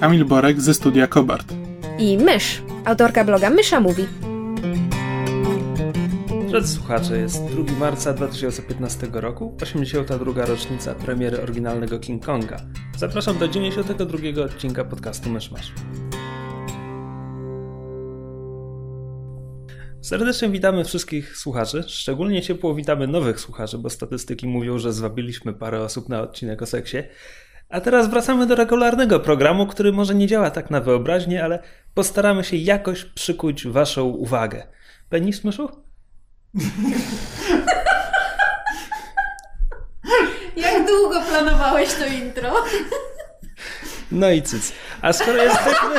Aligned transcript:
Kamil 0.00 0.24
Borek 0.24 0.60
ze 0.60 0.74
studia 0.74 1.06
Kobart. 1.06 1.52
I 1.98 2.18
Mysz, 2.18 2.62
autorka 2.84 3.24
bloga 3.24 3.50
Mysza 3.50 3.80
Mówi. 3.80 4.06
Drodzy 6.48 6.74
słuchacze, 6.74 7.18
jest 7.18 7.44
2 7.44 7.78
marca 7.80 8.12
2015 8.12 9.08
roku, 9.12 9.56
82. 9.62 10.46
rocznica 10.46 10.94
premiery 10.94 11.42
oryginalnego 11.42 11.98
King 11.98 12.24
Konga. 12.24 12.56
Zapraszam 12.96 13.38
do 13.38 13.48
92 13.48 14.42
odcinka 14.44 14.84
podcastu 14.84 15.30
Myszmasz. 15.30 15.72
Serdecznie 20.00 20.48
witamy 20.48 20.84
wszystkich 20.84 21.36
słuchaczy. 21.36 21.84
Szczególnie 21.86 22.42
ciepło 22.42 22.74
witamy 22.74 23.06
nowych 23.06 23.40
słuchaczy, 23.40 23.78
bo 23.78 23.90
statystyki 23.90 24.46
mówią, 24.46 24.78
że 24.78 24.92
zwabiliśmy 24.92 25.54
parę 25.54 25.80
osób 25.80 26.08
na 26.08 26.20
odcinek 26.22 26.62
o 26.62 26.66
seksie. 26.66 26.96
A 27.68 27.80
teraz 27.80 28.10
wracamy 28.10 28.46
do 28.46 28.54
regularnego 28.54 29.20
programu, 29.20 29.66
który 29.66 29.92
może 29.92 30.14
nie 30.14 30.26
działa 30.26 30.50
tak 30.50 30.70
na 30.70 30.80
wyobraźnię, 30.80 31.44
ale 31.44 31.62
postaramy 31.94 32.44
się 32.44 32.56
jakoś 32.56 33.04
przykuć 33.04 33.66
Waszą 33.66 34.04
uwagę. 34.04 34.66
Penis, 35.08 35.44
myszu? 35.44 35.68
Jak 40.56 40.86
długo 40.86 41.22
planowałeś 41.28 41.94
to 41.94 42.06
intro? 42.06 42.54
No 44.12 44.30
i 44.30 44.42
cyc. 44.42 44.72
A 45.02 45.12
skoro 45.12 45.42
jesteśmy... 45.42 45.96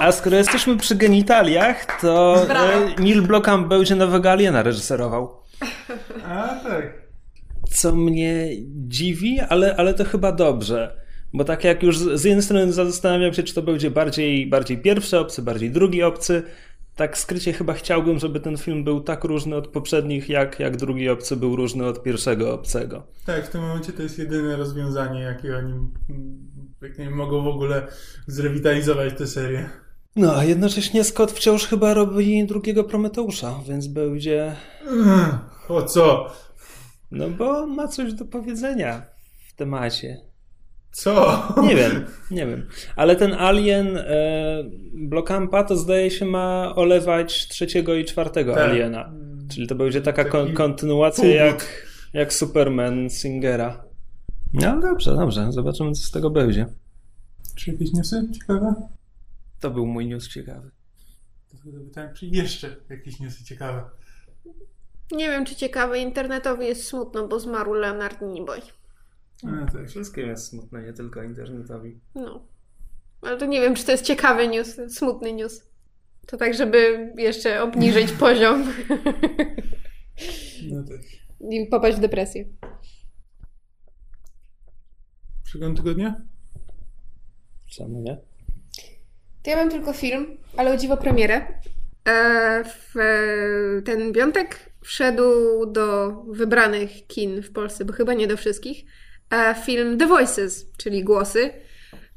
A 0.00 0.12
skoro 0.12 0.36
jesteśmy 0.36 0.76
przy 0.76 0.94
genitaliach, 0.94 2.00
to 2.00 2.44
Brawo. 2.48 2.72
e, 2.72 2.94
Neil 2.98 3.22
Blomkamp 3.22 3.68
będzie 3.68 3.94
nowego 3.94 4.30
Aliena 4.30 4.62
reżyserował. 4.62 5.42
A 6.28 6.48
tak. 6.48 7.03
Co 7.70 7.94
mnie 7.94 8.48
dziwi, 8.66 9.40
ale, 9.40 9.76
ale 9.76 9.94
to 9.94 10.04
chyba 10.04 10.32
dobrze. 10.32 11.04
Bo 11.32 11.44
tak 11.44 11.64
jak 11.64 11.82
już 11.82 11.98
z 11.98 12.24
jednej 12.24 12.42
strony 12.42 12.72
zastanawiam 12.72 13.34
się, 13.34 13.42
czy 13.42 13.54
to 13.54 13.62
będzie 13.62 13.90
bardziej, 13.90 14.46
bardziej 14.46 14.78
pierwszy 14.78 15.18
obcy, 15.18 15.42
bardziej 15.42 15.70
drugi 15.70 16.02
obcy. 16.02 16.42
Tak 16.96 17.18
skrycie 17.18 17.52
chyba 17.52 17.72
chciałbym, 17.72 18.18
żeby 18.18 18.40
ten 18.40 18.56
film 18.56 18.84
był 18.84 19.00
tak 19.00 19.24
różny 19.24 19.56
od 19.56 19.68
poprzednich, 19.68 20.28
jak, 20.28 20.60
jak 20.60 20.76
drugi 20.76 21.08
obcy 21.08 21.36
był 21.36 21.56
różny 21.56 21.86
od 21.86 22.02
pierwszego 22.02 22.54
obcego. 22.54 23.06
Tak, 23.26 23.46
w 23.46 23.50
tym 23.50 23.60
momencie 23.60 23.92
to 23.92 24.02
jest 24.02 24.18
jedyne 24.18 24.56
rozwiązanie, 24.56 25.20
jakie 25.20 25.56
oni 25.56 25.74
jak 26.84 26.98
nie 26.98 27.04
wiem, 27.04 27.14
mogą 27.14 27.42
w 27.42 27.48
ogóle 27.48 27.86
zrewitalizować 28.26 29.14
tę 29.18 29.26
serię. 29.26 29.70
No, 30.16 30.36
a 30.36 30.44
jednocześnie 30.44 31.04
Scott 31.04 31.32
wciąż 31.32 31.66
chyba 31.66 31.94
robi 31.94 32.46
drugiego 32.46 32.84
Prometeusza, 32.84 33.60
więc 33.68 33.86
będzie. 33.86 34.56
O 35.68 35.82
co? 35.82 36.32
No 37.10 37.30
bo 37.30 37.66
ma 37.66 37.88
coś 37.88 38.12
do 38.14 38.24
powiedzenia 38.24 39.02
w 39.48 39.54
temacie. 39.54 40.20
Co? 40.92 41.42
Nie 41.62 41.76
wiem, 41.76 42.04
nie 42.30 42.46
wiem. 42.46 42.68
Ale 42.96 43.16
ten 43.16 43.32
Alien 43.32 43.96
e, 43.96 44.64
Blokampa 44.94 45.64
to 45.64 45.76
zdaje 45.76 46.10
się 46.10 46.24
ma 46.24 46.74
olewać 46.76 47.48
trzeciego 47.48 47.94
i 47.94 48.04
czwartego 48.04 48.54
Tak. 48.54 48.70
Aliena. 48.70 49.12
Czyli 49.50 49.66
to 49.66 49.74
będzie 49.74 50.00
taka 50.02 50.24
kon- 50.24 50.52
kontynuacja 50.54 51.28
jak, 51.28 51.86
jak 52.12 52.32
Superman 52.32 53.10
Singera. 53.10 53.84
No 54.52 54.80
dobrze, 54.80 55.14
dobrze. 55.16 55.52
Zobaczymy, 55.52 55.92
co 55.92 56.02
z 56.02 56.10
tego 56.10 56.30
będzie. 56.30 56.66
Czy 57.56 57.70
jakieś 57.72 57.92
newsy 57.92 58.28
ciekawe? 58.32 58.74
To 59.60 59.70
był 59.70 59.86
mój 59.86 60.06
news 60.06 60.28
ciekawy. 60.28 60.70
To 61.50 61.56
wtedy 61.56 61.80
pytałem, 61.80 62.14
czy 62.14 62.26
jeszcze 62.26 62.76
jakieś 62.90 63.20
newsy 63.20 63.44
ciekawe? 63.44 63.84
Nie 65.12 65.28
wiem, 65.28 65.44
czy 65.44 65.56
ciekawe, 65.56 65.98
internetowy 65.98 66.64
jest 66.64 66.84
smutno, 66.84 67.28
bo 67.28 67.40
zmarł 67.40 67.72
Leonard 67.74 68.20
Nimoy. 68.22 68.60
A, 69.46 69.72
tak. 69.72 69.88
Wszystkim 69.88 70.26
jest 70.28 70.46
smutne, 70.48 70.82
nie 70.82 70.92
tylko 70.92 71.22
internetowi. 71.22 72.00
No. 72.14 72.46
Ale 73.22 73.36
to 73.36 73.46
nie 73.46 73.60
wiem, 73.60 73.74
czy 73.74 73.84
to 73.84 73.92
jest 73.92 74.04
ciekawy 74.04 74.48
news, 74.48 74.76
smutny 74.88 75.32
news. 75.32 75.62
To 76.26 76.36
tak, 76.36 76.54
żeby 76.54 77.12
jeszcze 77.16 77.62
obniżyć 77.62 78.12
poziom 78.26 78.72
No 80.70 80.82
tak. 80.88 81.00
i 81.50 81.66
popaść 81.66 81.96
w 81.96 82.00
depresję. 82.00 82.44
Przegląd 85.44 85.76
tygodnia? 85.76 86.20
Czemu 87.66 88.00
nie? 88.00 88.16
To 89.42 89.50
ja 89.50 89.56
mam 89.56 89.70
tylko 89.70 89.92
film, 89.92 90.26
ale 90.56 90.72
o 90.72 90.76
dziwo 90.76 90.96
premierę. 90.96 91.46
E, 92.08 92.64
w 92.64 92.94
ten 93.84 94.12
piątek 94.12 94.72
wszedł 94.84 95.22
do 95.66 96.10
wybranych 96.28 97.06
kin 97.06 97.42
w 97.42 97.52
Polsce, 97.52 97.84
bo 97.84 97.92
chyba 97.92 98.14
nie 98.14 98.26
do 98.26 98.36
wszystkich, 98.36 98.84
e, 99.30 99.54
film 99.64 99.98
The 99.98 100.06
Voices, 100.06 100.66
czyli 100.78 101.04
Głosy. 101.04 101.50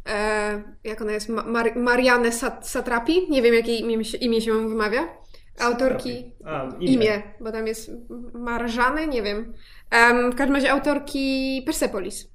E, 0.09 0.63
jak 0.83 1.01
ona 1.01 1.11
jest? 1.11 1.29
Ma- 1.29 1.44
Mar- 1.44 1.75
Marianne 1.75 2.29
Sat- 2.31 2.67
Satrapi? 2.67 3.29
Nie 3.29 3.41
wiem, 3.41 3.53
jakie 3.53 3.75
imię, 3.75 4.06
się- 4.06 4.17
imię 4.17 4.41
się 4.41 4.69
wymawia. 4.69 5.17
Autorki... 5.59 6.31
A, 6.45 6.69
Imię, 6.79 7.23
bo 7.39 7.51
tam 7.51 7.67
jest 7.67 7.91
Marżany, 8.33 9.07
nie 9.07 9.22
wiem. 9.23 9.53
Em, 9.91 10.31
w 10.31 10.35
każdym 10.35 10.56
razie 10.56 10.72
autorki 10.72 11.61
Persepolis. 11.66 12.27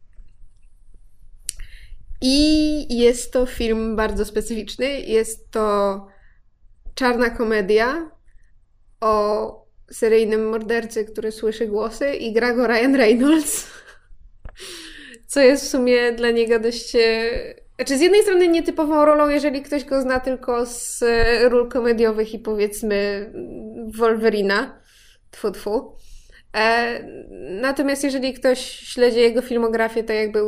I 2.21 2.99
jest 2.99 3.33
to 3.33 3.47
film 3.47 3.97
bardzo 3.97 4.25
specyficzny. 4.25 5.01
Jest 5.01 5.51
to 5.51 6.07
czarna 6.95 7.31
komedia 7.31 8.11
o 9.01 9.62
seryjnym 9.93 10.49
mordercy, 10.49 11.05
który 11.05 11.33
słyszy 11.33 11.67
głosy 11.67 12.15
i 12.15 12.33
gra 12.33 12.55
go 12.55 12.67
Ryan 12.67 12.95
Reynolds. 12.97 13.67
Co 15.27 15.41
jest 15.41 15.65
w 15.65 15.69
sumie 15.69 16.13
dla 16.13 16.31
niego 16.31 16.59
dość... 16.59 16.97
e, 16.97 17.63
Znaczy 17.77 17.99
z 17.99 18.01
jednej 18.01 18.23
strony 18.23 18.49
nietypową 18.49 19.05
rolą, 19.05 19.29
jeżeli 19.29 19.63
ktoś 19.63 19.85
go 19.85 20.03
zna 20.03 20.21
tylko 20.21 20.67
z 20.67 21.03
e, 21.03 21.49
ról 21.49 21.69
komediowych 21.69 22.35
i 22.35 22.39
powiedzmy 22.39 23.31
Wolverina. 23.99 24.81
Tfu, 25.31 25.51
tfu. 25.51 25.93
E, 26.57 26.99
natomiast 27.61 28.05
jeżeli 28.05 28.35
ktoś 28.35 28.59
śledzi 28.71 29.21
jego 29.21 29.43
filmografię, 29.43 30.05
to 30.05 30.13
jakby 30.13 30.41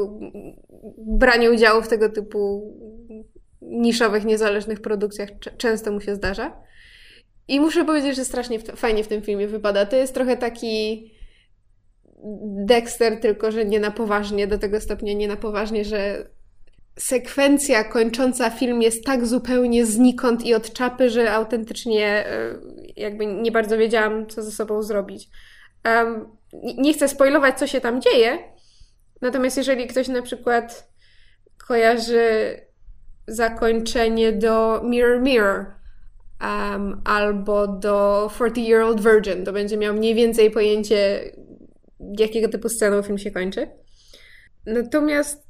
branie 0.99 1.51
udziału 1.51 1.83
w 1.83 1.89
tego 1.89 2.09
typu 2.09 2.73
niszowych, 3.63 4.25
niezależnych 4.25 4.81
produkcjach 4.81 5.29
często 5.57 5.93
mu 5.93 6.01
się 6.01 6.15
zdarza. 6.15 6.57
I 7.49 7.61
muszę 7.61 7.85
powiedzieć, 7.85 8.17
że 8.17 8.25
strasznie 8.25 8.59
fajnie 8.59 9.05
w 9.05 9.09
tym 9.09 9.23
filmie 9.23 9.49
wypada. 9.49 9.87
To 9.87 9.97
jest 9.97 10.15
trochę 10.15 10.37
taki 10.37 11.11
Dexter, 12.67 13.21
tylko 13.21 13.53
że 13.53 13.65
nie 13.65 13.81
na 13.81 13.91
poważnie, 13.91 14.47
do 14.47 14.59
tego 14.59 14.81
stopnia 14.81 15.13
nie 15.13 15.29
na 15.29 15.37
poważnie, 15.37 15.85
że 15.85 16.29
sekwencja 16.99 17.85
kończąca 17.85 18.51
film 18.51 18.83
jest 18.83 19.05
tak 19.05 19.27
zupełnie 19.27 19.87
znikąd 19.87 20.47
i 20.47 20.55
od 20.55 20.73
czapy, 20.73 21.11
że 21.11 21.33
autentycznie 21.33 22.07
e, 22.07 22.59
jakby 22.97 23.27
nie 23.27 23.53
bardzo 23.53 23.79
wiedziałam, 23.79 24.27
co 24.27 24.43
ze 24.43 24.51
sobą 24.51 24.83
zrobić. 24.83 25.29
Nie- 26.53 26.75
nie 26.75 26.95
chcę 26.95 27.09
spoilować, 27.09 27.59
co 27.59 27.67
się 27.67 27.81
tam 27.81 28.01
dzieje, 28.01 28.39
natomiast 29.21 29.57
jeżeli 29.57 29.87
ktoś 29.87 30.09
na 30.09 30.23
przykład 30.23 30.93
kojarzy 31.67 32.57
zakończenie 33.27 34.33
do 34.33 34.81
Mirror 34.85 35.21
Mirror 35.21 35.67
em, 36.45 37.01
albo 37.05 37.67
do 37.67 38.31
40 38.35 38.71
Year 38.71 38.83
Old 38.83 39.01
Virgin, 39.01 39.45
to 39.45 39.53
będzie 39.53 39.77
miał 39.77 39.95
mniej 39.95 40.15
więcej 40.15 40.51
pojęcie, 40.51 41.31
jakiego 42.19 42.49
typu 42.49 42.69
sceną 42.69 43.03
film 43.03 43.19
się 43.19 43.31
kończy. 43.31 43.69
Natomiast 44.67 45.45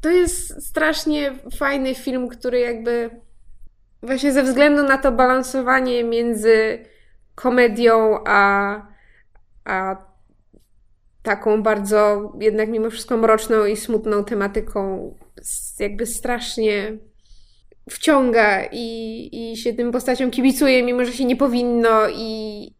to 0.00 0.10
jest 0.10 0.68
strasznie 0.68 1.32
fajny 1.56 1.94
film, 1.94 2.28
który 2.28 2.60
jakby 2.60 3.10
właśnie 4.02 4.32
ze 4.32 4.42
względu 4.42 4.82
na 4.82 4.98
to 4.98 5.12
balansowanie 5.12 6.04
między 6.04 6.84
komedią 7.34 8.18
a, 8.26 8.82
a 9.64 9.96
taką 11.22 11.62
bardzo 11.62 12.32
jednak 12.40 12.68
mimo 12.68 12.90
wszystko 12.90 13.16
mroczną 13.16 13.64
i 13.64 13.76
smutną 13.76 14.24
tematyką 14.24 15.14
jakby 15.78 16.06
strasznie 16.06 16.98
wciąga 17.90 18.64
i, 18.72 19.28
i 19.32 19.56
się 19.56 19.72
tym 19.72 19.92
postaciom 19.92 20.30
kibicuje, 20.30 20.82
mimo 20.82 21.04
że 21.04 21.12
się 21.12 21.24
nie 21.24 21.36
powinno 21.36 22.08
i 22.08 22.74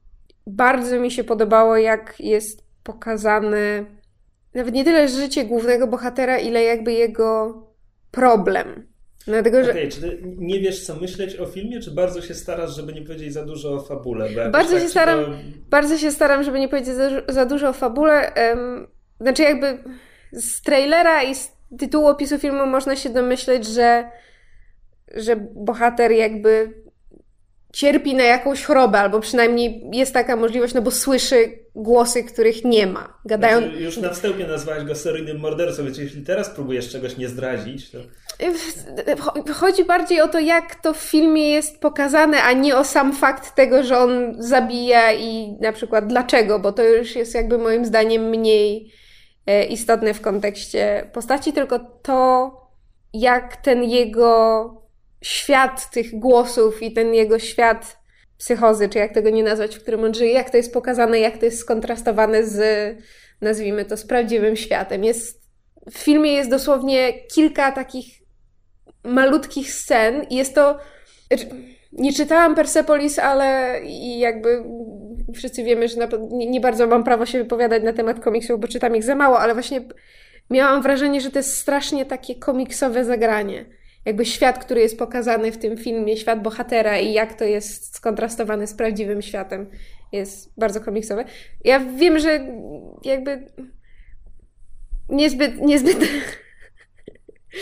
bardzo 0.46 1.00
mi 1.00 1.10
się 1.10 1.24
podobało, 1.24 1.76
jak 1.76 2.14
jest 2.20 2.64
pokazany 2.82 3.86
nawet 4.54 4.74
nie 4.74 4.84
tyle 4.84 5.08
życie 5.08 5.44
głównego 5.44 5.86
bohatera, 5.86 6.38
ile 6.38 6.62
jakby 6.62 6.92
jego 6.92 7.62
problem. 8.10 8.86
Dlatego, 9.26 9.64
że... 9.64 9.70
okay, 9.70 9.88
czy 9.88 10.00
ty 10.00 10.22
nie 10.24 10.60
wiesz, 10.60 10.84
co 10.86 10.96
myśleć 10.96 11.36
o 11.36 11.46
filmie, 11.46 11.80
czy 11.80 11.90
bardzo 11.90 12.22
się 12.22 12.34
starasz, 12.34 12.76
żeby 12.76 12.92
nie 12.92 13.02
powiedzieć 13.02 13.32
za 13.32 13.44
dużo 13.44 13.72
o 13.74 13.80
fabule? 13.80 14.50
Bardzo 14.50 14.72
tak 14.72 14.82
się 14.82 14.88
staram, 14.88 15.24
to... 15.24 15.30
bardzo 15.70 15.98
się 15.98 16.10
staram, 16.10 16.44
żeby 16.44 16.60
nie 16.60 16.68
powiedzieć 16.68 16.94
za, 16.94 17.10
za 17.28 17.46
dużo 17.46 17.68
o 17.68 17.72
fabule. 17.72 18.32
Um, 18.36 18.86
znaczy 19.20 19.42
jakby 19.42 19.78
z 20.32 20.62
trailera 20.62 21.22
i 21.22 21.34
z 21.34 21.52
tytułu 21.78 22.06
opisu 22.06 22.38
filmu 22.38 22.66
można 22.66 22.96
się 22.96 23.10
domyśleć, 23.10 23.66
że, 23.66 24.10
że 25.16 25.36
bohater 25.36 26.12
jakby 26.12 26.74
cierpi 27.72 28.14
na 28.14 28.24
jakąś 28.24 28.64
chorobę, 28.64 28.98
albo 28.98 29.20
przynajmniej 29.20 29.82
jest 29.92 30.12
taka 30.12 30.36
możliwość, 30.36 30.74
no 30.74 30.82
bo 30.82 30.90
słyszy 30.90 31.58
głosy, 31.74 32.24
których 32.24 32.64
nie 32.64 32.86
ma. 32.86 33.18
Gadają... 33.24 33.58
Znaczy, 33.58 33.82
już 33.82 33.96
na 33.96 34.10
wstępie 34.10 34.46
nazwałeś 34.46 34.84
go 34.84 34.94
seryjnym 34.94 35.38
mordercą, 35.38 35.84
więc 35.84 35.98
jeśli 35.98 36.22
teraz 36.22 36.50
próbujesz 36.50 36.90
czegoś 36.92 37.16
nie 37.16 37.28
zdradzić, 37.28 37.90
to... 37.90 37.98
Chodzi 39.54 39.84
bardziej 39.84 40.20
o 40.20 40.28
to, 40.28 40.38
jak 40.38 40.74
to 40.74 40.94
w 40.94 40.96
filmie 40.96 41.50
jest 41.50 41.80
pokazane, 41.80 42.42
a 42.42 42.52
nie 42.52 42.76
o 42.76 42.84
sam 42.84 43.12
fakt 43.12 43.54
tego, 43.54 43.82
że 43.82 43.98
on 43.98 44.34
zabija 44.38 45.12
i 45.12 45.56
na 45.60 45.72
przykład 45.72 46.06
dlaczego, 46.06 46.58
bo 46.58 46.72
to 46.72 46.84
już 46.84 47.16
jest 47.16 47.34
jakby 47.34 47.58
moim 47.58 47.84
zdaniem 47.84 48.22
mniej 48.22 48.92
e, 49.46 49.64
istotne 49.64 50.14
w 50.14 50.20
kontekście 50.20 51.10
postaci, 51.12 51.52
tylko 51.52 51.78
to, 51.78 52.50
jak 53.12 53.56
ten 53.56 53.84
jego 53.84 54.87
świat 55.22 55.90
tych 55.90 56.18
głosów 56.18 56.82
i 56.82 56.92
ten 56.92 57.14
jego 57.14 57.38
świat 57.38 57.98
psychozy, 58.38 58.88
czy 58.88 58.98
jak 58.98 59.14
tego 59.14 59.30
nie 59.30 59.42
nazwać, 59.42 59.76
w 59.76 59.82
którym 59.82 60.04
on 60.04 60.14
żyje, 60.14 60.32
jak 60.32 60.50
to 60.50 60.56
jest 60.56 60.72
pokazane, 60.72 61.20
jak 61.20 61.38
to 61.38 61.44
jest 61.44 61.58
skontrastowane 61.58 62.44
z, 62.44 62.58
nazwijmy 63.40 63.84
to, 63.84 63.96
z 63.96 64.06
prawdziwym 64.06 64.56
światem. 64.56 65.04
Jest, 65.04 65.42
w 65.90 65.98
filmie 65.98 66.32
jest 66.32 66.50
dosłownie 66.50 67.12
kilka 67.34 67.72
takich 67.72 68.06
malutkich 69.04 69.72
scen 69.72 70.26
i 70.30 70.36
jest 70.36 70.54
to... 70.54 70.78
Nie 71.92 72.12
czytałam 72.12 72.54
Persepolis, 72.54 73.18
ale 73.18 73.80
i 73.84 74.18
jakby 74.18 74.64
wszyscy 75.34 75.64
wiemy, 75.64 75.88
że 75.88 76.08
nie 76.30 76.60
bardzo 76.60 76.86
mam 76.86 77.04
prawo 77.04 77.26
się 77.26 77.38
wypowiadać 77.38 77.82
na 77.82 77.92
temat 77.92 78.20
komiksów, 78.20 78.60
bo 78.60 78.68
czytam 78.68 78.96
ich 78.96 79.04
za 79.04 79.14
mało, 79.14 79.40
ale 79.40 79.54
właśnie 79.54 79.80
miałam 80.50 80.82
wrażenie, 80.82 81.20
że 81.20 81.30
to 81.30 81.38
jest 81.38 81.56
strasznie 81.56 82.06
takie 82.06 82.34
komiksowe 82.34 83.04
zagranie 83.04 83.77
jakby 84.04 84.24
świat, 84.24 84.64
który 84.64 84.80
jest 84.80 84.98
pokazany 84.98 85.52
w 85.52 85.58
tym 85.58 85.76
filmie, 85.76 86.16
świat 86.16 86.42
bohatera 86.42 86.98
i 86.98 87.12
jak 87.12 87.34
to 87.34 87.44
jest 87.44 87.96
skontrastowany 87.96 88.66
z 88.66 88.74
prawdziwym 88.74 89.22
światem, 89.22 89.66
jest 90.12 90.52
bardzo 90.56 90.80
komiksowe. 90.80 91.24
Ja 91.64 91.80
wiem, 91.80 92.18
że 92.18 92.46
jakby 93.04 93.46
niezbyt, 95.08 95.60
niezbyt 95.60 95.98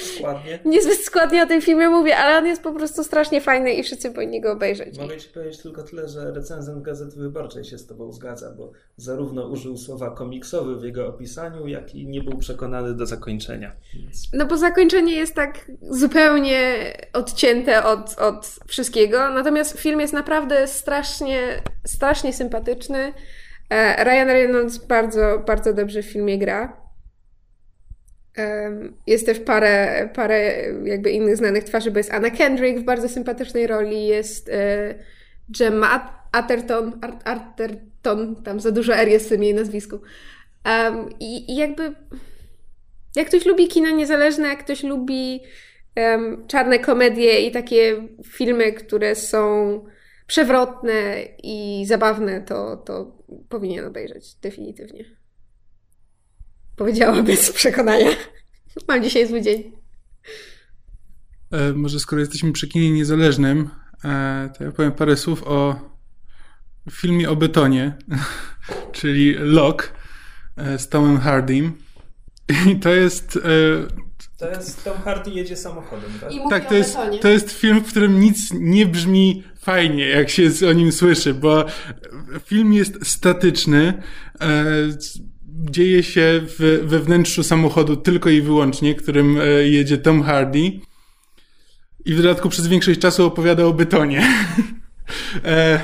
składnie. 0.00 0.58
Niezbyt 0.64 1.00
składnie 1.00 1.42
o 1.42 1.46
tym 1.46 1.62
filmie 1.62 1.88
mówię, 1.88 2.16
ale 2.16 2.38
on 2.38 2.46
jest 2.46 2.62
po 2.62 2.72
prostu 2.72 3.04
strasznie 3.04 3.40
fajny 3.40 3.72
i 3.72 3.82
wszyscy 3.82 4.10
powinni 4.10 4.40
go 4.40 4.52
obejrzeć. 4.52 4.98
Mogę 4.98 5.16
Ci 5.16 5.28
powiedzieć 5.28 5.62
tylko 5.62 5.82
tyle, 5.82 6.08
że 6.08 6.32
recenzent 6.32 6.82
Gazety 6.82 7.16
Wyborczej 7.16 7.64
się 7.64 7.78
z 7.78 7.86
Tobą 7.86 8.12
zgadza, 8.12 8.50
bo 8.50 8.72
zarówno 8.96 9.48
użył 9.48 9.76
słowa 9.76 10.10
komiksowy 10.10 10.76
w 10.76 10.84
jego 10.84 11.08
opisaniu, 11.08 11.66
jak 11.66 11.94
i 11.94 12.06
nie 12.06 12.22
był 12.22 12.38
przekonany 12.38 12.94
do 12.94 13.06
zakończenia. 13.06 13.72
Więc... 13.94 14.28
No 14.32 14.46
bo 14.46 14.56
zakończenie 14.56 15.12
jest 15.12 15.34
tak 15.34 15.70
zupełnie 15.90 16.92
odcięte 17.12 17.84
od, 17.84 18.18
od 18.18 18.58
wszystkiego, 18.66 19.30
natomiast 19.30 19.78
film 19.78 20.00
jest 20.00 20.12
naprawdę 20.12 20.66
strasznie, 20.66 21.62
strasznie 21.84 22.32
sympatyczny. 22.32 23.12
E, 23.70 24.04
Ryan 24.04 24.28
Reynolds 24.28 24.78
bardzo, 24.78 25.42
bardzo 25.46 25.72
dobrze 25.72 26.02
w 26.02 26.06
filmie 26.06 26.38
gra. 26.38 26.85
Jest 29.06 29.26
też 29.26 29.40
parę, 29.40 30.08
parę 30.14 30.62
jakby 30.84 31.10
innych 31.10 31.36
znanych 31.36 31.64
twarzy, 31.64 31.90
bo 31.90 31.98
jest 31.98 32.12
Anna 32.12 32.30
Kendrick 32.30 32.78
w 32.78 32.84
bardzo 32.84 33.08
sympatycznej 33.08 33.66
roli, 33.66 34.06
jest 34.06 34.48
e, 34.48 34.94
Gemma 35.48 36.16
Atherton, 36.32 37.00
Atherton, 37.24 38.42
tam 38.42 38.60
za 38.60 38.70
dużo 38.70 38.94
R 38.94 39.08
jest 39.08 39.26
w 39.26 39.28
tym 39.28 39.42
jej 39.42 39.54
nazwisku. 39.54 40.00
I, 41.20 41.56
jakby 41.56 41.94
jak 43.16 43.26
ktoś 43.26 43.46
lubi 43.46 43.68
kino 43.68 43.90
niezależne, 43.90 44.48
jak 44.48 44.64
ktoś 44.64 44.82
lubi 44.82 45.40
czarne 46.46 46.78
komedie 46.78 47.40
i 47.46 47.50
takie 47.50 48.08
filmy, 48.24 48.72
które 48.72 49.14
są 49.14 49.80
przewrotne 50.26 51.22
i 51.42 51.84
zabawne, 51.86 52.40
to, 52.40 52.76
to 52.76 53.16
powinien 53.48 53.84
obejrzeć, 53.84 54.34
definitywnie. 54.34 55.15
Powiedziała 56.76 57.22
bez 57.22 57.52
przekonania. 57.52 58.10
Mam 58.88 59.02
dzisiaj 59.02 59.28
zły 59.28 59.42
dzień. 59.42 59.72
E, 61.52 61.72
może 61.72 62.00
skoro 62.00 62.20
jesteśmy 62.20 62.52
przy 62.52 62.68
kinie 62.68 62.90
niezależnym, 62.90 63.70
e, 64.04 64.50
to 64.58 64.64
ja 64.64 64.72
powiem 64.72 64.92
parę 64.92 65.16
słów 65.16 65.42
o 65.46 65.80
filmie 66.90 67.30
o 67.30 67.36
betonie, 67.36 67.96
czyli 68.92 69.34
Lock 69.38 69.92
e, 70.56 70.78
z 70.78 70.88
Tomem 70.88 71.18
Hardym. 71.18 71.72
I 72.70 72.76
to 72.76 72.90
jest... 72.90 73.36
E, 73.36 74.06
to 74.38 74.48
jest 74.48 74.84
Tom 74.84 74.98
Hardy 74.98 75.30
jedzie 75.30 75.56
samochodem, 75.56 76.10
tak? 76.20 76.32
I 76.32 76.40
tak, 76.50 76.68
to 76.68 76.74
jest, 76.74 76.96
to 77.20 77.28
jest 77.28 77.52
film, 77.52 77.80
w 77.80 77.90
którym 77.90 78.20
nic 78.20 78.52
nie 78.52 78.86
brzmi 78.86 79.42
fajnie, 79.60 80.08
jak 80.08 80.30
się 80.30 80.50
o 80.70 80.72
nim 80.72 80.92
słyszy, 80.92 81.34
bo 81.34 81.64
film 82.44 82.72
jest 82.72 83.06
statyczny. 83.06 84.02
E, 84.40 84.56
dzieje 85.70 86.02
się 86.02 86.40
w, 86.42 86.80
we 86.84 87.00
wnętrzu 87.00 87.42
samochodu 87.42 87.96
tylko 87.96 88.30
i 88.30 88.40
wyłącznie, 88.40 88.94
którym 88.94 89.40
e, 89.40 89.44
jedzie 89.46 89.98
Tom 89.98 90.22
Hardy. 90.22 90.72
I 92.04 92.14
w 92.14 92.16
dodatku 92.16 92.48
przez 92.48 92.66
większość 92.66 93.00
czasu 93.00 93.26
opowiada 93.26 93.64
o 93.64 93.72
betonie. 93.72 94.28
e, 95.44 95.80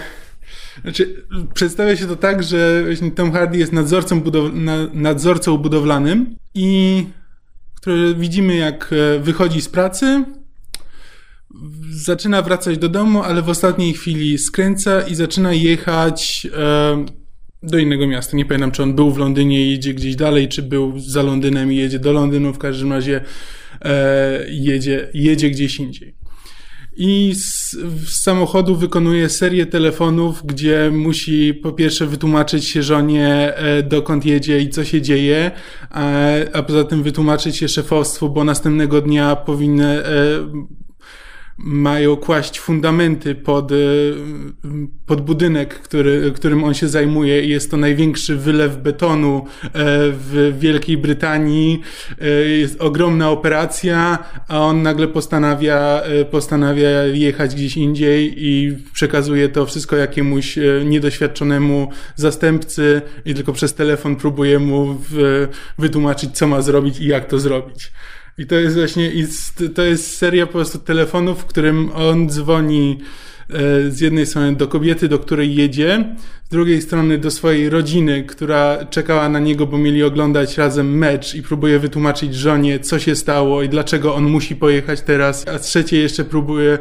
znaczy, 0.83 1.27
przedstawia 1.55 1.97
się 1.97 2.07
to 2.07 2.17
tak, 2.17 2.43
że 2.43 2.85
Tom 3.15 3.33
Hardy 3.33 3.59
jest 3.59 3.73
nadzorcą, 3.73 4.21
budow 4.21 4.51
nadzorcą 4.93 5.59
budowlanym 5.59 6.37
i 6.55 7.05
które 7.83 8.15
widzimy 8.15 8.57
jak 8.57 8.93
e, 8.93 9.19
wychodzi 9.19 9.61
z 9.61 9.69
pracy, 9.69 10.25
zaczyna 11.91 12.43
wracać 12.43 12.79
do 12.79 12.89
domu, 12.89 13.23
ale 13.23 13.43
w 13.43 13.49
ostatniej 13.49 13.95
chwili 13.95 14.39
skręca 14.39 15.03
i 15.03 15.15
zaczyna 15.15 15.53
jechać 15.53 16.47
e, 16.57 17.22
do 17.63 17.79
innego 17.79 18.07
miasta. 18.07 18.37
Nie 18.37 18.45
pamiętam, 18.45 18.71
czy 18.71 18.83
on 18.83 18.95
był 18.95 19.11
w 19.11 19.19
Londynie 19.19 19.67
i 19.67 19.71
jedzie 19.71 19.95
gdzieś 19.95 20.17
dalej, 20.17 20.49
czy 20.49 20.63
był 20.63 20.99
za 20.99 21.23
Londynem 21.23 21.73
i 21.73 21.77
jedzie 21.77 21.99
do 21.99 22.13
Londynu. 22.13 22.53
W 22.53 22.59
każdym 22.59 22.93
razie 22.93 23.21
e, 23.81 24.45
jedzie, 24.49 25.09
jedzie 25.15 25.51
gdzieś 25.51 25.81
indziej. 25.81 26.15
I 26.97 27.35
z, 27.35 27.71
z, 27.71 28.23
samochodu 28.23 28.77
wykonuje 28.77 29.29
serię 29.29 29.67
telefonów, 29.67 30.43
gdzie 30.47 30.91
musi 30.95 31.55
po 31.55 31.73
pierwsze 31.73 32.07
wytłumaczyć 32.07 32.65
się 32.65 32.83
żonie, 32.83 33.57
e, 33.57 33.83
dokąd 33.83 34.27
jedzie 34.27 34.61
i 34.61 34.69
co 34.69 34.85
się 34.85 35.03
dzieje, 35.03 35.51
a, 35.91 36.11
a 36.53 36.63
poza 36.63 36.85
tym 36.85 37.03
wytłumaczyć 37.03 37.57
się 37.57 37.69
szefostwu, 37.69 38.29
bo 38.29 38.45
następnego 38.45 39.01
dnia 39.01 39.37
powinny 39.37 39.87
e, 39.87 40.05
mają 41.63 42.17
kłaść 42.17 42.61
fundamenty 42.61 43.35
pod, 43.35 43.73
y, 43.73 44.15
pod 45.07 45.21
budynek, 45.21 45.75
który, 45.75 46.33
którym 46.35 46.65
on 46.65 46.75
się 46.75 46.89
zajmuje. 46.89 47.47
Jest 47.47 47.71
to 47.71 47.77
największy 47.77 48.37
wylew 48.37 48.77
betonu 48.77 49.45
e, 49.65 49.71
w 50.11 50.55
Wielkiej 50.59 50.99
Brytanii. 50.99 51.81
E, 52.21 52.29
jest 52.31 52.81
ogromna 52.81 53.31
operacja, 53.31 54.19
a 54.49 54.61
on 54.61 54.83
nagle 54.83 55.09
postanawia, 55.09 56.03
e, 56.03 56.25
postanawia 56.25 57.05
jechać 57.05 57.55
gdzieś 57.55 57.77
indziej 57.77 58.35
i 58.37 58.79
przekazuje 58.93 59.49
to 59.49 59.67
wszystko 59.67 59.97
jakiemuś 59.97 60.59
niedoświadczonemu 60.85 61.89
zastępcy 62.17 63.03
i 63.25 63.35
tylko 63.35 63.53
przez 63.53 63.75
telefon 63.75 64.17
próbuje 64.17 64.59
mu 64.59 64.97
wytłumaczyć, 65.79 66.31
co 66.31 66.47
ma 66.47 66.63
zrobić 66.63 67.01
i 67.01 67.07
jak 67.07 67.29
to 67.29 67.39
zrobić. 67.39 67.93
I 68.39 68.47
to 68.47 68.55
jest 68.55 68.77
właśnie, 68.77 69.13
to 69.75 69.83
jest 69.83 70.17
seria 70.17 70.47
po 70.47 70.53
prostu 70.53 70.79
telefonów, 70.79 71.39
w 71.39 71.45
którym 71.45 71.91
on 71.95 72.29
dzwoni 72.29 72.99
e, 73.51 73.91
z 73.91 74.01
jednej 74.01 74.27
strony 74.27 74.57
do 74.57 74.69
kobiety, 74.69 75.09
do 75.09 75.19
której 75.19 75.55
jedzie, 75.55 76.05
z 76.45 76.49
drugiej 76.49 76.83
strony 76.83 77.19
do 77.19 77.31
swojej 77.31 77.71
rodziny, 77.71 78.25
która 78.25 78.87
czekała 78.91 79.29
na 79.29 79.39
niego, 79.39 79.67
bo 79.67 79.79
mieli 79.79 80.03
oglądać 80.03 80.59
razem 80.59 80.99
mecz 80.99 81.35
i 81.35 81.43
próbuje 81.43 81.79
wytłumaczyć 81.79 82.35
żonie, 82.35 82.81
co 82.81 82.99
się 82.99 83.17
stało 83.17 83.63
i 83.63 83.69
dlaczego 83.69 84.15
on 84.15 84.25
musi 84.25 84.57
pojechać 84.57 85.01
teraz, 85.01 85.49
a 85.49 85.59
z 85.59 85.63
trzeciej 85.63 86.03
jeszcze 86.03 86.25
próbuje 86.25 86.73
e, 86.73 86.79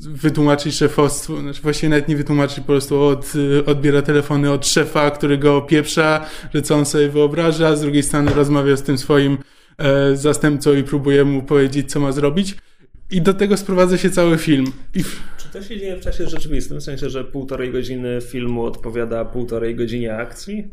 wytłumaczyć 0.00 0.74
szefostwu, 0.74 1.40
znaczy 1.40 1.62
właściwie 1.62 1.88
nawet 1.88 2.08
nie 2.08 2.16
wytłumaczyć, 2.16 2.60
po 2.60 2.66
prostu 2.66 3.02
od, 3.02 3.32
odbiera 3.66 4.02
telefony 4.02 4.50
od 4.50 4.66
szefa, 4.66 5.10
który 5.10 5.38
go 5.38 5.56
opieprza, 5.56 6.26
że 6.54 6.62
co 6.62 6.74
on 6.74 6.86
sobie 6.86 7.08
wyobraża, 7.08 7.76
z 7.76 7.80
drugiej 7.80 8.02
strony 8.02 8.34
rozmawia 8.34 8.76
z 8.76 8.82
tym 8.82 8.98
swoim 8.98 9.38
E, 9.78 10.16
zastępcą 10.16 10.74
i 10.74 10.82
próbuje 10.82 11.24
mu 11.24 11.42
powiedzieć, 11.42 11.90
co 11.90 12.00
ma 12.00 12.12
zrobić. 12.12 12.56
I 13.10 13.22
do 13.22 13.34
tego 13.34 13.56
sprowadza 13.56 13.98
się 13.98 14.10
cały 14.10 14.38
film. 14.38 14.66
I... 14.94 15.02
Czy 15.38 15.48
to 15.52 15.62
się 15.62 15.78
dzieje 15.78 15.96
w 15.96 16.00
czasie 16.00 16.28
rzeczywistym? 16.28 16.80
W 16.80 16.82
sensie, 16.82 17.10
że 17.10 17.24
półtorej 17.24 17.72
godziny 17.72 18.18
filmu 18.20 18.62
odpowiada 18.62 19.24
półtorej 19.24 19.74
godzinie 19.74 20.16
akcji? 20.16 20.64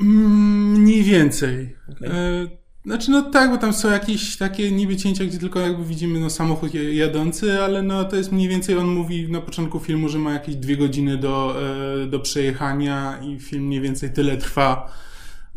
Mm, 0.00 0.80
mniej 0.80 1.02
więcej. 1.02 1.76
Okay. 1.92 2.10
E, 2.10 2.46
znaczy, 2.84 3.10
no 3.10 3.22
tak, 3.22 3.50
bo 3.50 3.58
tam 3.58 3.72
są 3.72 3.90
jakieś 3.90 4.36
takie 4.36 4.72
niby 4.72 4.96
cięcia, 4.96 5.24
gdzie 5.24 5.38
tylko 5.38 5.60
jakby 5.60 5.84
widzimy 5.84 6.20
no, 6.20 6.30
samochód 6.30 6.74
jadący, 6.74 7.62
ale 7.62 7.82
no 7.82 8.04
to 8.04 8.16
jest 8.16 8.32
mniej 8.32 8.48
więcej, 8.48 8.76
on 8.76 8.86
mówi 8.86 9.30
na 9.30 9.40
początku 9.40 9.80
filmu, 9.80 10.08
że 10.08 10.18
ma 10.18 10.32
jakieś 10.32 10.56
dwie 10.56 10.76
godziny 10.76 11.16
do, 11.16 11.56
e, 12.02 12.06
do 12.06 12.20
przejechania 12.20 13.18
i 13.22 13.40
film 13.40 13.64
mniej 13.64 13.80
więcej 13.80 14.10
tyle 14.10 14.36
trwa. 14.36 14.92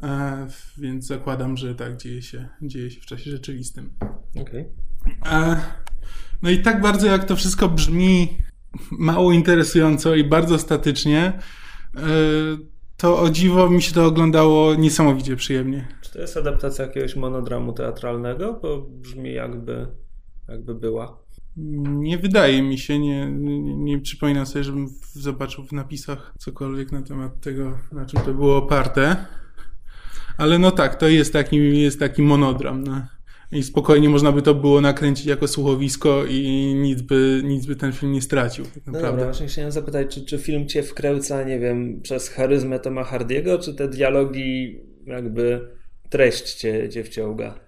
E, 0.03 0.47
więc 0.77 1.07
zakładam, 1.07 1.57
że 1.57 1.75
tak 1.75 1.97
dzieje 1.97 2.21
się, 2.21 2.47
dzieje 2.61 2.91
się 2.91 3.01
w 3.01 3.05
czasie 3.05 3.31
rzeczywistym. 3.31 3.93
Okej. 4.41 4.65
Okay. 5.21 5.55
No 6.41 6.49
i 6.49 6.59
tak 6.59 6.81
bardzo 6.81 7.07
jak 7.07 7.25
to 7.25 7.35
wszystko 7.35 7.69
brzmi 7.69 8.37
mało 8.91 9.31
interesująco 9.31 10.15
i 10.15 10.23
bardzo 10.23 10.59
statycznie, 10.59 11.39
to 12.97 13.19
o 13.19 13.29
dziwo 13.29 13.69
mi 13.69 13.81
się 13.81 13.93
to 13.93 14.05
oglądało 14.05 14.75
niesamowicie 14.75 15.35
przyjemnie. 15.35 15.87
Czy 16.01 16.13
to 16.13 16.19
jest 16.19 16.37
adaptacja 16.37 16.85
jakiegoś 16.85 17.15
monodramu 17.15 17.73
teatralnego? 17.73 18.59
Bo 18.61 18.81
brzmi 18.81 19.33
jakby, 19.33 19.87
jakby 20.47 20.75
była. 20.75 21.25
Nie 21.85 22.17
wydaje 22.17 22.61
mi 22.61 22.77
się, 22.77 22.99
nie, 22.99 23.31
nie, 23.31 23.75
nie 23.75 23.99
przypominam 23.99 24.45
sobie, 24.45 24.63
żebym 24.63 24.87
zobaczył 25.13 25.63
w 25.63 25.71
napisach 25.71 26.33
cokolwiek 26.37 26.91
na 26.91 27.01
temat 27.01 27.41
tego, 27.41 27.77
na 27.91 28.05
czym 28.05 28.21
to 28.21 28.33
było 28.33 28.57
oparte. 28.57 29.25
Ale 30.37 30.59
no 30.59 30.71
tak, 30.71 30.95
to 30.95 31.07
jest 31.07 31.33
taki, 31.33 31.81
jest 31.81 31.99
taki 31.99 32.21
monodram. 32.21 32.83
No. 32.83 33.01
I 33.51 33.63
spokojnie 33.63 34.09
można 34.09 34.31
by 34.31 34.41
to 34.41 34.55
było 34.55 34.81
nakręcić 34.81 35.25
jako 35.25 35.47
słuchowisko 35.47 36.25
i 36.29 36.73
nic 36.75 37.01
by, 37.01 37.41
nic 37.43 37.65
by 37.65 37.75
ten 37.75 37.91
film 37.91 38.11
nie 38.11 38.21
stracił. 38.21 38.65
Tak 38.65 38.75
naprawdę. 38.75 39.01
No 39.01 39.11
dobra, 39.11 39.25
właśnie 39.25 39.47
chciałem 39.47 39.71
zapytać, 39.71 40.15
czy, 40.15 40.25
czy 40.25 40.37
film 40.37 40.67
cię 40.67 40.83
wkręca, 40.83 41.43
nie 41.43 41.59
wiem, 41.59 42.01
przez 42.01 42.29
charyzmę 42.29 42.79
Toma 42.79 43.03
Hardiego, 43.03 43.59
czy 43.59 43.73
te 43.73 43.87
dialogi 43.87 44.79
jakby 45.05 45.69
treść 46.09 46.53
cię, 46.53 46.89
cię 46.89 47.03
wciąga? 47.03 47.59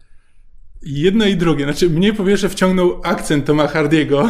Jedno 0.81 1.25
i 1.25 1.35
drugie. 1.35 1.63
Znaczy, 1.63 1.89
mnie 1.89 2.13
po 2.13 2.25
pierwsze 2.25 2.49
wciągnął 2.49 3.01
akcent 3.03 3.45
Toma 3.45 3.67
Hardiego, 3.67 4.29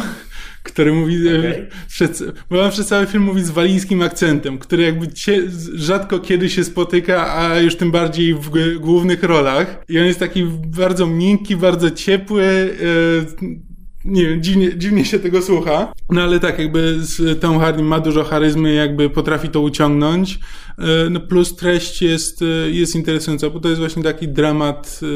który 0.62 0.92
mówi, 0.92 1.28
e, 1.28 1.38
okay. 1.38 1.66
przez, 1.88 2.24
bo 2.50 2.64
on 2.64 2.70
przez 2.70 2.86
cały 2.86 3.06
film 3.06 3.22
mówi 3.22 3.42
z 3.42 3.50
walińskim 3.50 4.02
akcentem, 4.02 4.58
który 4.58 4.82
jakby 4.82 5.08
cie, 5.08 5.42
rzadko 5.74 6.18
kiedy 6.18 6.50
się 6.50 6.64
spotyka, 6.64 7.34
a 7.34 7.58
już 7.58 7.76
tym 7.76 7.90
bardziej 7.90 8.34
w 8.34 8.78
głównych 8.78 9.22
rolach. 9.22 9.84
I 9.88 9.98
on 9.98 10.06
jest 10.06 10.20
taki 10.20 10.44
bardzo 10.66 11.06
miękki, 11.06 11.56
bardzo 11.56 11.90
ciepły, 11.90 12.44
e, 12.44 13.67
nie 14.08 14.26
wiem, 14.26 14.42
dziwnie, 14.42 14.78
dziwnie 14.78 15.04
się 15.04 15.18
tego 15.18 15.42
słucha. 15.42 15.92
No 16.10 16.22
ale 16.22 16.40
tak, 16.40 16.58
jakby 16.58 16.96
z 17.00 17.40
Tom 17.40 17.58
Hardy 17.58 17.82
ma 17.82 18.00
dużo 18.00 18.24
charyzmy, 18.24 18.74
jakby 18.74 19.10
potrafi 19.10 19.48
to 19.48 19.60
uciągnąć. 19.60 20.38
E, 20.78 21.10
no 21.10 21.20
plus 21.20 21.56
treść 21.56 22.02
jest, 22.02 22.42
e, 22.42 22.70
jest 22.70 22.94
interesująca, 22.94 23.50
bo 23.50 23.60
to 23.60 23.68
jest 23.68 23.80
właśnie 23.80 24.02
taki 24.02 24.28
dramat, 24.28 25.00
e, 25.02 25.06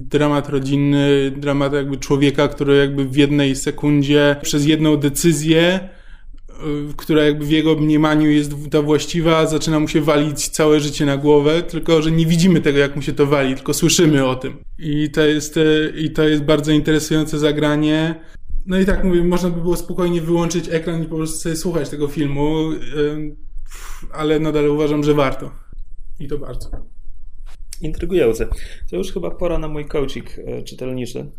dramat 0.00 0.48
rodzinny, 0.48 1.32
dramat 1.36 1.72
jakby 1.72 1.96
człowieka, 1.96 2.48
który 2.48 2.76
jakby 2.76 3.04
w 3.04 3.16
jednej 3.16 3.56
sekundzie 3.56 4.36
przez 4.42 4.66
jedną 4.66 4.96
decyzję 4.96 5.88
która 6.96 7.24
jakby 7.24 7.44
w 7.44 7.50
jego 7.50 7.74
mniemaniu 7.74 8.30
jest 8.30 8.52
ta 8.70 8.82
właściwa, 8.82 9.46
zaczyna 9.46 9.80
mu 9.80 9.88
się 9.88 10.00
walić 10.00 10.48
całe 10.48 10.80
życie 10.80 11.06
na 11.06 11.16
głowę, 11.16 11.62
tylko 11.62 12.02
że 12.02 12.10
nie 12.10 12.26
widzimy 12.26 12.60
tego, 12.60 12.78
jak 12.78 12.96
mu 12.96 13.02
się 13.02 13.12
to 13.12 13.26
wali, 13.26 13.54
tylko 13.54 13.74
słyszymy 13.74 14.26
o 14.26 14.36
tym. 14.36 14.56
I 14.78 15.10
to 15.10 15.20
jest, 15.20 15.56
e, 15.56 15.62
i 15.96 16.10
to 16.10 16.28
jest 16.28 16.42
bardzo 16.42 16.72
interesujące 16.72 17.38
zagranie. 17.38 18.20
No 18.66 18.78
i 18.78 18.84
tak 18.84 19.04
mówię, 19.04 19.24
można 19.24 19.50
by 19.50 19.60
było 19.60 19.76
spokojnie 19.76 20.20
wyłączyć 20.20 20.68
ekran 20.68 21.02
i 21.02 21.06
po 21.06 21.16
prostu 21.16 21.38
sobie 21.38 21.56
słuchać 21.56 21.88
tego 21.88 22.08
filmu, 22.08 22.72
e, 22.72 22.76
ale 24.12 24.40
nadal 24.40 24.68
uważam, 24.68 25.04
że 25.04 25.14
warto. 25.14 25.50
I 26.20 26.28
to 26.28 26.38
bardzo. 26.38 26.70
Intrygujące. 27.80 28.48
To 28.90 28.96
już 28.96 29.12
chyba 29.12 29.30
pora 29.30 29.58
na 29.58 29.68
mój 29.68 29.84
e, 30.46 30.62
czytelniczy. 30.62 31.30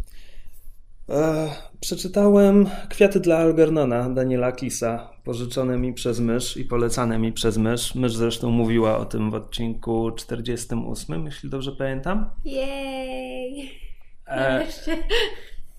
E, 1.09 1.49
przeczytałem 1.79 2.69
Kwiaty 2.89 3.19
dla 3.19 3.37
Algernona 3.37 4.09
Daniela 4.09 4.51
Kisa, 4.51 5.09
pożyczone 5.23 5.77
mi 5.77 5.93
przez 5.93 6.19
mysz 6.19 6.57
i 6.57 6.65
polecane 6.65 7.19
mi 7.19 7.33
przez 7.33 7.57
mysz. 7.57 7.95
Mysz 7.95 8.15
zresztą 8.15 8.51
mówiła 8.51 8.97
o 8.97 9.05
tym 9.05 9.31
w 9.31 9.33
odcinku 9.33 10.11
48, 10.11 11.25
jeśli 11.25 11.49
dobrze 11.49 11.71
pamiętam. 11.71 12.29
Jej! 12.45 13.71
E, 14.27 14.65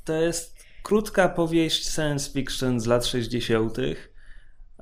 to 0.05 0.13
jest 0.13 0.65
krótka 0.83 1.29
powieść 1.29 1.95
science 1.95 2.33
fiction 2.33 2.81
z 2.81 2.87
lat 2.87 3.07
60. 3.07 3.79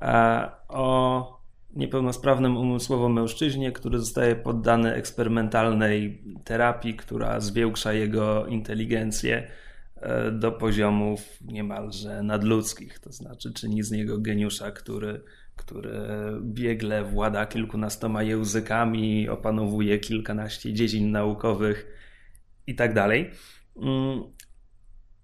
E, 0.01 0.51
o 0.67 1.39
niepełnosprawnym 1.75 2.57
umysłowo 2.57 3.09
mężczyźnie, 3.09 3.71
który 3.71 3.99
zostaje 3.99 4.35
poddany 4.35 4.93
eksperymentalnej 4.93 6.23
terapii, 6.43 6.93
która 6.93 7.39
zwiększa 7.39 7.93
jego 7.93 8.45
inteligencję 8.45 9.47
do 10.31 10.51
poziomów 10.51 11.39
niemalże 11.41 12.23
nadludzkich, 12.23 12.99
to 12.99 13.11
znaczy 13.11 13.53
czyni 13.53 13.83
z 13.83 13.91
niego 13.91 14.19
geniusza, 14.19 14.71
który, 14.71 15.21
który 15.55 15.99
biegle 16.41 17.03
włada 17.03 17.45
kilkunastoma 17.45 18.23
językami, 18.23 19.29
opanowuje 19.29 19.99
kilkanaście 19.99 20.73
dziedzin 20.73 21.11
naukowych 21.11 21.87
i 22.67 22.75
tak 22.75 22.93
dalej. 22.93 23.31
Mm, 23.75 24.23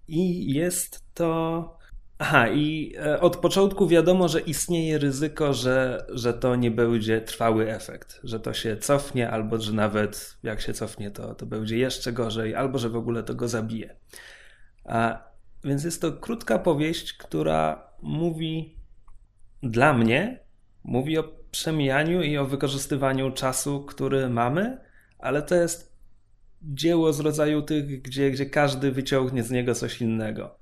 I 0.08 0.54
jest 0.54 1.04
to. 1.14 1.76
Aha, 2.18 2.48
i 2.48 2.94
e, 2.98 3.20
od 3.20 3.36
początku 3.36 3.88
wiadomo, 3.88 4.28
że 4.28 4.40
istnieje 4.40 4.98
ryzyko, 4.98 5.52
że, 5.52 6.06
że 6.08 6.34
to 6.34 6.56
nie 6.56 6.70
będzie 6.70 7.20
trwały 7.20 7.72
efekt, 7.72 8.20
że 8.24 8.40
to 8.40 8.52
się 8.52 8.76
cofnie, 8.76 9.30
albo 9.30 9.60
że 9.60 9.72
nawet 9.72 10.38
jak 10.42 10.60
się 10.60 10.72
cofnie, 10.72 11.10
to, 11.10 11.34
to 11.34 11.46
będzie 11.46 11.78
jeszcze 11.78 12.12
gorzej, 12.12 12.54
albo 12.54 12.78
że 12.78 12.88
w 12.88 12.96
ogóle 12.96 13.22
to 13.22 13.34
go 13.34 13.48
zabije. 13.48 13.96
Więc 15.64 15.84
jest 15.84 16.00
to 16.00 16.12
krótka 16.12 16.58
powieść, 16.58 17.12
która 17.12 17.90
mówi 18.02 18.76
dla 19.62 19.92
mnie, 19.92 20.40
mówi 20.84 21.18
o 21.18 21.24
przemijaniu 21.50 22.22
i 22.22 22.36
o 22.38 22.44
wykorzystywaniu 22.44 23.30
czasu, 23.30 23.84
który 23.84 24.28
mamy, 24.28 24.78
ale 25.18 25.42
to 25.42 25.54
jest 25.54 25.96
dzieło 26.62 27.12
z 27.12 27.20
rodzaju 27.20 27.62
tych, 27.62 28.02
gdzie, 28.02 28.30
gdzie 28.30 28.46
każdy 28.46 28.92
wyciągnie 28.92 29.42
z 29.42 29.50
niego 29.50 29.74
coś 29.74 30.00
innego. 30.00 30.58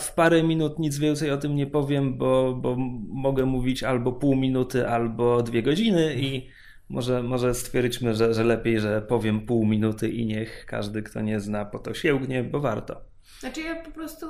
W 0.00 0.14
parę 0.14 0.42
minut 0.42 0.78
nic 0.78 0.98
więcej 0.98 1.30
o 1.30 1.36
tym 1.36 1.56
nie 1.56 1.66
powiem, 1.66 2.18
bo, 2.18 2.54
bo 2.54 2.76
mogę 3.08 3.46
mówić 3.46 3.82
albo 3.82 4.12
pół 4.12 4.36
minuty, 4.36 4.88
albo 4.88 5.42
dwie 5.42 5.62
godziny 5.62 6.14
i 6.16 6.48
może, 6.92 7.22
może 7.22 7.54
stwierdźmy, 7.54 8.14
że, 8.14 8.34
że 8.34 8.44
lepiej, 8.44 8.80
że 8.80 9.02
powiem 9.02 9.46
pół 9.46 9.66
minuty 9.66 10.08
i 10.08 10.26
niech 10.26 10.66
każdy, 10.66 11.02
kto 11.02 11.20
nie 11.20 11.40
zna, 11.40 11.64
po 11.64 11.78
to 11.78 11.94
sięgnie, 11.94 12.44
bo 12.44 12.60
warto. 12.60 13.00
Znaczy 13.40 13.60
ja 13.60 13.82
po 13.82 13.90
prostu 13.90 14.26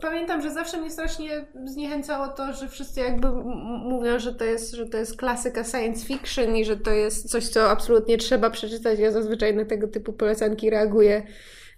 pamiętam, 0.00 0.42
że 0.42 0.50
zawsze 0.50 0.80
mnie 0.80 0.90
strasznie 0.90 1.46
zniechęcało 1.64 2.28
to, 2.28 2.52
że 2.52 2.68
wszyscy 2.68 3.00
jakby 3.00 3.28
mówią, 3.84 4.18
że 4.18 4.34
to, 4.34 4.44
jest, 4.44 4.74
że 4.74 4.86
to 4.86 4.98
jest 4.98 5.16
klasyka 5.16 5.64
science 5.64 6.06
fiction 6.06 6.56
i 6.56 6.64
że 6.64 6.76
to 6.76 6.90
jest 6.90 7.30
coś, 7.30 7.48
co 7.48 7.70
absolutnie 7.70 8.18
trzeba 8.18 8.50
przeczytać. 8.50 8.98
Ja 8.98 9.12
zazwyczaj 9.12 9.54
na 9.56 9.64
tego 9.64 9.88
typu 9.88 10.12
polecanki 10.12 10.70
reaguję 10.70 11.22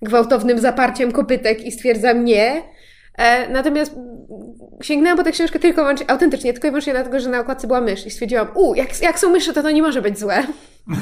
gwałtownym 0.02 0.58
zaparciem 0.58 1.12
kopytek 1.12 1.64
i 1.64 1.72
stwierdzam 1.72 2.25
nie. 2.25 2.62
E, 3.16 3.49
natomiast 3.49 3.94
sięgnęłam 4.82 5.18
po 5.18 5.25
tę 5.25 5.32
książkę 5.32 5.58
tylko 5.58 5.82
wyłącznie, 5.82 6.11
autentycznie, 6.11 6.52
tylko 6.52 6.68
i 6.68 6.70
wyłącznie 6.70 6.92
dlatego, 6.92 7.20
że 7.20 7.28
na 7.28 7.40
okładce 7.40 7.66
była 7.66 7.80
mysz 7.80 8.06
i 8.06 8.11
stwierdziłam, 8.11 8.49
u, 8.54 8.75
jak, 8.75 9.02
jak 9.02 9.18
są 9.18 9.30
myszy, 9.30 9.52
to 9.52 9.62
to 9.62 9.70
nie 9.70 9.82
może 9.82 10.02
być 10.02 10.18
złe. 10.18 10.46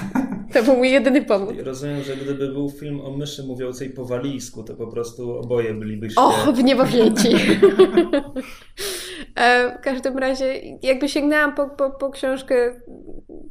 To 0.52 0.62
był 0.62 0.76
mój 0.76 0.90
jedyny 0.90 1.23
powód. 1.23 1.56
Rozumiem, 1.59 2.02
że 2.02 2.16
gdyby 2.16 2.49
był 2.49 2.71
film 2.71 3.00
o 3.00 3.11
myszy 3.11 3.42
mówiącej 3.42 3.90
po 3.90 4.04
walijsku, 4.04 4.62
to 4.62 4.75
po 4.75 4.87
prostu 4.87 5.38
oboje 5.38 5.75
bylibyście... 5.75 6.21
Och, 6.21 6.49
w 6.54 6.64
niebo 6.64 6.85
wzięci. 6.85 7.28
E, 9.37 9.79
w 9.79 9.81
każdym 9.81 10.19
razie 10.19 10.61
jakby 10.83 11.09
sięgnęłam 11.09 11.55
po, 11.55 11.69
po, 11.69 11.91
po 11.91 12.11
książkę, 12.11 12.81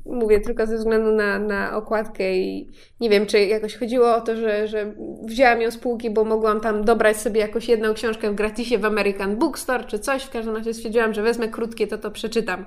mówię 0.06 0.40
tylko 0.40 0.68
ze 0.68 0.78
względu 0.78 1.12
na, 1.12 1.40
na 1.40 1.78
okładkę 1.78 2.38
i 2.38 2.70
nie 3.00 3.10
wiem, 3.10 3.26
czy 3.26 3.40
jakoś 3.40 3.76
chodziło 3.76 4.16
o 4.16 4.22
to, 4.22 4.36
że, 4.36 4.68
że 4.68 4.94
wzięłam 5.24 5.62
ją 5.62 5.72
z 5.72 5.78
półki, 5.78 6.10
bo 6.10 6.24
mogłam 6.24 6.60
tam 6.60 6.86
dobrać 6.86 7.18
sobie 7.18 7.42
jakąś 7.42 7.68
jedną 7.68 7.94
książkę 7.94 8.32
w 8.32 8.36
gratisie 8.36 8.78
w 8.78 8.86
American 8.86 9.38
Bookstore 9.38 9.84
czy 9.84 10.00
coś. 10.00 10.24
W 10.24 10.30
każdym 10.30 10.56
razie 10.56 10.74
stwierdziłam, 10.74 11.14
że 11.14 11.22
wezmę 11.22 11.48
krótkie, 11.48 11.88
to 11.88 11.98
to 11.98 12.12
przeczytam. 12.12 12.66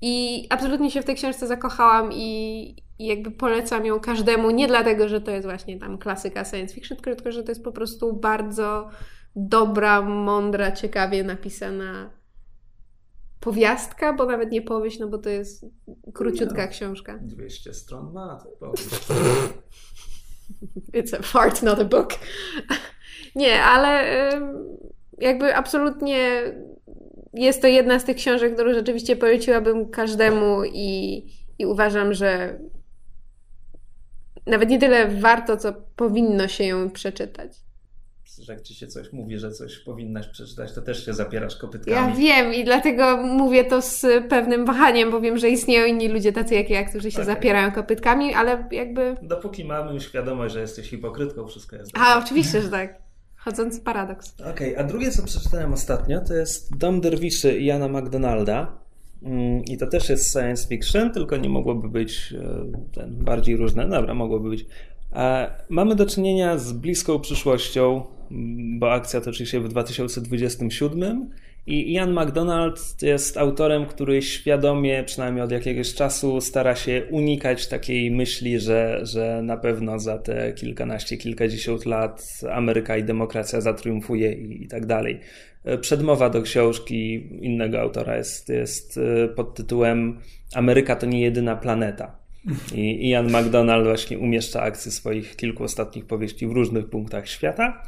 I 0.00 0.46
absolutnie 0.50 0.90
się 0.90 1.02
w 1.02 1.04
tej 1.04 1.14
książce 1.14 1.46
zakochałam 1.46 2.12
i, 2.12 2.68
i 2.98 3.06
jakby 3.06 3.30
polecam 3.30 3.86
ją 3.86 4.00
każdemu, 4.00 4.50
nie 4.50 4.68
dlatego, 4.68 5.08
że 5.08 5.20
to 5.20 5.30
jest 5.30 5.46
właśnie 5.46 5.78
tam 5.78 5.98
klasyka 5.98 6.44
science 6.44 6.74
fiction, 6.74 6.98
tylko 6.98 7.32
że 7.32 7.42
to 7.42 7.50
jest 7.50 7.64
po 7.64 7.72
prostu 7.72 8.12
bardzo 8.12 8.88
dobra, 9.36 10.02
mądra, 10.02 10.72
ciekawie 10.72 11.24
napisana 11.24 12.21
powiastka, 13.42 14.12
bo 14.12 14.26
nawet 14.26 14.52
nie 14.52 14.62
powieść, 14.62 14.98
no 14.98 15.08
bo 15.08 15.18
to 15.18 15.28
jest 15.28 15.66
króciutka 16.14 16.64
no, 16.64 16.70
książka. 16.70 17.18
200 17.22 17.74
stron 17.74 18.12
ma 18.12 18.44
to 18.60 18.72
It's 20.98 21.18
a 21.18 21.22
fart, 21.22 21.62
not 21.62 21.78
a 21.78 21.84
book. 21.84 22.10
nie, 23.34 23.62
ale 23.62 24.04
jakby 25.18 25.56
absolutnie 25.56 26.42
jest 27.34 27.62
to 27.62 27.68
jedna 27.68 27.98
z 27.98 28.04
tych 28.04 28.16
książek, 28.16 28.54
którą 28.54 28.74
rzeczywiście 28.74 29.16
poleciłabym 29.16 29.90
każdemu 29.90 30.64
i, 30.64 31.22
i 31.58 31.66
uważam, 31.66 32.14
że 32.14 32.58
nawet 34.46 34.68
nie 34.68 34.78
tyle 34.78 35.08
warto, 35.08 35.56
co 35.56 35.72
powinno 35.96 36.48
się 36.48 36.64
ją 36.64 36.90
przeczytać. 36.90 37.52
Że 38.38 38.52
jak 38.52 38.62
ci 38.62 38.74
się 38.74 38.86
coś 38.86 39.12
mówi, 39.12 39.38
że 39.38 39.50
coś 39.50 39.78
powinnaś 39.78 40.28
przeczytać, 40.28 40.72
to 40.72 40.82
też 40.82 41.06
się 41.06 41.14
zapierasz 41.14 41.56
kopytkami. 41.56 41.96
Ja 41.96 42.16
wiem 42.16 42.54
i 42.54 42.64
dlatego 42.64 43.16
mówię 43.16 43.64
to 43.64 43.82
z 43.82 44.06
pewnym 44.28 44.64
wahaniem, 44.64 45.10
bo 45.10 45.20
wiem, 45.20 45.38
że 45.38 45.48
istnieją 45.48 45.86
inni 45.86 46.08
ludzie 46.08 46.32
tacy 46.32 46.54
jak 46.54 46.70
ja, 46.70 46.84
którzy 46.84 47.10
się 47.10 47.22
okay. 47.22 47.34
zapierają 47.34 47.72
kopytkami, 47.72 48.34
ale 48.34 48.68
jakby... 48.70 49.16
Dopóki 49.22 49.64
mamy 49.64 50.00
świadomość, 50.00 50.54
że 50.54 50.60
jesteś 50.60 50.90
hipokrytką, 50.90 51.46
wszystko 51.46 51.76
jest 51.76 51.92
dobrze. 51.92 52.06
A, 52.08 52.18
oczywiście, 52.18 52.62
że 52.62 52.68
tak. 52.68 53.02
Chodzący 53.36 53.80
paradoks. 53.80 54.34
Okej, 54.40 54.52
okay, 54.52 54.78
a 54.78 54.88
drugie, 54.88 55.10
co 55.10 55.22
przeczytałem 55.22 55.72
ostatnio, 55.72 56.20
to 56.20 56.34
jest 56.34 56.76
Dom 56.76 57.00
Derwiszy 57.00 57.60
Jana 57.60 57.88
McDonalda. 57.88 58.78
Mm, 59.22 59.64
I 59.64 59.78
to 59.78 59.86
też 59.86 60.08
jest 60.08 60.32
science 60.32 60.68
fiction, 60.68 61.10
tylko 61.10 61.36
nie 61.36 61.48
mogłoby 61.48 61.88
być 61.88 62.34
e, 62.38 62.64
ten, 62.94 63.24
bardziej 63.24 63.56
różne. 63.56 63.88
Dobra, 63.88 64.14
mogłoby 64.14 64.50
być. 64.50 64.66
Mamy 65.68 65.94
do 65.94 66.06
czynienia 66.06 66.58
z 66.58 66.72
bliską 66.72 67.20
przyszłością, 67.20 68.04
bo 68.78 68.92
akcja 68.92 69.20
toczy 69.20 69.46
się 69.46 69.60
w 69.60 69.68
2027 69.68 71.30
i 71.66 71.92
Ian 71.92 72.12
McDonald 72.12 73.02
jest 73.02 73.36
autorem, 73.36 73.86
który 73.86 74.22
świadomie, 74.22 75.04
przynajmniej 75.04 75.44
od 75.44 75.52
jakiegoś 75.52 75.94
czasu, 75.94 76.40
stara 76.40 76.76
się 76.76 77.02
unikać 77.10 77.66
takiej 77.66 78.10
myśli, 78.10 78.60
że, 78.60 79.00
że 79.02 79.42
na 79.42 79.56
pewno 79.56 79.98
za 79.98 80.18
te 80.18 80.52
kilkanaście, 80.52 81.16
kilkadziesiąt 81.16 81.86
lat 81.86 82.40
Ameryka 82.52 82.96
i 82.96 83.04
demokracja 83.04 83.60
zatriumfuje 83.60 84.32
i, 84.32 84.64
i 84.64 84.68
tak 84.68 84.86
dalej. 84.86 85.20
Przedmowa 85.80 86.30
do 86.30 86.42
książki 86.42 87.28
innego 87.40 87.80
autora 87.80 88.16
jest, 88.16 88.48
jest 88.48 88.98
e, 88.98 89.28
pod 89.28 89.54
tytułem 89.54 90.18
Ameryka 90.54 90.96
to 90.96 91.06
nie 91.06 91.20
jedyna 91.20 91.56
planeta. 91.56 92.16
I 92.74 93.08
Ian 93.08 93.26
McDonald 93.26 93.84
właśnie 93.84 94.18
umieszcza 94.18 94.62
akcje 94.62 94.92
swoich 94.92 95.36
kilku 95.36 95.64
ostatnich 95.64 96.06
powieści 96.06 96.46
w 96.46 96.52
różnych 96.52 96.90
punktach 96.90 97.28
świata. 97.28 97.82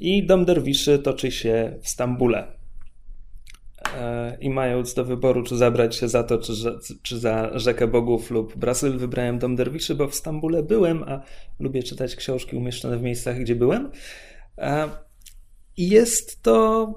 I 0.00 0.26
Dom 0.26 0.44
Derwiszy 0.44 0.98
toczy 0.98 1.30
się 1.30 1.78
w 1.82 1.88
Stambule. 1.88 2.52
E, 3.96 4.36
I 4.40 4.50
mając 4.50 4.94
do 4.94 5.04
wyboru, 5.04 5.42
czy 5.42 5.56
zabrać 5.56 5.96
się 5.96 6.08
za 6.08 6.22
to, 6.22 6.38
czy, 6.38 6.52
czy 7.02 7.18
za 7.18 7.58
Rzekę 7.58 7.86
Bogów 7.86 8.30
lub 8.30 8.56
Brazyl, 8.56 8.98
wybrałem 8.98 9.38
Dom 9.38 9.56
Derwiszy, 9.56 9.94
bo 9.94 10.08
w 10.08 10.14
Stambule 10.14 10.62
byłem, 10.62 11.02
a 11.02 11.22
lubię 11.60 11.82
czytać 11.82 12.16
książki 12.16 12.56
umieszczone 12.56 12.98
w 12.98 13.02
miejscach, 13.02 13.38
gdzie 13.38 13.56
byłem. 13.56 13.90
E, 14.58 14.88
I 15.76 15.88
jest 15.88 16.42
to 16.42 16.94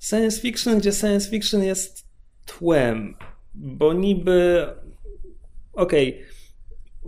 science 0.00 0.40
fiction, 0.40 0.78
gdzie 0.78 0.92
science 0.92 1.30
fiction 1.30 1.62
jest 1.62 2.06
tłem, 2.46 3.14
bo 3.54 3.92
niby 3.92 4.66
okej, 5.72 6.14
okay, 6.14 6.27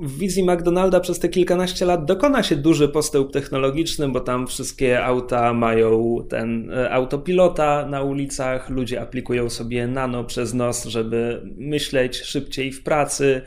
w 0.01 0.19
wizji 0.19 0.45
McDonalda 0.45 1.01
przez 1.01 1.19
te 1.19 1.29
kilkanaście 1.29 1.85
lat 1.85 2.05
dokona 2.05 2.43
się 2.43 2.57
duży 2.57 2.89
postęp 2.89 3.33
technologiczny, 3.33 4.09
bo 4.09 4.21
tam 4.21 4.47
wszystkie 4.47 5.05
auta 5.05 5.55
mają 5.55 6.19
ten 6.29 6.71
e, 6.73 6.91
autopilota 6.91 7.87
na 7.87 8.03
ulicach, 8.03 8.71
ludzie 8.71 9.01
aplikują 9.01 9.51
sobie 9.51 9.87
nano 9.87 10.25
przez 10.25 10.55
nos, 10.55 10.85
żeby 10.85 11.43
myśleć 11.57 12.17
szybciej 12.17 12.73
w 12.73 12.83
pracy. 12.83 13.43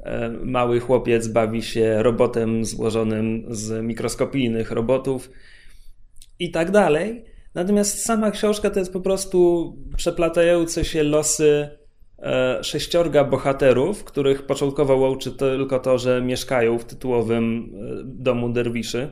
E, 0.00 0.28
mały 0.28 0.80
chłopiec 0.80 1.28
bawi 1.28 1.62
się 1.62 2.02
robotem 2.02 2.64
złożonym 2.64 3.44
z 3.48 3.84
mikroskopijnych 3.84 4.70
robotów 4.70 5.30
i 6.38 6.50
tak 6.50 6.70
dalej. 6.70 7.24
Natomiast 7.54 8.04
sama 8.04 8.30
książka 8.30 8.70
to 8.70 8.78
jest 8.78 8.92
po 8.92 9.00
prostu 9.00 9.72
przeplatające 9.96 10.84
się 10.84 11.02
losy 11.02 11.68
sześciorga 12.62 13.24
bohaterów, 13.24 14.04
których 14.04 14.42
początkowo 14.46 14.96
łączy 14.96 15.32
tylko 15.32 15.78
to, 15.78 15.98
że 15.98 16.22
mieszkają 16.22 16.78
w 16.78 16.84
tytułowym 16.84 17.72
e, 17.74 18.02
domu 18.04 18.48
derwiszy. 18.48 19.10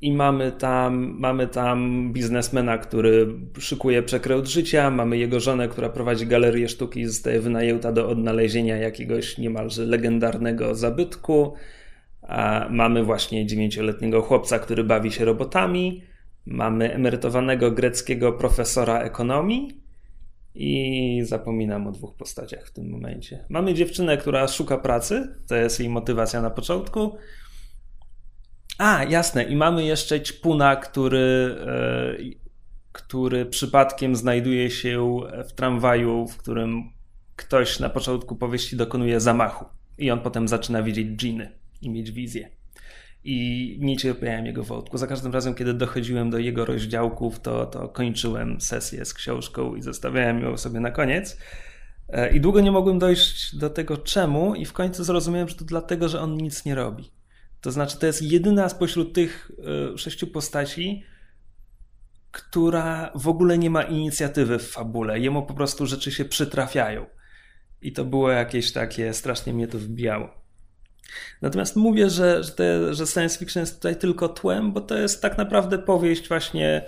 I 0.00 0.12
mamy 0.12 0.52
tam, 0.52 1.16
mamy 1.18 1.46
tam 1.46 2.10
biznesmena, 2.12 2.78
który 2.78 3.26
szykuje 3.58 4.02
przekręt 4.02 4.46
życia, 4.46 4.90
mamy 4.90 5.18
jego 5.18 5.40
żonę, 5.40 5.68
która 5.68 5.88
prowadzi 5.88 6.26
galerię 6.26 6.68
sztuki 6.68 7.00
i 7.00 7.06
zostaje 7.06 7.40
wynajęta 7.40 7.92
do 7.92 8.08
odnalezienia 8.08 8.76
jakiegoś 8.76 9.38
niemalże 9.38 9.84
legendarnego 9.84 10.74
zabytku. 10.74 11.54
A 12.22 12.66
mamy 12.70 13.04
właśnie 13.04 13.46
dziewięcioletniego 13.46 14.22
chłopca, 14.22 14.58
który 14.58 14.84
bawi 14.84 15.12
się 15.12 15.24
robotami. 15.24 16.02
Mamy 16.46 16.94
emerytowanego 16.94 17.70
greckiego 17.70 18.32
profesora 18.32 19.00
ekonomii 19.00 19.87
i 20.60 21.20
zapominam 21.24 21.86
o 21.86 21.92
dwóch 21.92 22.16
postaciach 22.16 22.66
w 22.66 22.72
tym 22.72 22.90
momencie. 22.90 23.44
Mamy 23.48 23.74
dziewczynę, 23.74 24.16
która 24.16 24.48
szuka 24.48 24.78
pracy, 24.78 25.34
to 25.48 25.56
jest 25.56 25.80
jej 25.80 25.88
motywacja 25.88 26.42
na 26.42 26.50
początku. 26.50 27.16
A, 28.78 29.04
jasne, 29.04 29.44
i 29.44 29.56
mamy 29.56 29.84
jeszcze 29.84 30.20
ćpuna, 30.20 30.76
który, 30.76 31.56
e, 31.66 32.16
który 32.92 33.46
przypadkiem 33.46 34.16
znajduje 34.16 34.70
się 34.70 35.20
w 35.48 35.52
tramwaju, 35.52 36.26
w 36.26 36.36
którym 36.36 36.82
ktoś 37.36 37.80
na 37.80 37.88
początku 37.88 38.36
powieści 38.36 38.76
dokonuje 38.76 39.20
zamachu. 39.20 39.64
I 39.98 40.10
on 40.10 40.20
potem 40.20 40.48
zaczyna 40.48 40.82
widzieć 40.82 41.08
dżiny 41.08 41.52
i 41.82 41.90
mieć 41.90 42.10
wizję 42.10 42.57
i 43.30 43.78
nie 43.80 43.96
cierpiałem 43.96 44.46
jego 44.46 44.62
wątku. 44.62 44.98
Za 44.98 45.06
każdym 45.06 45.32
razem, 45.32 45.54
kiedy 45.54 45.74
dochodziłem 45.74 46.30
do 46.30 46.38
jego 46.38 46.64
rozdziałków, 46.64 47.40
to, 47.40 47.66
to 47.66 47.88
kończyłem 47.88 48.60
sesję 48.60 49.04
z 49.04 49.14
książką 49.14 49.74
i 49.74 49.82
zostawiałem 49.82 50.40
ją 50.40 50.56
sobie 50.56 50.80
na 50.80 50.90
koniec. 50.90 51.38
E, 52.08 52.36
I 52.36 52.40
długo 52.40 52.60
nie 52.60 52.72
mogłem 52.72 52.98
dojść 52.98 53.56
do 53.56 53.70
tego 53.70 53.96
czemu, 53.96 54.54
i 54.54 54.64
w 54.64 54.72
końcu 54.72 55.04
zrozumiałem, 55.04 55.48
że 55.48 55.54
to 55.54 55.64
dlatego, 55.64 56.08
że 56.08 56.20
on 56.20 56.36
nic 56.36 56.64
nie 56.64 56.74
robi. 56.74 57.10
To 57.60 57.70
znaczy, 57.72 57.98
to 57.98 58.06
jest 58.06 58.22
jedyna 58.22 58.68
spośród 58.68 59.14
tych 59.14 59.50
e, 59.94 59.98
sześciu 59.98 60.26
postaci, 60.26 61.04
która 62.30 63.12
w 63.14 63.28
ogóle 63.28 63.58
nie 63.58 63.70
ma 63.70 63.82
inicjatywy 63.82 64.58
w 64.58 64.70
fabule. 64.70 65.20
Jemu 65.20 65.42
po 65.42 65.54
prostu 65.54 65.86
rzeczy 65.86 66.12
się 66.12 66.24
przytrafiają. 66.24 67.06
I 67.82 67.92
to 67.92 68.04
było 68.04 68.30
jakieś 68.30 68.72
takie, 68.72 69.14
strasznie 69.14 69.52
mnie 69.52 69.68
to 69.68 69.78
wbijało. 69.78 70.37
Natomiast 71.42 71.76
mówię, 71.76 72.10
że, 72.10 72.42
że, 72.44 72.52
te, 72.52 72.94
że 72.94 73.06
science 73.06 73.38
fiction 73.38 73.60
jest 73.60 73.74
tutaj 73.74 73.96
tylko 73.96 74.28
tłem, 74.28 74.72
bo 74.72 74.80
to 74.80 74.98
jest 74.98 75.22
tak 75.22 75.38
naprawdę 75.38 75.78
powieść 75.78 76.28
właśnie. 76.28 76.84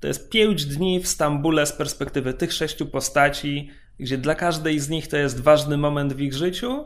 To 0.00 0.08
jest 0.08 0.30
pięć 0.30 0.64
dni 0.64 1.00
w 1.00 1.08
Stambule 1.08 1.66
z 1.66 1.72
perspektywy 1.72 2.34
tych 2.34 2.52
sześciu 2.52 2.86
postaci, 2.86 3.70
gdzie 3.98 4.18
dla 4.18 4.34
każdej 4.34 4.80
z 4.80 4.88
nich 4.88 5.08
to 5.08 5.16
jest 5.16 5.40
ważny 5.40 5.76
moment 5.76 6.12
w 6.12 6.20
ich 6.20 6.34
życiu, 6.34 6.84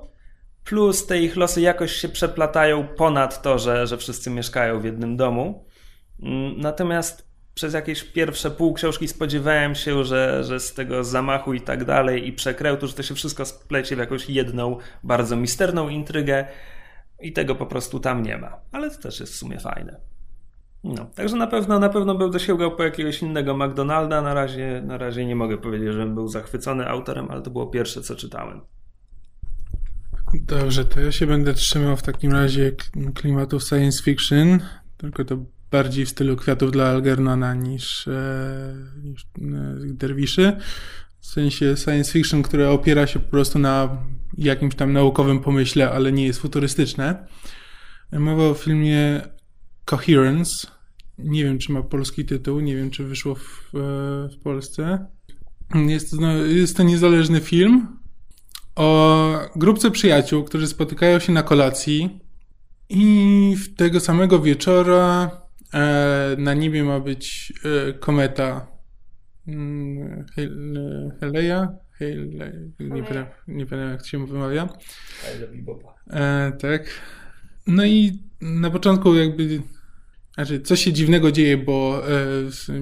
plus 0.65 1.07
te 1.07 1.19
ich 1.19 1.37
losy 1.37 1.61
jakoś 1.61 1.93
się 1.93 2.09
przeplatają 2.09 2.89
ponad 2.89 3.43
to, 3.43 3.59
że, 3.59 3.87
że 3.87 3.99
wszyscy 3.99 4.31
mieszkają 4.31 4.81
w 4.81 4.85
jednym 4.85 5.17
domu. 5.17 5.65
Mm, 6.23 6.61
natomiast 6.61 7.26
przez 7.57 7.75
jakieś 7.75 8.05
pierwsze 8.05 8.51
pół 8.51 8.75
książki 8.75 9.09
spodziewałem 9.09 9.75
się, 9.75 10.05
że, 10.05 10.45
że 10.45 10.61
z 10.61 10.75
tego 10.75 11.05
zamachu 11.05 11.55
i 11.55 11.61
tak 11.61 11.85
dalej 11.85 12.29
i 12.29 12.33
przekrętu, 12.33 12.87
że 12.87 12.95
to 12.95 13.03
się 13.03 13.15
wszystko 13.15 13.45
splecie 13.45 13.97
w 13.97 13.99
jakąś 13.99 14.31
jedną 14.31 14.79
bardzo 15.03 15.37
misterną 15.37 15.89
intrygę 15.89 16.47
i 17.21 17.33
tego 17.33 17.55
po 17.55 17.67
prostu 17.67 18.01
tam 18.01 18.23
nie 18.23 18.39
ma. 18.39 18.61
Ale 18.73 18.91
to 18.91 19.03
też 19.03 19.21
jest 19.21 19.33
w 19.33 19.37
sumie 19.37 19.61
fajne. 19.61 20.01
No, 20.85 21.07
także 21.15 21.37
na 21.37 21.47
pewno, 21.47 21.79
na 21.79 21.89
pewno 21.89 22.15
będę 22.15 22.41
sięgał 22.41 22.77
po 22.77 22.83
jakiegoś 22.83 23.23
innego 23.23 23.57
McDonalda. 23.57 24.23
Na 24.23 24.35
razie, 24.35 24.83
na 24.85 24.99
razie 24.99 25.27
nie 25.27 25.37
mogę 25.37 25.59
powiedzieć, 25.59 25.93
żebym 25.93 26.15
był 26.15 26.29
zachwycony 26.29 26.89
autorem, 26.89 27.31
ale 27.31 27.43
to 27.43 27.51
było 27.51 27.67
pierwsze, 27.67 28.01
co 28.01 28.17
czytałem. 28.17 28.61
Dobrze, 30.35 30.85
to 30.85 31.01
ja 31.01 31.13
się 31.13 31.27
będę 31.27 31.55
trzymał 31.55 31.97
w 31.97 32.03
takim 32.03 32.33
razie 32.33 32.73
klimatu 33.15 33.61
science 33.61 34.03
fiction, 34.03 34.61
tylko 34.97 35.25
to 35.25 35.37
bardziej 35.71 36.07
w 36.07 36.09
stylu 36.09 36.37
kwiatów 36.37 36.73
dla 36.73 36.87
Algernona 36.87 37.55
niż, 37.55 38.09
e, 38.09 38.75
niż 39.03 39.23
e, 39.23 39.27
derwiszy. 39.85 40.57
W 41.21 41.27
sensie 41.27 41.77
science 41.77 42.13
fiction, 42.13 42.43
które 42.43 42.71
opiera 42.71 43.07
się 43.07 43.19
po 43.19 43.31
prostu 43.31 43.59
na 43.59 44.03
jakimś 44.39 44.75
tam 44.75 44.93
naukowym 44.93 45.41
pomyśle, 45.41 45.91
ale 45.91 46.13
nie 46.13 46.27
jest 46.27 46.41
futurystyczne. 46.41 47.27
Mowa 48.13 48.45
o 48.45 48.55
filmie 48.55 49.21
Coherence. 49.85 50.67
Nie 51.19 51.45
wiem, 51.45 51.59
czy 51.59 51.73
ma 51.73 51.83
polski 51.83 52.25
tytuł, 52.25 52.61
nie 52.61 52.77
wiem, 52.77 52.91
czy 52.91 53.05
wyszło 53.05 53.35
w, 53.35 53.75
e, 53.75 53.79
w 54.29 54.43
Polsce. 54.43 55.07
Jest 55.75 56.11
to, 56.11 56.17
no, 56.17 56.33
jest 56.33 56.77
to 56.77 56.83
niezależny 56.83 57.41
film 57.41 57.87
o 58.77 59.39
grupce 59.57 59.91
przyjaciół, 59.91 60.45
którzy 60.45 60.67
spotykają 60.67 61.19
się 61.19 61.33
na 61.33 61.43
kolacji 61.43 62.21
i 62.89 63.57
w 63.57 63.75
tego 63.75 64.01
samego 64.01 64.41
wieczora 64.41 65.31
na 66.39 66.55
niebie 66.55 66.85
ma 66.85 67.01
być 67.01 67.53
e, 67.65 67.93
kometa 67.93 68.67
mm, 69.49 70.25
Heleja? 71.21 71.69
Nie, 72.81 72.89
pamiętam, 72.89 73.27
nie 73.49 73.67
pamiętam 73.67 73.91
jak 73.91 74.03
to 74.03 74.09
się 74.09 74.27
wymawia. 74.27 74.69
E, 76.11 76.53
tak. 76.61 77.01
No 77.67 77.85
i 77.85 78.23
na 78.41 78.71
początku 78.71 79.15
jakby 79.15 79.63
znaczy, 80.35 80.61
coś 80.61 80.81
się 80.81 80.93
dziwnego 80.93 81.33
dzieje, 81.33 81.57
bo 81.57 82.03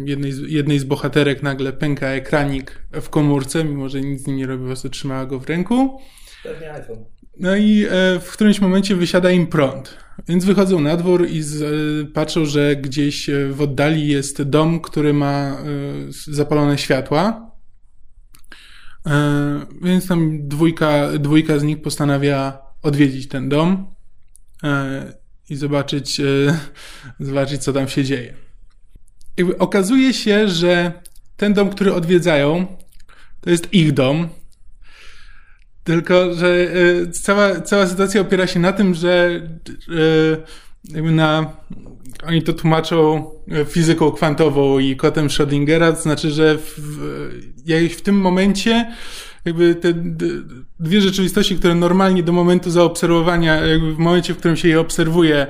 jednej 0.05 0.33
z, 0.33 0.51
jednej 0.51 0.79
z 0.79 0.85
bohaterek 0.85 1.43
nagle 1.43 1.73
pęka 1.73 2.09
ekranik 2.09 2.87
w 2.93 3.09
komórce, 3.09 3.65
mimo 3.65 3.89
że 3.89 4.01
nic 4.01 4.23
z 4.23 4.27
nim 4.27 4.37
nie 4.37 4.47
robi, 4.47 4.61
po 4.61 4.67
prostu 4.67 4.89
trzymała 4.89 5.27
go 5.27 5.41
w 5.41 5.49
ręku. 5.49 6.01
Pewnie 6.43 6.73
iPhone. 6.73 7.05
No 7.41 7.57
i 7.57 7.85
e, 7.85 8.21
w 8.21 8.31
którymś 8.33 8.61
momencie 8.61 8.97
wysiada 8.97 9.31
im 9.31 9.47
prąd. 9.47 9.97
Więc 10.29 10.45
wychodzą 10.45 10.81
na 10.81 10.97
dwór 10.97 11.29
i 11.29 11.43
z, 11.43 11.63
e, 11.63 12.13
patrzą, 12.13 12.45
że 12.45 12.77
gdzieś 12.77 13.29
e, 13.29 13.49
w 13.49 13.63
oddali 13.63 14.09
jest 14.09 14.43
dom, 14.43 14.81
który 14.81 15.13
ma 15.13 15.57
zapalone 16.11 16.79
światła. 16.79 17.51
Więc 19.83 20.07
tam 20.09 20.49
dwójka, 20.49 21.19
dwójka 21.19 21.59
z 21.59 21.63
nich 21.63 21.83
postanawia 21.83 22.59
odwiedzić 22.83 23.29
ten 23.29 23.49
dom 23.49 23.95
i 25.51 25.57
zobaczyć, 25.57 26.21
zobaczyć, 27.21 27.63
co 27.63 27.73
tam 27.73 27.89
się 27.89 28.05
dzieje. 28.05 28.35
I 29.37 29.43
okazuje 29.43 30.15
się, 30.15 30.49
że 30.49 30.93
ten 31.37 31.55
dom, 31.55 31.71
który 31.71 31.95
odwiedzają, 31.95 32.67
to 33.41 33.51
jest 33.51 33.75
ich 33.75 33.93
dom, 33.93 34.29
tylko, 35.85 36.35
że 36.35 36.77
y, 36.77 37.11
cała, 37.11 37.61
cała 37.61 37.87
sytuacja 37.87 38.21
opiera 38.21 38.47
się 38.47 38.61
na 38.61 38.73
tym, 38.73 38.95
że 38.95 39.41
y, 39.89 40.43
jakby 40.85 41.13
na, 41.13 41.57
oni 42.27 42.43
to 42.43 42.53
tłumaczą 42.53 43.31
fizyką 43.69 44.11
kwantową 44.11 44.79
i 44.79 44.97
kotem 44.97 45.29
Schrödingera, 45.29 45.93
to 45.93 46.03
znaczy, 46.03 46.31
że 46.31 46.59
w, 46.59 46.81
w 47.97 48.01
tym 48.03 48.21
momencie 48.21 48.93
jakby 49.45 49.75
te 49.75 49.95
dwie 50.81 51.01
rzeczywistości, 51.01 51.57
które 51.57 51.75
normalnie 51.75 52.23
do 52.23 52.33
momentu 52.33 52.71
zaobserwowania, 52.71 53.55
jakby 53.55 53.95
w 53.95 53.99
momencie, 53.99 54.35
w 54.35 54.39
którym 54.39 54.57
się 54.57 54.69
je 54.69 54.81
obserwuje, 54.81 55.47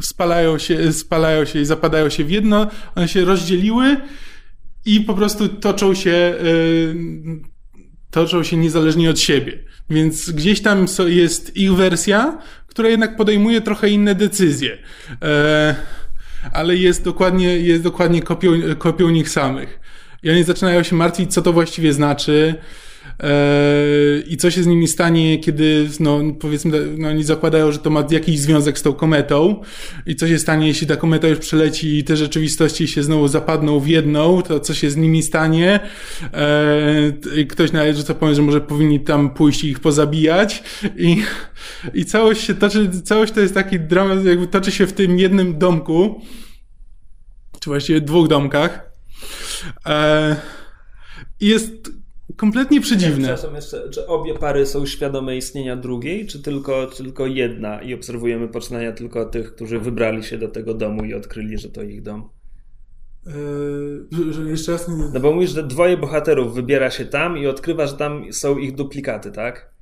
spalają 0.00 0.58
się, 0.58 0.92
spalają 0.92 1.44
się 1.44 1.60
i 1.60 1.64
zapadają 1.64 2.08
się 2.08 2.24
w 2.24 2.30
jedno, 2.30 2.66
one 2.94 3.08
się 3.08 3.24
rozdzieliły 3.24 3.96
i 4.84 5.00
po 5.00 5.14
prostu 5.14 5.48
toczą 5.48 5.94
się 5.94 6.34
toczą 8.12 8.42
się 8.42 8.56
niezależnie 8.56 9.10
od 9.10 9.20
siebie. 9.20 9.58
Więc 9.90 10.30
gdzieś 10.30 10.62
tam 10.62 10.86
jest 11.06 11.56
ich 11.56 11.74
wersja, 11.74 12.38
która 12.66 12.88
jednak 12.88 13.16
podejmuje 13.16 13.60
trochę 13.60 13.88
inne 13.88 14.14
decyzje. 14.14 14.78
E, 15.22 15.74
ale 16.52 16.76
jest 16.76 17.04
dokładnie, 17.04 17.58
jest 17.58 17.82
dokładnie 17.82 18.22
kopią, 18.22 18.50
kopią 18.78 19.10
nich 19.10 19.28
samych. 19.28 19.80
I 20.22 20.30
oni 20.30 20.44
zaczynają 20.44 20.82
się 20.82 20.96
martwić, 20.96 21.32
co 21.34 21.42
to 21.42 21.52
właściwie 21.52 21.92
znaczy. 21.92 22.54
I 24.26 24.36
co 24.36 24.50
się 24.50 24.62
z 24.62 24.66
nimi 24.66 24.88
stanie, 24.88 25.38
kiedy, 25.38 25.88
no, 26.00 26.20
powiedzmy, 26.40 26.86
no, 26.98 27.08
oni 27.08 27.24
zakładają, 27.24 27.72
że 27.72 27.78
to 27.78 27.90
ma 27.90 28.04
jakiś 28.10 28.40
związek 28.40 28.78
z 28.78 28.82
tą 28.82 28.92
kometą. 28.92 29.62
I 30.06 30.16
co 30.16 30.28
się 30.28 30.38
stanie, 30.38 30.66
jeśli 30.66 30.86
ta 30.86 30.96
kometa 30.96 31.28
już 31.28 31.38
przeleci 31.38 31.98
i 31.98 32.04
te 32.04 32.16
rzeczywistości 32.16 32.88
się 32.88 33.02
znowu 33.02 33.28
zapadną 33.28 33.80
w 33.80 33.86
jedną, 33.88 34.42
to 34.42 34.60
co 34.60 34.74
się 34.74 34.90
z 34.90 34.96
nimi 34.96 35.22
stanie. 35.22 35.80
I 37.36 37.46
ktoś 37.46 37.70
że 37.94 38.04
to 38.04 38.14
powie, 38.14 38.34
że 38.34 38.42
może 38.42 38.60
powinni 38.60 39.00
tam 39.00 39.30
pójść 39.30 39.64
i 39.64 39.68
ich 39.68 39.80
pozabijać. 39.80 40.62
I, 40.96 41.22
i 41.94 42.04
całość 42.04 42.44
się 42.44 42.54
toczy, 42.54 42.90
całość 43.04 43.32
to 43.32 43.40
jest 43.40 43.54
taki 43.54 43.80
dramat, 43.80 44.24
jakby 44.24 44.46
toczy 44.46 44.70
się 44.70 44.86
w 44.86 44.92
tym 44.92 45.18
jednym 45.18 45.58
domku, 45.58 46.22
czy 47.60 47.70
właściwie 47.70 48.00
dwóch 48.00 48.28
domkach. 48.28 48.92
I 51.40 51.46
jest 51.46 52.01
kompletnie 52.36 52.80
przedziwne. 52.80 53.28
Przepraszam 53.28 53.54
jeszcze, 53.54 53.90
czy 53.90 54.06
obie 54.06 54.34
pary 54.34 54.66
są 54.66 54.86
świadome 54.86 55.36
istnienia 55.36 55.76
drugiej, 55.76 56.26
czy 56.26 56.42
tylko, 56.42 56.86
czy 56.86 57.02
tylko 57.04 57.26
jedna 57.26 57.82
i 57.82 57.94
obserwujemy 57.94 58.48
poczynania 58.48 58.92
tylko 58.92 59.24
tych, 59.24 59.54
którzy 59.54 59.78
wybrali 59.78 60.24
się 60.24 60.38
do 60.38 60.48
tego 60.48 60.74
domu 60.74 61.04
i 61.04 61.14
odkryli, 61.14 61.58
że 61.58 61.68
to 61.68 61.82
ich 61.82 62.02
dom? 62.02 62.28
Yy, 63.26 64.32
że 64.32 64.42
jeszcze 64.42 64.72
raz 64.72 64.88
nie... 64.88 64.94
No 65.14 65.20
bo 65.20 65.32
mówisz, 65.32 65.50
że 65.50 65.62
dwoje 65.62 65.96
bohaterów 65.96 66.54
wybiera 66.54 66.90
się 66.90 67.04
tam 67.04 67.38
i 67.38 67.46
odkrywa, 67.46 67.86
że 67.86 67.96
tam 67.96 68.32
są 68.32 68.58
ich 68.58 68.74
duplikaty, 68.74 69.32
tak? 69.32 69.72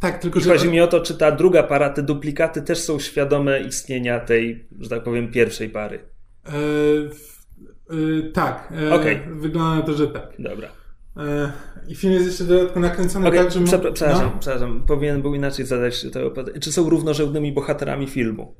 Tak, 0.00 0.18
tylko 0.18 0.40
że... 0.40 0.50
Chodzi 0.50 0.68
mi 0.68 0.80
o 0.80 0.86
to, 0.86 1.00
czy 1.00 1.14
ta 1.14 1.32
druga 1.32 1.62
para, 1.62 1.90
te 1.90 2.02
duplikaty 2.02 2.62
też 2.62 2.78
są 2.78 2.98
świadome 2.98 3.60
istnienia 3.60 4.20
tej, 4.20 4.68
że 4.80 4.88
tak 4.88 5.02
powiem, 5.02 5.32
pierwszej 5.32 5.68
pary. 5.68 6.00
Yy, 6.52 7.10
yy, 7.96 8.32
tak. 8.32 8.72
Okay. 8.90 9.20
Wygląda 9.34 9.74
na 9.74 9.82
to, 9.82 9.94
że 9.94 10.06
tak. 10.06 10.32
Dobra. 10.38 10.81
E, 11.16 11.52
I 11.88 11.94
film 11.94 12.12
jest 12.12 12.26
jeszcze 12.26 12.44
dodatkowo 12.44 12.80
nakręcony 12.80 13.28
okay, 13.28 13.44
tak, 13.44 13.52
że... 13.52 13.64
Przepra 13.64 13.92
przepraszam, 13.92 14.30
no? 14.34 14.40
przepraszam, 14.40 14.82
powinien 14.86 15.22
był 15.22 15.34
inaczej 15.34 15.66
zadać 15.66 16.06
to 16.12 16.30
pytanie. 16.30 16.60
Czy 16.60 16.72
są 16.72 16.88
równorzędnymi 16.88 17.52
bohaterami 17.52 18.06
filmu? 18.06 18.54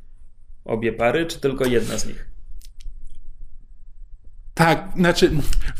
Obie 0.65 0.93
pary, 0.93 1.27
czy 1.27 1.41
tylko 1.41 1.65
jedna 1.65 1.99
z 1.99 2.07
nich? 2.07 2.33
Tak, 4.55 4.89
znaczy 4.97 5.31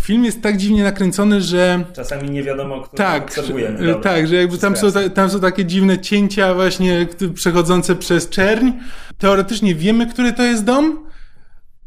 film 0.03 0.25
jest 0.25 0.43
tak 0.43 0.57
dziwnie 0.57 0.83
nakręcony, 0.83 1.41
że... 1.41 1.85
Czasami 1.93 2.31
nie 2.31 2.43
wiadomo, 2.43 2.81
kto 2.81 2.97
tak, 2.97 3.23
obserwujemy. 3.23 3.87
Dobra, 3.87 4.03
tak, 4.03 4.27
że 4.27 4.37
jakby 4.37 4.59
tam 4.59 4.77
są, 4.77 4.87
tam 5.15 5.31
są 5.31 5.41
takie 5.41 5.65
dziwne 5.65 5.99
cięcia 5.99 6.55
właśnie 6.55 7.07
przechodzące 7.35 7.97
przez 7.97 8.29
czerń. 8.29 8.71
Teoretycznie 9.19 9.75
wiemy, 9.75 10.07
który 10.07 10.33
to 10.33 10.43
jest 10.43 10.65
dom, 10.65 11.07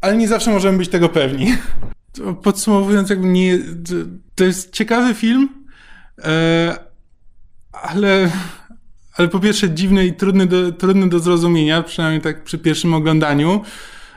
ale 0.00 0.16
nie 0.16 0.28
zawsze 0.28 0.50
możemy 0.50 0.78
być 0.78 0.88
tego 0.88 1.08
pewni. 1.08 1.54
Podsumowując, 2.42 3.10
jakby 3.10 3.26
nie, 3.26 3.58
to 4.34 4.44
jest 4.44 4.72
ciekawy 4.72 5.14
film, 5.14 5.48
e, 6.18 6.78
ale, 7.72 8.30
ale 9.16 9.28
po 9.28 9.40
pierwsze 9.40 9.70
dziwny 9.70 10.06
i 10.06 10.12
trudny 10.12 10.46
do, 10.46 10.72
trudny 10.72 11.08
do 11.08 11.18
zrozumienia, 11.18 11.82
przynajmniej 11.82 12.20
tak 12.20 12.44
przy 12.44 12.58
pierwszym 12.58 12.94
oglądaniu, 12.94 13.62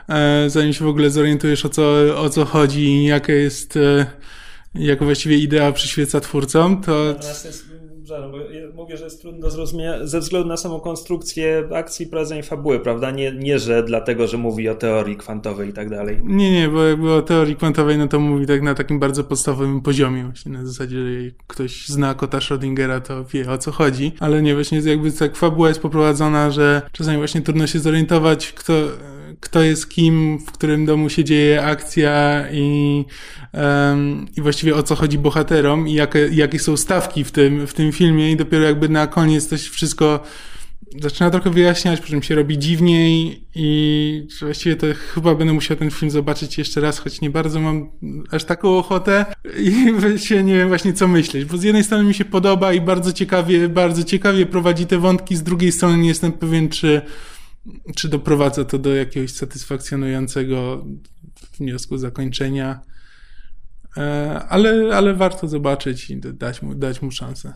e, 0.08 0.50
zanim 0.50 0.72
się 0.72 0.84
w 0.84 0.88
ogóle 0.88 1.10
zorientujesz 1.10 1.64
o 1.64 1.68
co, 1.68 1.92
o 2.16 2.30
co 2.30 2.44
chodzi 2.44 2.80
i 2.80 3.04
jaka 3.04 3.32
jest, 3.32 3.76
e, 3.76 4.06
jaka 4.74 5.04
właściwie 5.04 5.36
idea 5.36 5.72
przyświeca 5.72 6.20
twórcom, 6.20 6.82
to... 6.82 7.16
Jest 7.44 7.69
bo 8.32 8.38
mówię, 8.82 8.96
że 8.96 9.04
jest 9.04 9.20
trudno 9.20 9.40
do 9.40 9.50
zrozumienia 9.50 10.06
ze 10.06 10.20
względu 10.20 10.48
na 10.48 10.56
samą 10.56 10.80
konstrukcję 10.80 11.68
akcji, 11.74 12.06
prowadzenie 12.06 12.42
fabuły, 12.42 12.80
prawda? 12.80 13.10
Nie, 13.10 13.32
nie, 13.32 13.58
że 13.58 13.82
dlatego, 13.82 14.26
że 14.26 14.36
mówi 14.36 14.68
o 14.68 14.74
teorii 14.74 15.16
kwantowej 15.16 15.68
i 15.68 15.72
tak 15.72 15.90
dalej. 15.90 16.20
Nie, 16.24 16.50
nie, 16.50 16.68
bo 16.68 16.84
jakby 16.84 17.12
o 17.12 17.22
teorii 17.22 17.56
kwantowej, 17.56 17.98
no 17.98 18.08
to 18.08 18.20
mówi 18.20 18.46
tak 18.46 18.62
na 18.62 18.74
takim 18.74 18.98
bardzo 18.98 19.24
podstawowym 19.24 19.80
poziomie, 19.80 20.24
właśnie 20.24 20.52
na 20.52 20.66
zasadzie, 20.66 20.96
że 20.96 21.30
ktoś 21.46 21.88
zna 21.88 22.14
kota 22.14 22.38
Schrödingera, 22.38 23.00
to 23.00 23.24
wie 23.24 23.50
o 23.50 23.58
co 23.58 23.72
chodzi, 23.72 24.12
ale 24.20 24.42
nie, 24.42 24.54
właśnie 24.54 24.80
jakby 24.80 25.12
tak 25.12 25.36
fabuła 25.36 25.68
jest 25.68 25.80
poprowadzona, 25.80 26.50
że 26.50 26.82
czasami 26.92 27.18
właśnie 27.18 27.40
trudno 27.40 27.66
się 27.66 27.78
zorientować, 27.78 28.52
kto 28.52 28.72
kto 29.40 29.62
jest 29.62 29.88
kim, 29.88 30.38
w 30.38 30.52
którym 30.52 30.86
domu 30.86 31.08
się 31.08 31.24
dzieje 31.24 31.64
akcja 31.64 32.44
i, 32.52 33.04
um, 33.52 34.26
i 34.36 34.40
właściwie 34.40 34.76
o 34.76 34.82
co 34.82 34.94
chodzi 34.94 35.18
bohaterom 35.18 35.88
i 35.88 35.94
jakie, 35.94 36.28
jakie 36.32 36.58
są 36.58 36.76
stawki 36.76 37.24
w 37.24 37.32
tym, 37.32 37.66
w 37.66 37.74
tym 37.74 37.92
filmie 37.92 38.32
i 38.32 38.36
dopiero 38.36 38.64
jakby 38.64 38.88
na 38.88 39.06
koniec 39.06 39.48
to 39.48 39.56
wszystko 39.56 40.20
zaczyna 40.98 41.30
trochę 41.30 41.50
wyjaśniać, 41.50 42.00
po 42.00 42.06
czym 42.06 42.22
się 42.22 42.34
robi 42.34 42.58
dziwniej 42.58 43.44
i 43.54 44.26
właściwie 44.40 44.76
to 44.76 44.86
chyba 45.14 45.34
będę 45.34 45.52
musiał 45.52 45.76
ten 45.76 45.90
film 45.90 46.10
zobaczyć 46.10 46.58
jeszcze 46.58 46.80
raz, 46.80 46.98
choć 46.98 47.20
nie 47.20 47.30
bardzo 47.30 47.60
mam 47.60 47.90
aż 48.30 48.44
taką 48.44 48.78
ochotę 48.78 49.24
i 49.58 49.72
się 50.26 50.42
nie 50.44 50.54
wiem 50.54 50.68
właśnie 50.68 50.92
co 50.92 51.08
myśleć, 51.08 51.44
bo 51.44 51.58
z 51.58 51.62
jednej 51.62 51.84
strony 51.84 52.04
mi 52.04 52.14
się 52.14 52.24
podoba 52.24 52.72
i 52.72 52.80
bardzo 52.80 53.12
ciekawie, 53.12 53.68
bardzo 53.68 54.04
ciekawie 54.04 54.46
prowadzi 54.46 54.86
te 54.86 54.98
wątki, 54.98 55.36
z 55.36 55.42
drugiej 55.42 55.72
strony 55.72 55.98
nie 55.98 56.08
jestem 56.08 56.32
pewien, 56.32 56.68
czy 56.68 57.02
czy 57.96 58.08
doprowadza 58.08 58.64
to 58.64 58.78
do 58.78 58.94
jakiegoś 58.94 59.32
satysfakcjonującego 59.32 60.84
wniosku 61.58 61.98
zakończenia. 61.98 62.80
E, 63.96 64.40
ale, 64.48 64.96
ale 64.96 65.14
warto 65.14 65.48
zobaczyć 65.48 66.10
i 66.10 66.16
dać 66.20 66.62
mu, 66.62 66.74
dać 66.74 67.02
mu 67.02 67.10
szansę. 67.10 67.52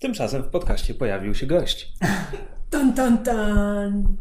Tymczasem 0.00 0.42
w 0.42 0.48
podcaście 0.48 0.94
pojawił 0.94 1.34
się 1.34 1.46
gość. 1.46 1.92
Tan, 2.70 2.94
tan, 2.94 3.18
tan. 3.18 4.16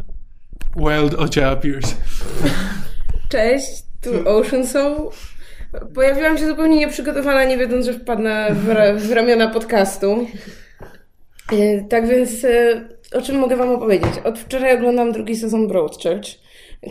Wild 0.75 1.13
Ocia 1.13 1.51
appears. 1.51 1.95
Cześć, 3.29 3.83
tu 4.01 4.29
Ocean 4.29 4.67
Soul. 4.67 5.11
Pojawiłam 5.93 6.37
się 6.37 6.47
zupełnie 6.47 6.77
nieprzygotowana, 6.77 7.43
nie 7.43 7.57
wiedząc, 7.57 7.85
że 7.85 7.93
wpadnę 7.93 8.55
w, 8.55 9.01
w 9.07 9.11
ramiona 9.11 9.47
podcastu. 9.47 10.27
E, 11.51 11.83
tak 11.83 12.07
więc 12.07 12.43
e, 12.43 12.81
o 13.13 13.21
czym 13.21 13.39
mogę 13.39 13.55
Wam 13.55 13.69
opowiedzieć? 13.69 14.13
Od 14.23 14.39
wczoraj 14.39 14.77
oglądam 14.77 15.11
drugi 15.11 15.35
sezon 15.35 15.67
Broadchurch, 15.67 16.29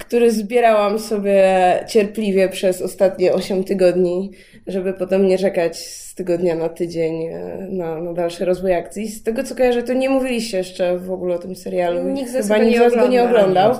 który 0.00 0.30
zbierałam 0.30 0.98
sobie 0.98 1.44
cierpliwie 1.88 2.48
przez 2.48 2.82
ostatnie 2.82 3.32
8 3.32 3.64
tygodni, 3.64 4.30
żeby 4.66 4.92
potem 4.92 5.28
nie 5.28 5.38
czekać 5.38 5.78
z 5.78 6.09
tygodnia 6.14 6.54
na 6.54 6.68
tydzień 6.68 7.26
e, 7.26 7.68
na, 7.70 8.00
na 8.00 8.12
dalszy 8.12 8.44
rozwój 8.44 8.74
akcji. 8.74 9.08
Z 9.08 9.22
tego 9.22 9.44
co 9.44 9.54
kojarzę, 9.54 9.82
to 9.82 9.92
nie 9.92 10.10
mówiliście 10.10 10.58
jeszcze 10.58 10.98
w 10.98 11.12
ogóle 11.12 11.34
o 11.34 11.38
tym 11.38 11.56
serialu. 11.56 12.08
Nikt 12.08 12.32
Chyba 12.32 12.58
nikt 12.58 12.92
z 12.92 12.96
go 12.96 13.06
nie 13.06 13.22
oglądał. 13.22 13.74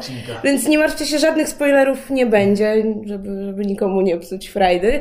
Więc 0.45 0.69
nie 0.69 0.79
martwcie 0.79 1.07
się, 1.07 1.19
żadnych 1.19 1.49
spoilerów 1.49 2.11
nie 2.11 2.27
będzie, 2.27 2.85
żeby, 3.05 3.45
żeby 3.45 3.67
nikomu 3.67 4.01
nie 4.01 4.19
psuć 4.19 4.49
frajdy. 4.49 5.01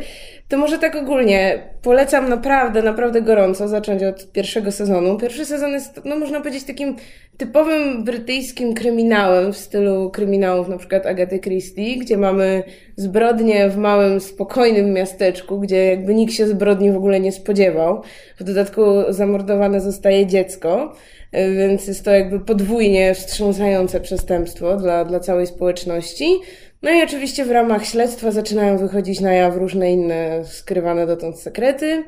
To 0.49 0.57
może 0.57 0.77
tak 0.77 0.95
ogólnie. 0.95 1.59
Polecam 1.81 2.29
naprawdę, 2.29 2.81
naprawdę 2.81 3.21
gorąco 3.21 3.67
zacząć 3.67 4.03
od 4.03 4.31
pierwszego 4.31 4.71
sezonu. 4.71 5.17
Pierwszy 5.17 5.45
sezon 5.45 5.71
jest, 5.71 6.01
no 6.05 6.15
można 6.15 6.39
powiedzieć, 6.39 6.63
takim 6.63 6.95
typowym 7.37 8.03
brytyjskim 8.03 8.73
kryminałem 8.73 9.53
w 9.53 9.57
stylu 9.57 10.09
kryminałów 10.09 10.67
na 10.67 10.77
przykład 10.77 11.05
Agaty 11.05 11.39
Christie, 11.39 11.97
gdzie 11.97 12.17
mamy 12.17 12.63
zbrodnie 12.95 13.69
w 13.69 13.77
małym, 13.77 14.19
spokojnym 14.19 14.93
miasteczku, 14.93 15.59
gdzie 15.59 15.85
jakby 15.85 16.15
nikt 16.15 16.33
się 16.33 16.47
zbrodni 16.47 16.91
w 16.91 16.97
ogóle 16.97 17.18
nie 17.19 17.31
spodziewał. 17.31 18.01
W 18.39 18.43
dodatku 18.43 18.81
zamordowane 19.09 19.81
zostaje 19.81 20.25
dziecko, 20.25 20.93
y, 21.35 21.55
więc 21.55 21.87
jest 21.87 22.05
to 22.05 22.11
jakby 22.11 22.39
podwójnie 22.39 23.13
wstrząsające 23.15 23.99
przestępstwo 23.99 24.77
dla, 24.77 25.05
dla 25.05 25.19
całej 25.19 25.47
społeczności. 25.47 26.39
No 26.81 26.91
i 26.91 27.03
oczywiście 27.03 27.45
w 27.45 27.51
ramach 27.51 27.85
śledztwa 27.85 28.31
zaczynają 28.31 28.77
wychodzić 28.77 29.19
na 29.19 29.33
jaw 29.33 29.57
różne 29.57 29.91
inne 29.91 30.45
skrywane 30.45 31.07
dotąd 31.07 31.39
sekrety. 31.39 32.03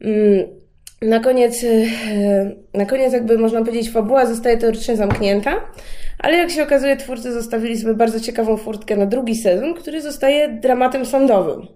Mm, 0.00 0.48
na 1.02 1.20
koniec, 1.20 1.64
e, 1.64 1.68
na 2.74 2.86
koniec 2.86 3.12
jakby 3.12 3.38
można 3.38 3.60
powiedzieć 3.60 3.90
fabuła 3.90 4.26
zostaje 4.26 4.56
teoretycznie 4.56 4.96
zamknięta, 4.96 5.54
ale 6.18 6.36
jak 6.36 6.50
się 6.50 6.62
okazuje 6.62 6.96
twórcy 6.96 7.32
zostawili 7.32 7.78
sobie 7.78 7.94
bardzo 7.94 8.20
ciekawą 8.20 8.56
furtkę 8.56 8.96
na 8.96 9.06
drugi 9.06 9.36
sezon, 9.36 9.74
który 9.74 10.02
zostaje 10.02 10.48
dramatem 10.48 11.06
sądowym. 11.06 11.66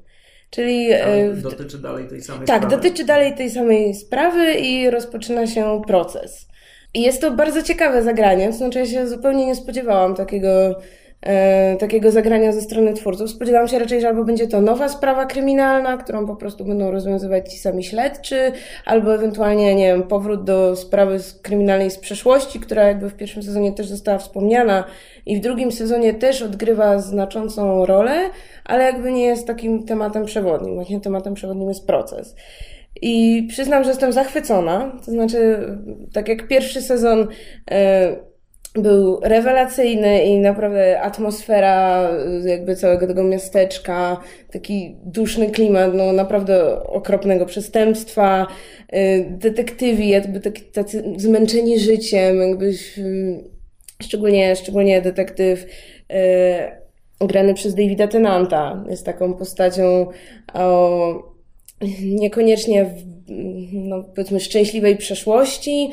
Czyli 0.52 0.92
e, 0.92 1.34
dotyczy 1.34 1.78
dalej 1.78 2.08
tej 2.08 2.22
samej 2.22 2.46
tak, 2.46 2.56
sprawy. 2.56 2.74
Tak, 2.74 2.82
dotyczy 2.82 3.04
dalej 3.04 3.34
tej 3.34 3.50
samej 3.50 3.94
sprawy 3.94 4.54
i 4.54 4.90
rozpoczyna 4.90 5.46
się 5.46 5.82
proces. 5.86 6.48
I 6.94 7.02
jest 7.02 7.20
to 7.20 7.30
bardzo 7.30 7.62
ciekawe 7.62 8.02
zagranie, 8.02 8.46
to 8.46 8.52
znaczy 8.52 8.78
ja 8.78 8.86
się 8.86 9.08
zupełnie 9.08 9.46
nie 9.46 9.54
spodziewałam 9.54 10.14
takiego 10.14 10.80
e, 11.22 11.76
takiego 11.76 12.10
zagrania 12.10 12.52
ze 12.52 12.60
strony 12.60 12.94
twórców. 12.94 13.30
Spodziewałam 13.30 13.68
się 13.68 13.78
raczej, 13.78 14.00
że 14.00 14.08
albo 14.08 14.24
będzie 14.24 14.46
to 14.46 14.60
nowa 14.60 14.88
sprawa 14.88 15.26
kryminalna, 15.26 15.96
którą 15.96 16.26
po 16.26 16.36
prostu 16.36 16.64
będą 16.64 16.90
rozwiązywać 16.90 17.52
ci 17.52 17.58
sami 17.58 17.84
śledczy, 17.84 18.52
albo 18.84 19.14
ewentualnie, 19.14 19.74
nie 19.74 19.86
wiem, 19.86 20.02
powrót 20.02 20.44
do 20.44 20.76
sprawy 20.76 21.18
kryminalnej 21.42 21.90
z 21.90 21.98
przeszłości, 21.98 22.60
która 22.60 22.88
jakby 22.88 23.10
w 23.10 23.14
pierwszym 23.14 23.42
sezonie 23.42 23.72
też 23.72 23.86
została 23.88 24.18
wspomniana 24.18 24.84
i 25.26 25.36
w 25.36 25.40
drugim 25.40 25.72
sezonie 25.72 26.14
też 26.14 26.42
odgrywa 26.42 26.98
znaczącą 26.98 27.86
rolę, 27.86 28.30
ale 28.64 28.84
jakby 28.84 29.12
nie 29.12 29.24
jest 29.24 29.46
takim 29.46 29.86
tematem 29.86 30.24
przewodnim. 30.24 30.74
Właśnie 30.74 31.00
tematem 31.00 31.34
przewodnim 31.34 31.68
jest 31.68 31.86
proces. 31.86 32.34
I 33.02 33.46
przyznam, 33.48 33.84
że 33.84 33.90
jestem 33.90 34.12
zachwycona. 34.12 34.92
To 35.04 35.10
znaczy, 35.10 35.68
tak 36.12 36.28
jak 36.28 36.48
pierwszy 36.48 36.82
sezon, 36.82 37.28
e, 37.70 38.16
był 38.74 39.20
rewelacyjny 39.22 40.24
i 40.24 40.38
naprawdę 40.38 41.00
atmosfera 41.00 42.08
y, 42.44 42.48
jakby 42.48 42.76
całego 42.76 43.06
tego 43.06 43.24
miasteczka, 43.24 44.20
taki 44.52 44.96
duszny 45.04 45.50
klimat, 45.50 45.94
no 45.94 46.12
naprawdę 46.12 46.82
okropnego 46.82 47.46
przestępstwa, 47.46 48.46
y, 48.94 49.26
detektywi 49.30 50.08
jakby 50.08 50.40
taki, 50.40 50.62
tacy 50.62 51.04
zmęczeni 51.16 51.80
życiem, 51.80 52.40
jakby 52.40 52.72
szczególnie, 54.02 54.56
szczególnie 54.56 55.02
detektyw 55.02 55.64
y, 57.22 57.26
grany 57.26 57.54
przez 57.54 57.74
Davida 57.74 58.08
Tenanta 58.08 58.84
jest 58.90 59.06
taką 59.06 59.34
postacią 59.34 60.06
o 60.54 61.32
niekoniecznie 62.02 62.94
no, 63.72 64.02
powiedzmy 64.02 64.40
szczęśliwej 64.40 64.96
przeszłości, 64.96 65.90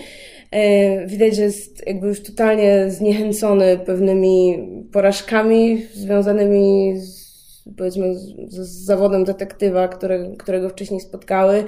widać, 1.05 1.35
że 1.35 1.41
jest 1.41 1.88
jakby 1.88 2.07
już 2.07 2.23
totalnie 2.23 2.85
zniechęcony 2.89 3.79
pewnymi 3.85 4.67
porażkami 4.91 5.85
związanymi 5.93 6.93
z, 6.99 7.63
powiedzmy 7.77 8.15
z, 8.15 8.35
z 8.49 8.85
zawodem 8.85 9.23
detektywa, 9.23 9.88
które, 9.88 10.31
którego 10.38 10.69
wcześniej 10.69 10.99
spotkały. 10.99 11.63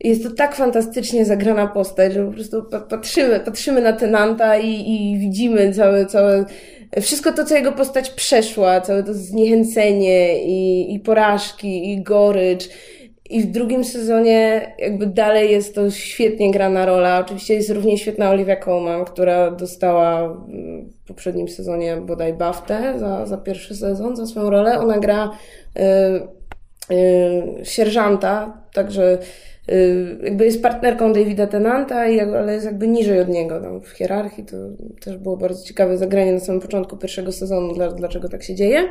Jest 0.00 0.22
to 0.22 0.30
tak 0.30 0.54
fantastycznie 0.54 1.24
zagrana 1.24 1.66
postać, 1.66 2.12
że 2.12 2.26
po 2.26 2.32
prostu 2.32 2.64
patrzymy, 2.88 3.40
patrzymy 3.40 3.80
na 3.80 3.92
Tenanta 3.92 4.58
i, 4.58 4.92
i 4.92 5.18
widzimy 5.18 5.72
całe, 5.72 6.06
całe, 6.06 6.44
wszystko 7.00 7.32
to, 7.32 7.44
co 7.44 7.54
jego 7.54 7.72
postać 7.72 8.10
przeszła, 8.10 8.80
całe 8.80 9.02
to 9.02 9.14
zniechęcenie 9.14 10.44
i, 10.44 10.94
i 10.94 11.00
porażki, 11.00 11.92
i 11.92 12.02
gorycz 12.02 12.68
i 13.30 13.42
w 13.42 13.50
drugim 13.50 13.84
sezonie 13.84 14.72
jakby 14.78 15.06
dalej 15.06 15.50
jest 15.50 15.74
to 15.74 15.90
świetnie 15.90 16.50
grana 16.50 16.86
rola. 16.86 17.18
Oczywiście 17.18 17.54
jest 17.54 17.70
równie 17.70 17.98
świetna 17.98 18.30
Olivia 18.30 18.56
Colman, 18.56 19.04
która 19.04 19.50
dostała 19.50 20.28
w 21.04 21.08
poprzednim 21.08 21.48
sezonie 21.48 21.96
bodaj 21.96 22.32
BAFTę 22.32 22.98
za, 22.98 23.26
za 23.26 23.38
pierwszy 23.38 23.76
sezon, 23.76 24.16
za 24.16 24.26
swoją 24.26 24.50
rolę. 24.50 24.78
Ona 24.78 24.98
gra 24.98 25.30
y, 25.30 26.94
y, 26.94 27.64
sierżanta, 27.64 28.62
także 28.72 29.18
jakby 30.22 30.44
jest 30.44 30.62
partnerką 30.62 31.12
Davida 31.12 31.46
Tenanta, 31.46 31.96
ale 32.38 32.52
jest 32.54 32.66
jakby 32.66 32.88
niżej 32.88 33.20
od 33.20 33.28
niego 33.28 33.60
tam 33.60 33.80
w 33.80 33.88
hierarchii. 33.88 34.44
To 34.44 34.56
też 35.00 35.16
było 35.16 35.36
bardzo 35.36 35.64
ciekawe 35.64 35.98
zagranie 35.98 36.32
na 36.32 36.40
samym 36.40 36.60
początku 36.60 36.96
pierwszego 36.96 37.32
sezonu, 37.32 37.74
dlaczego 37.96 38.28
tak 38.28 38.42
się 38.42 38.54
dzieje. 38.54 38.82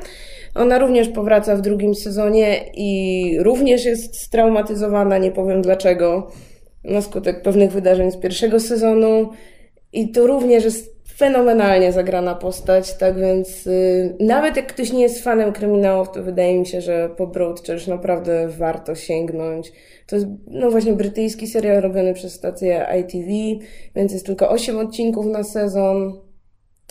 Ona 0.55 0.79
również 0.79 1.09
powraca 1.09 1.55
w 1.55 1.61
drugim 1.61 1.95
sezonie 1.95 2.59
i 2.73 3.37
również 3.39 3.85
jest 3.85 4.19
straumatyzowana, 4.19 5.17
nie 5.17 5.31
powiem 5.31 5.61
dlaczego, 5.61 6.31
na 6.83 7.01
skutek 7.01 7.41
pewnych 7.41 7.71
wydarzeń 7.71 8.11
z 8.11 8.17
pierwszego 8.17 8.59
sezonu. 8.59 9.29
I 9.93 10.11
to 10.11 10.27
również 10.27 10.63
jest 10.63 10.94
fenomenalnie 11.15 11.91
zagrana 11.91 12.35
postać, 12.35 12.97
tak 12.97 13.19
więc 13.19 13.65
yy, 13.65 14.15
nawet 14.19 14.55
jak 14.55 14.67
ktoś 14.73 14.91
nie 14.91 15.01
jest 15.01 15.23
fanem 15.23 15.53
kryminałów, 15.53 16.11
to 16.11 16.23
wydaje 16.23 16.59
mi 16.59 16.65
się, 16.65 16.81
że 16.81 17.09
po 17.17 17.27
Broadchurch 17.27 17.87
naprawdę 17.87 18.47
warto 18.47 18.95
sięgnąć. 18.95 19.71
To 20.07 20.15
jest 20.15 20.27
no 20.47 20.71
właśnie 20.71 20.93
brytyjski 20.93 21.47
serial 21.47 21.81
robiony 21.81 22.13
przez 22.13 22.33
stację 22.33 22.87
ITV, 22.99 23.29
więc 23.95 24.13
jest 24.13 24.25
tylko 24.25 24.49
8 24.49 24.79
odcinków 24.79 25.25
na 25.25 25.43
sezon. 25.43 26.21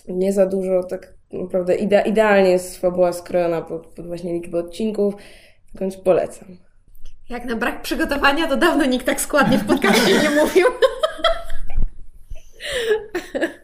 Nie 0.08 0.32
za 0.32 0.46
dużo, 0.46 0.84
tak 0.84 1.14
naprawdę 1.32 1.74
ide 1.74 2.02
idealnie 2.06 2.50
jest 2.50 2.80
fabuła 2.80 3.12
skrojona 3.12 3.62
pod, 3.62 3.86
pod 3.86 4.06
właśnie 4.06 4.32
liczbę 4.32 4.58
odcinków, 4.58 5.14
więc 5.80 5.96
polecam. 5.96 6.48
Jak 7.28 7.44
na 7.44 7.56
brak 7.56 7.82
przygotowania, 7.82 8.48
to 8.48 8.56
dawno 8.56 8.84
nikt 8.84 9.06
tak 9.06 9.20
składnie 9.20 9.58
w 9.58 9.66
podcaście 9.66 10.12
nie 10.22 10.30
mówił. 10.30 10.66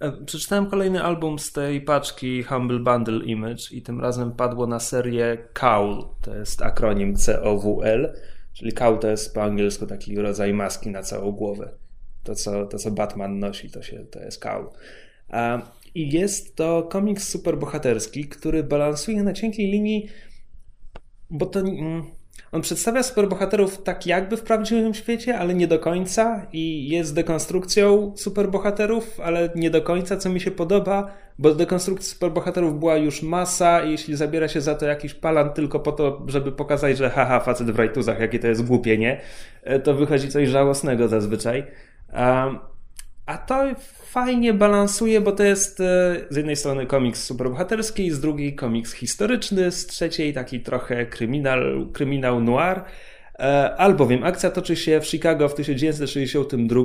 E, 0.00 0.12
przeczytałem 0.12 0.66
kolejny 0.70 1.02
album 1.02 1.38
z 1.38 1.52
tej 1.52 1.80
paczki 1.80 2.42
Humble 2.42 2.78
Bundle 2.78 3.24
Image 3.24 3.62
i 3.70 3.82
tym 3.82 4.00
razem 4.00 4.32
padło 4.32 4.66
na 4.66 4.80
serię 4.80 5.38
COWL. 5.52 6.04
To 6.22 6.36
jest 6.36 6.62
akronim 6.62 7.16
C-O-W-L, 7.16 8.14
czyli 8.52 8.72
COWL 8.72 8.98
to 8.98 9.08
jest 9.08 9.34
po 9.34 9.42
angielsku 9.42 9.86
taki 9.86 10.16
rodzaj 10.16 10.54
maski 10.54 10.90
na 10.90 11.02
całą 11.02 11.32
głowę. 11.32 11.70
To, 12.22 12.34
co, 12.34 12.66
to, 12.66 12.78
co 12.78 12.90
Batman 12.90 13.38
nosi, 13.38 13.70
to, 13.70 13.82
się, 13.82 14.04
to 14.10 14.20
jest 14.20 14.42
COWL. 14.42 14.70
I 15.94 16.12
jest 16.12 16.56
to 16.56 16.82
komiks 16.82 17.28
superbohaterski, 17.28 18.24
który 18.24 18.62
balansuje 18.62 19.22
na 19.22 19.32
cienkiej 19.32 19.66
linii, 19.66 20.08
bo 21.30 21.46
to 21.46 21.60
mm, 21.60 22.04
on 22.56 22.62
przedstawia 22.62 23.02
superbohaterów 23.02 23.82
tak 23.82 24.06
jakby 24.06 24.36
w 24.36 24.42
prawdziwym 24.42 24.94
świecie, 24.94 25.38
ale 25.38 25.54
nie 25.54 25.66
do 25.66 25.78
końca 25.78 26.46
i 26.52 26.88
jest 26.88 27.14
dekonstrukcją 27.14 28.12
superbohaterów, 28.16 29.20
ale 29.20 29.50
nie 29.54 29.70
do 29.70 29.82
końca, 29.82 30.16
co 30.16 30.28
mi 30.28 30.40
się 30.40 30.50
podoba, 30.50 31.14
bo 31.38 31.54
dekonstrukcji 31.54 32.08
superbohaterów 32.08 32.78
była 32.78 32.96
już 32.96 33.22
masa 33.22 33.82
i 33.82 33.90
jeśli 33.90 34.16
zabiera 34.16 34.48
się 34.48 34.60
za 34.60 34.74
to 34.74 34.86
jakiś 34.86 35.14
palant 35.14 35.54
tylko 35.54 35.80
po 35.80 35.92
to, 35.92 36.22
żeby 36.26 36.52
pokazać, 36.52 36.98
że 36.98 37.10
haha, 37.10 37.40
facet 37.40 37.70
w 37.70 37.78
rajtuzach, 37.78 38.20
jakie 38.20 38.38
to 38.38 38.46
jest 38.46 38.66
głupie, 38.66 38.98
nie? 38.98 39.20
E, 39.62 39.80
to 39.80 39.94
wychodzi 39.94 40.28
coś 40.28 40.48
żałosnego 40.48 41.08
zazwyczaj. 41.08 41.66
Um, 42.12 42.58
a 43.26 43.38
to 43.38 43.64
fajnie 44.16 44.54
balansuje, 44.54 45.20
bo 45.20 45.32
to 45.32 45.42
jest 45.42 45.80
e, 45.80 46.16
z 46.30 46.36
jednej 46.36 46.56
strony 46.56 46.86
komiks 46.86 47.24
superbohaterski, 47.24 48.10
z 48.10 48.20
drugiej 48.20 48.54
komiks 48.54 48.92
historyczny, 48.92 49.70
z 49.70 49.86
trzeciej 49.86 50.32
taki 50.32 50.60
trochę 50.60 51.06
kryminal, 51.06 51.86
kryminał 51.92 52.40
noir, 52.40 52.82
e, 53.38 53.74
albowiem 53.76 54.24
akcja 54.24 54.50
toczy 54.50 54.76
się 54.76 55.00
w 55.00 55.06
Chicago 55.06 55.48
w 55.48 55.54
1962. 55.54 56.82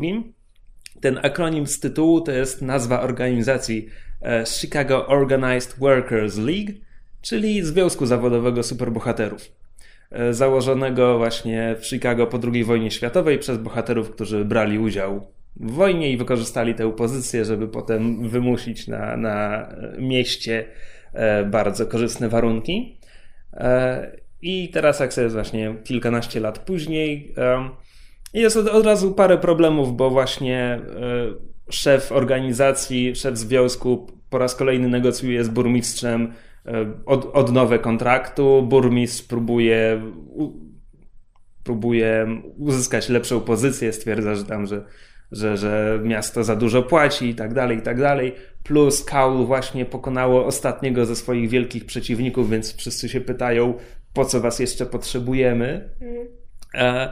Ten 1.02 1.20
akronim 1.24 1.68
z 1.68 1.80
tytułu 1.80 2.22
to 2.22 2.32
jest 2.32 2.62
nazwa 2.62 3.02
organizacji 3.02 3.88
e, 4.22 4.46
Chicago 4.46 5.08
Organized 5.08 5.76
Workers 5.80 6.38
League, 6.38 6.72
czyli 7.22 7.64
Związku 7.64 8.06
Zawodowego 8.06 8.64
Superbohaterów 8.64 9.52
założonego 10.32 11.18
właśnie 11.18 11.76
w 11.80 11.86
Chicago 11.86 12.28
po 12.28 12.40
II 12.54 12.64
wojnie 12.64 12.92
światowej 12.92 13.40
przez 13.40 13.58
bohaterów, 13.58 14.12
którzy 14.12 14.46
brali 14.46 14.80
udział 14.80 15.28
w 15.56 15.72
wojnie 15.72 16.12
i 16.12 16.18
wykorzystali 16.18 16.76
tę 16.76 16.92
pozycję, 16.92 17.46
żeby 17.46 17.68
potem 17.68 18.30
wymusić 18.30 18.88
na, 18.88 19.18
na 19.18 19.68
mieście 19.98 20.66
e, 21.14 21.46
bardzo 21.46 21.86
korzystne 21.86 22.30
warunki. 22.30 23.00
E, 23.54 24.12
I 24.42 24.70
teraz, 24.70 25.00
jak 25.00 25.14
sobie 25.14 25.30
właśnie 25.30 25.76
kilkanaście 25.84 26.40
lat 26.40 26.60
później, 26.60 27.36
jest 28.34 28.58
od, 28.58 28.68
od 28.68 28.86
razu 28.86 29.12
parę 29.12 29.38
problemów, 29.38 29.98
bo 29.98 30.10
właśnie 30.10 30.60
e, 30.60 30.82
szef 31.70 32.12
organizacji, 32.12 33.16
szef 33.16 33.38
związku 33.38 34.08
po 34.30 34.38
raz 34.38 34.56
kolejny 34.56 34.88
negocjuje 34.88 35.44
z 35.44 35.50
burmistrzem 35.50 36.34
od, 37.06 37.26
odnowę 37.34 37.80
kontraktu. 37.80 38.62
Burmistrz 38.62 39.24
próbuje, 39.28 40.02
próbuje 41.64 42.42
uzyskać 42.58 43.10
lepszą 43.10 43.42
pozycję, 43.42 43.94
stwierdza, 43.94 44.36
że 44.36 44.46
tam, 44.46 44.66
że 44.66 44.86
że, 45.32 45.58
że 45.58 46.00
miasto 46.04 46.44
za 46.44 46.56
dużo 46.56 46.84
płaci 46.84 47.30
i 47.30 47.36
tak 47.36 47.54
dalej, 47.54 47.78
i 47.78 47.82
tak 47.82 48.00
dalej. 48.00 48.36
Plus 48.64 49.04
Kaul 49.04 49.46
właśnie 49.46 49.86
pokonało 49.86 50.46
ostatniego 50.46 51.06
ze 51.06 51.16
swoich 51.16 51.50
wielkich 51.50 51.86
przeciwników, 51.86 52.50
więc 52.50 52.76
wszyscy 52.76 53.10
się 53.10 53.22
pytają, 53.22 53.74
po 54.14 54.26
co 54.26 54.42
was 54.42 54.60
jeszcze 54.60 54.86
potrzebujemy. 54.86 55.90
E, 56.74 57.12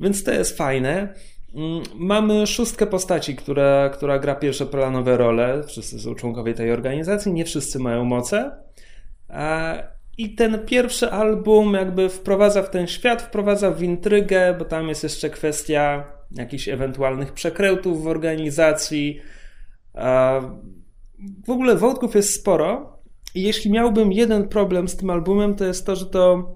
więc 0.00 0.24
to 0.24 0.32
jest 0.32 0.56
fajne. 0.56 1.14
Mm, 1.54 1.82
mamy 1.94 2.46
szóstkę 2.46 2.86
postaci, 2.86 3.36
która, 3.36 3.88
która 3.88 4.18
gra 4.18 4.34
pierwszoplanowe 4.34 5.16
role. 5.16 5.62
Wszyscy 5.66 6.00
są 6.00 6.14
członkowie 6.14 6.54
tej 6.54 6.72
organizacji, 6.72 7.32
nie 7.32 7.44
wszyscy 7.44 7.78
mają 7.78 8.04
moce. 8.04 8.50
E, 9.30 9.88
I 10.18 10.34
ten 10.34 10.66
pierwszy 10.66 11.10
album 11.10 11.74
jakby 11.74 12.08
wprowadza 12.08 12.62
w 12.62 12.70
ten 12.70 12.86
świat, 12.86 13.22
wprowadza 13.22 13.70
w 13.70 13.82
intrygę, 13.82 14.54
bo 14.58 14.64
tam 14.64 14.88
jest 14.88 15.02
jeszcze 15.02 15.30
kwestia 15.30 16.04
jakichś 16.30 16.68
ewentualnych 16.68 17.32
przekrętów 17.32 18.02
w 18.02 18.06
organizacji. 18.06 19.20
W 21.46 21.50
ogóle 21.50 21.76
wątków 21.76 22.14
jest 22.14 22.40
sporo. 22.40 22.98
I 23.34 23.42
jeśli 23.42 23.70
miałbym 23.70 24.12
jeden 24.12 24.48
problem 24.48 24.88
z 24.88 24.96
tym 24.96 25.10
albumem, 25.10 25.54
to 25.54 25.64
jest 25.64 25.86
to, 25.86 25.96
że 25.96 26.06
to 26.06 26.54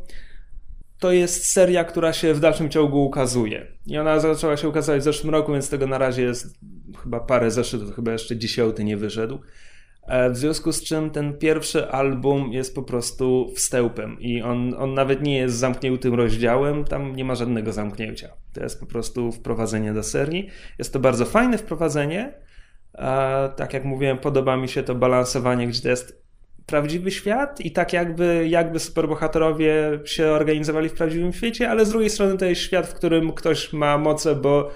to 0.98 1.12
jest 1.12 1.52
seria, 1.52 1.84
która 1.84 2.12
się 2.12 2.34
w 2.34 2.40
dalszym 2.40 2.70
ciągu 2.70 3.04
ukazuje. 3.04 3.66
I 3.86 3.98
ona 3.98 4.20
zaczęła 4.20 4.56
się 4.56 4.68
ukazywać 4.68 5.00
w 5.00 5.04
zeszłym 5.04 5.34
roku, 5.34 5.52
więc 5.52 5.70
tego 5.70 5.86
na 5.86 5.98
razie 5.98 6.22
jest 6.22 6.58
chyba 7.02 7.20
parę 7.20 7.50
zeszytów, 7.50 7.94
chyba 7.94 8.12
jeszcze 8.12 8.36
dziesiąty 8.36 8.84
nie 8.84 8.96
wyszedł. 8.96 9.38
E, 10.08 10.30
w 10.30 10.36
związku 10.36 10.72
z 10.72 10.84
czym 10.84 11.10
ten 11.10 11.38
pierwszy 11.38 11.88
album 11.88 12.52
jest 12.52 12.74
po 12.74 12.82
prostu 12.82 13.52
wstępem 13.54 14.20
i 14.20 14.42
on, 14.42 14.74
on 14.78 14.94
nawet 14.94 15.22
nie 15.22 15.36
jest 15.36 15.56
zamkniętym 15.56 16.14
rozdziałem, 16.14 16.84
tam 16.84 17.16
nie 17.16 17.24
ma 17.24 17.34
żadnego 17.34 17.72
zamknięcia. 17.72 18.28
To 18.54 18.62
jest 18.62 18.80
po 18.80 18.86
prostu 18.86 19.32
wprowadzenie 19.32 19.92
do 19.92 20.02
serii. 20.02 20.48
Jest 20.78 20.92
to 20.92 20.98
bardzo 20.98 21.24
fajne 21.24 21.58
wprowadzenie. 21.58 22.34
E, 22.94 23.52
tak 23.56 23.72
jak 23.72 23.84
mówiłem, 23.84 24.18
podoba 24.18 24.56
mi 24.56 24.68
się 24.68 24.82
to 24.82 24.94
balansowanie, 24.94 25.66
gdzie 25.66 25.82
to 25.82 25.88
jest 25.88 26.28
prawdziwy 26.66 27.10
świat 27.10 27.60
i 27.60 27.72
tak 27.72 27.92
jakby, 27.92 28.48
jakby 28.48 28.78
superbohaterowie 28.78 30.00
się 30.04 30.26
organizowali 30.26 30.88
w 30.88 30.92
prawdziwym 30.92 31.32
świecie, 31.32 31.70
ale 31.70 31.84
z 31.84 31.90
drugiej 31.90 32.10
strony 32.10 32.38
to 32.38 32.44
jest 32.44 32.60
świat, 32.60 32.86
w 32.86 32.94
którym 32.94 33.32
ktoś 33.32 33.72
ma 33.72 33.98
moce, 33.98 34.34
bo 34.34 34.70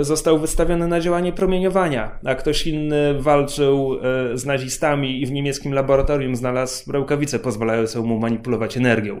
został 0.00 0.38
wystawiony 0.38 0.88
na 0.88 1.00
działanie 1.00 1.32
promieniowania, 1.32 2.18
a 2.24 2.34
ktoś 2.34 2.66
inny 2.66 3.14
walczył 3.20 3.98
e, 4.32 4.38
z 4.38 4.46
nazistami 4.46 5.22
i 5.22 5.26
w 5.26 5.32
niemieckim 5.32 5.74
laboratorium 5.74 6.36
znalazł 6.36 6.92
rękawice 6.92 7.38
pozwalające 7.38 8.00
mu 8.00 8.18
manipulować 8.18 8.76
energią. 8.76 9.20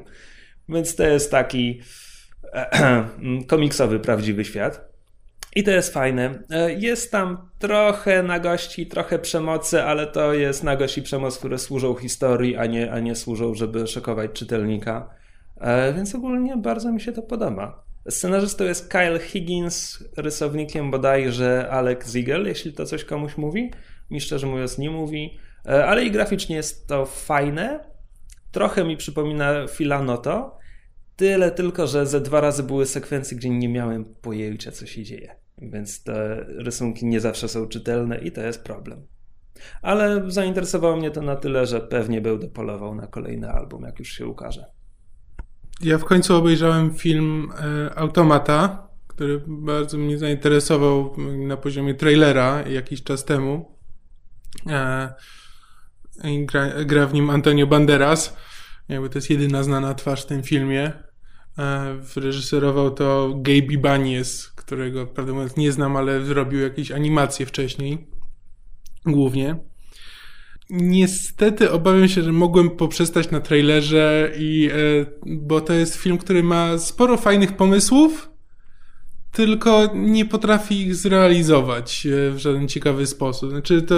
Więc 0.68 0.96
to 0.96 1.02
jest 1.02 1.30
taki 1.30 1.80
komiksowy, 3.46 4.00
prawdziwy 4.00 4.44
świat. 4.44 4.92
I 5.56 5.62
to 5.62 5.70
jest 5.70 5.94
fajne. 5.94 6.42
E, 6.50 6.72
jest 6.72 7.12
tam 7.12 7.48
trochę 7.58 8.22
nagości, 8.22 8.86
trochę 8.86 9.18
przemocy, 9.18 9.82
ale 9.82 10.06
to 10.06 10.32
jest 10.32 10.64
nagość 10.64 10.98
i 10.98 11.02
przemoc, 11.02 11.38
które 11.38 11.58
służą 11.58 11.94
historii, 11.94 12.56
a 12.56 12.66
nie, 12.66 12.92
a 12.92 13.00
nie 13.00 13.16
służą, 13.16 13.54
żeby 13.54 13.86
szokować 13.86 14.30
czytelnika. 14.32 15.10
E, 15.60 15.92
więc 15.92 16.14
ogólnie 16.14 16.56
bardzo 16.56 16.92
mi 16.92 17.00
się 17.00 17.12
to 17.12 17.22
podoba. 17.22 17.84
Scenarzystą 18.08 18.64
jest 18.64 18.88
Kyle 18.88 19.18
Higgins, 19.18 20.04
rysownikiem 20.16 20.90
bodajże 20.90 21.68
Alex 21.70 22.12
Ziegel, 22.12 22.46
jeśli 22.46 22.72
to 22.72 22.86
coś 22.86 23.04
komuś 23.04 23.36
mówi. 23.36 23.70
Mi 24.10 24.20
szczerze 24.20 24.46
mówiąc 24.46 24.78
nie 24.78 24.90
mówi, 24.90 25.38
e, 25.66 25.86
ale 25.86 26.04
i 26.04 26.10
graficznie 26.10 26.56
jest 26.56 26.86
to 26.86 27.06
fajne. 27.06 27.92
Trochę 28.50 28.84
mi 28.84 28.96
przypomina 28.96 29.66
Filanoto. 29.68 30.58
Tyle 31.16 31.50
tylko, 31.50 31.86
że 31.86 32.06
ze 32.06 32.20
dwa 32.20 32.40
razy 32.40 32.62
były 32.62 32.86
sekwencje, 32.86 33.36
gdzie 33.36 33.50
nie 33.50 33.68
miałem 33.68 34.04
pojęcia, 34.04 34.72
co 34.72 34.86
się 34.86 35.02
dzieje. 35.02 35.36
Więc 35.58 36.02
te 36.02 36.44
rysunki 36.48 37.06
nie 37.06 37.20
zawsze 37.20 37.48
są 37.48 37.68
czytelne 37.68 38.18
i 38.18 38.32
to 38.32 38.40
jest 38.40 38.64
problem. 38.64 39.06
Ale 39.82 40.30
zainteresowało 40.30 40.96
mnie 40.96 41.10
to 41.10 41.22
na 41.22 41.36
tyle, 41.36 41.66
że 41.66 41.80
pewnie 41.80 42.20
będę 42.20 42.48
polował 42.48 42.94
na 42.94 43.06
kolejny 43.06 43.50
album, 43.50 43.82
jak 43.82 43.98
już 43.98 44.08
się 44.08 44.26
ukaże. 44.26 44.64
Ja 45.80 45.98
w 45.98 46.04
końcu 46.04 46.36
obejrzałem 46.36 46.94
film 46.94 47.52
e, 47.58 47.98
Automata, 47.98 48.88
który 49.06 49.42
bardzo 49.46 49.98
mnie 49.98 50.18
zainteresował 50.18 51.16
na 51.46 51.56
poziomie 51.56 51.94
trailera 51.94 52.68
jakiś 52.68 53.02
czas 53.02 53.24
temu. 53.24 53.78
E, 54.66 55.14
gra, 56.24 56.84
gra 56.84 57.06
w 57.06 57.14
nim 57.14 57.30
Antonio 57.30 57.66
Banderas. 57.66 58.36
Jakby 58.88 59.08
to 59.08 59.18
jest 59.18 59.30
jedyna 59.30 59.62
znana 59.62 59.94
twarz 59.94 60.22
w 60.22 60.26
tym 60.26 60.42
filmie. 60.42 60.92
E, 61.58 61.96
Reżyserował 62.16 62.90
to 62.90 63.34
Gabe 63.36 63.72
Ibanez, 63.72 64.52
którego 64.56 65.06
prawdę 65.06 65.32
mówiąc 65.32 65.56
nie 65.56 65.72
znam, 65.72 65.96
ale 65.96 66.24
zrobił 66.24 66.60
jakieś 66.60 66.90
animacje 66.90 67.46
wcześniej. 67.46 68.06
Głównie. 69.06 69.71
Niestety 70.70 71.70
obawiam 71.70 72.08
się, 72.08 72.22
że 72.22 72.32
mogłem 72.32 72.70
poprzestać 72.70 73.30
na 73.30 73.40
trailerze 73.40 74.32
i 74.38 74.70
e, 74.72 74.76
bo 75.26 75.60
to 75.60 75.72
jest 75.72 75.94
film, 75.94 76.18
który 76.18 76.42
ma 76.42 76.78
sporo 76.78 77.16
fajnych 77.16 77.56
pomysłów, 77.56 78.30
tylko 79.32 79.90
nie 79.94 80.24
potrafi 80.24 80.80
ich 80.80 80.94
zrealizować 80.94 82.06
e, 82.06 82.30
w 82.30 82.38
żaden 82.38 82.68
ciekawy 82.68 83.06
sposób. 83.06 83.50
Znaczy 83.50 83.82
to 83.82 83.94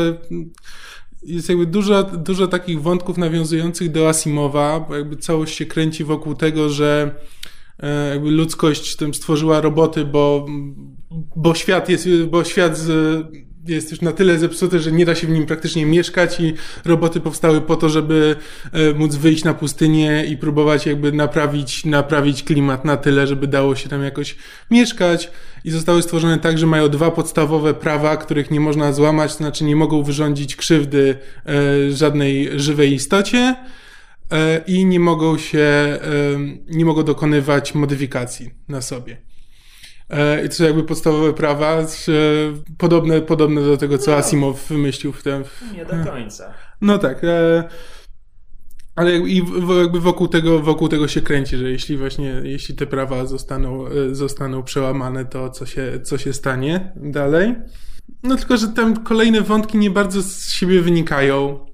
jest 1.22 1.48
jakby 1.48 1.66
dużo, 1.66 2.03
dużo 2.03 2.46
takich 2.46 2.83
wątków 2.83 3.18
nawiązujących 3.18 3.92
do 3.92 4.09
Asimowa, 4.09 4.81
bo 4.81 4.96
jakby 4.96 5.16
całość 5.16 5.57
się 5.57 5.66
kręci 5.66 6.05
wokół 6.05 6.35
tego, 6.35 6.68
że 6.68 7.14
e, 7.79 8.09
jakby 8.09 8.31
ludzkość 8.31 8.96
tym 8.96 9.14
stworzyła 9.14 9.61
roboty, 9.61 10.05
bo, 10.05 10.46
bo 11.37 11.55
świat 11.55 11.88
jest, 11.88 12.09
bo 12.31 12.44
świat 12.44 12.79
z, 12.79 12.90
jest 13.68 13.90
już 13.90 14.00
na 14.00 14.12
tyle 14.12 14.38
zepsuty, 14.38 14.79
że 14.79 14.92
nie 14.92 15.05
da 15.05 15.14
się 15.14 15.27
w 15.27 15.31
nim 15.31 15.46
praktycznie 15.46 15.87
mieszkać 15.87 16.40
i 16.40 16.55
roboty 16.85 17.20
powstały 17.20 17.61
po 17.61 17.77
to, 17.77 17.88
żeby 17.88 18.37
e, 18.72 18.94
móc 18.94 19.14
wyjść 19.14 19.44
na 19.44 19.55
pustynię 19.55 20.24
i 20.24 20.37
próbować 20.37 20.87
jakby 20.87 21.12
naprawić, 21.12 21.85
naprawić 21.85 22.42
klimat 22.42 22.85
na 22.85 22.96
tyle, 22.96 23.27
żeby 23.27 23.46
dało 23.46 23.77
się 23.77 23.88
tam 23.88 24.03
jakoś 24.03 24.37
mieszkać 24.70 25.31
i 25.64 25.70
zostały 25.70 26.03
stworzone 26.03 26.38
tak, 26.38 26.59
że 26.59 26.66
mają 26.66 26.88
dwa 26.88 27.11
podstawowe 27.11 27.74
prawa, 27.74 28.16
których 28.16 28.50
nie 28.50 28.61
można 28.61 28.92
złamać, 28.92 29.33
to 29.33 29.38
znaczy 29.38 29.64
nie 29.64 29.77
mogą 29.77 30.03
wyrządzić 30.03 30.57
krzywdy 30.57 31.16
e, 31.46 31.90
żadnej 31.90 32.61
żywej 32.61 32.92
istocie 32.92 33.57
e, 34.33 34.61
i 34.66 34.85
nie 34.85 35.00
mogą 35.00 35.38
się, 35.38 35.98
nie 36.68 36.85
mogą 36.85 37.03
dokonywać 37.03 37.74
modyfikacji 37.74 38.50
na 38.68 38.83
sobie. 38.83 39.33
E, 40.14 40.44
I 40.44 40.48
to 40.48 40.55
są 40.55 40.64
jakby 40.64 40.85
podstawowe 40.85 41.33
prawa, 41.33 41.79
podobne, 42.79 43.20
podobne 43.20 43.61
do 43.64 43.77
tego, 43.77 43.98
co 43.98 44.11
no. 44.11 44.16
Asimov 44.16 44.68
wymyślił 44.68 45.12
w 45.12 45.22
tym. 45.22 45.44
Nie 45.74 45.85
do 45.85 46.11
końca. 46.11 46.55
No 46.81 46.98
tak. 46.98 47.24
E, 47.24 47.64
ale 48.96 49.18
i 49.18 49.42
jakby 49.83 50.00
wokół 50.00 50.29
tego, 50.29 50.61
wokół 50.61 50.88
tego 50.88 51.09
się 51.09 51.20
kręci, 51.20 51.57
że 51.57 51.70
jeśli 51.70 51.96
właśnie, 51.96 52.40
jeśli 52.44 52.74
te 52.74 52.87
prawa 52.87 53.27
zostaną, 53.27 53.87
e, 53.87 54.14
zostaną 54.14 54.62
przełamane, 54.62 55.24
to 55.24 55.50
co 55.50 55.66
się, 55.66 56.00
co 56.03 56.18
się 56.18 56.33
stanie 56.33 56.92
dalej. 56.96 57.55
No 58.22 58.37
tylko, 58.37 58.57
że 58.57 58.68
tam 58.68 59.05
kolejne 59.05 59.40
wątki 59.40 59.79
nie 59.79 59.90
bardzo 59.90 60.22
z 60.22 60.50
siebie 60.53 60.83
wynikają. 60.83 61.66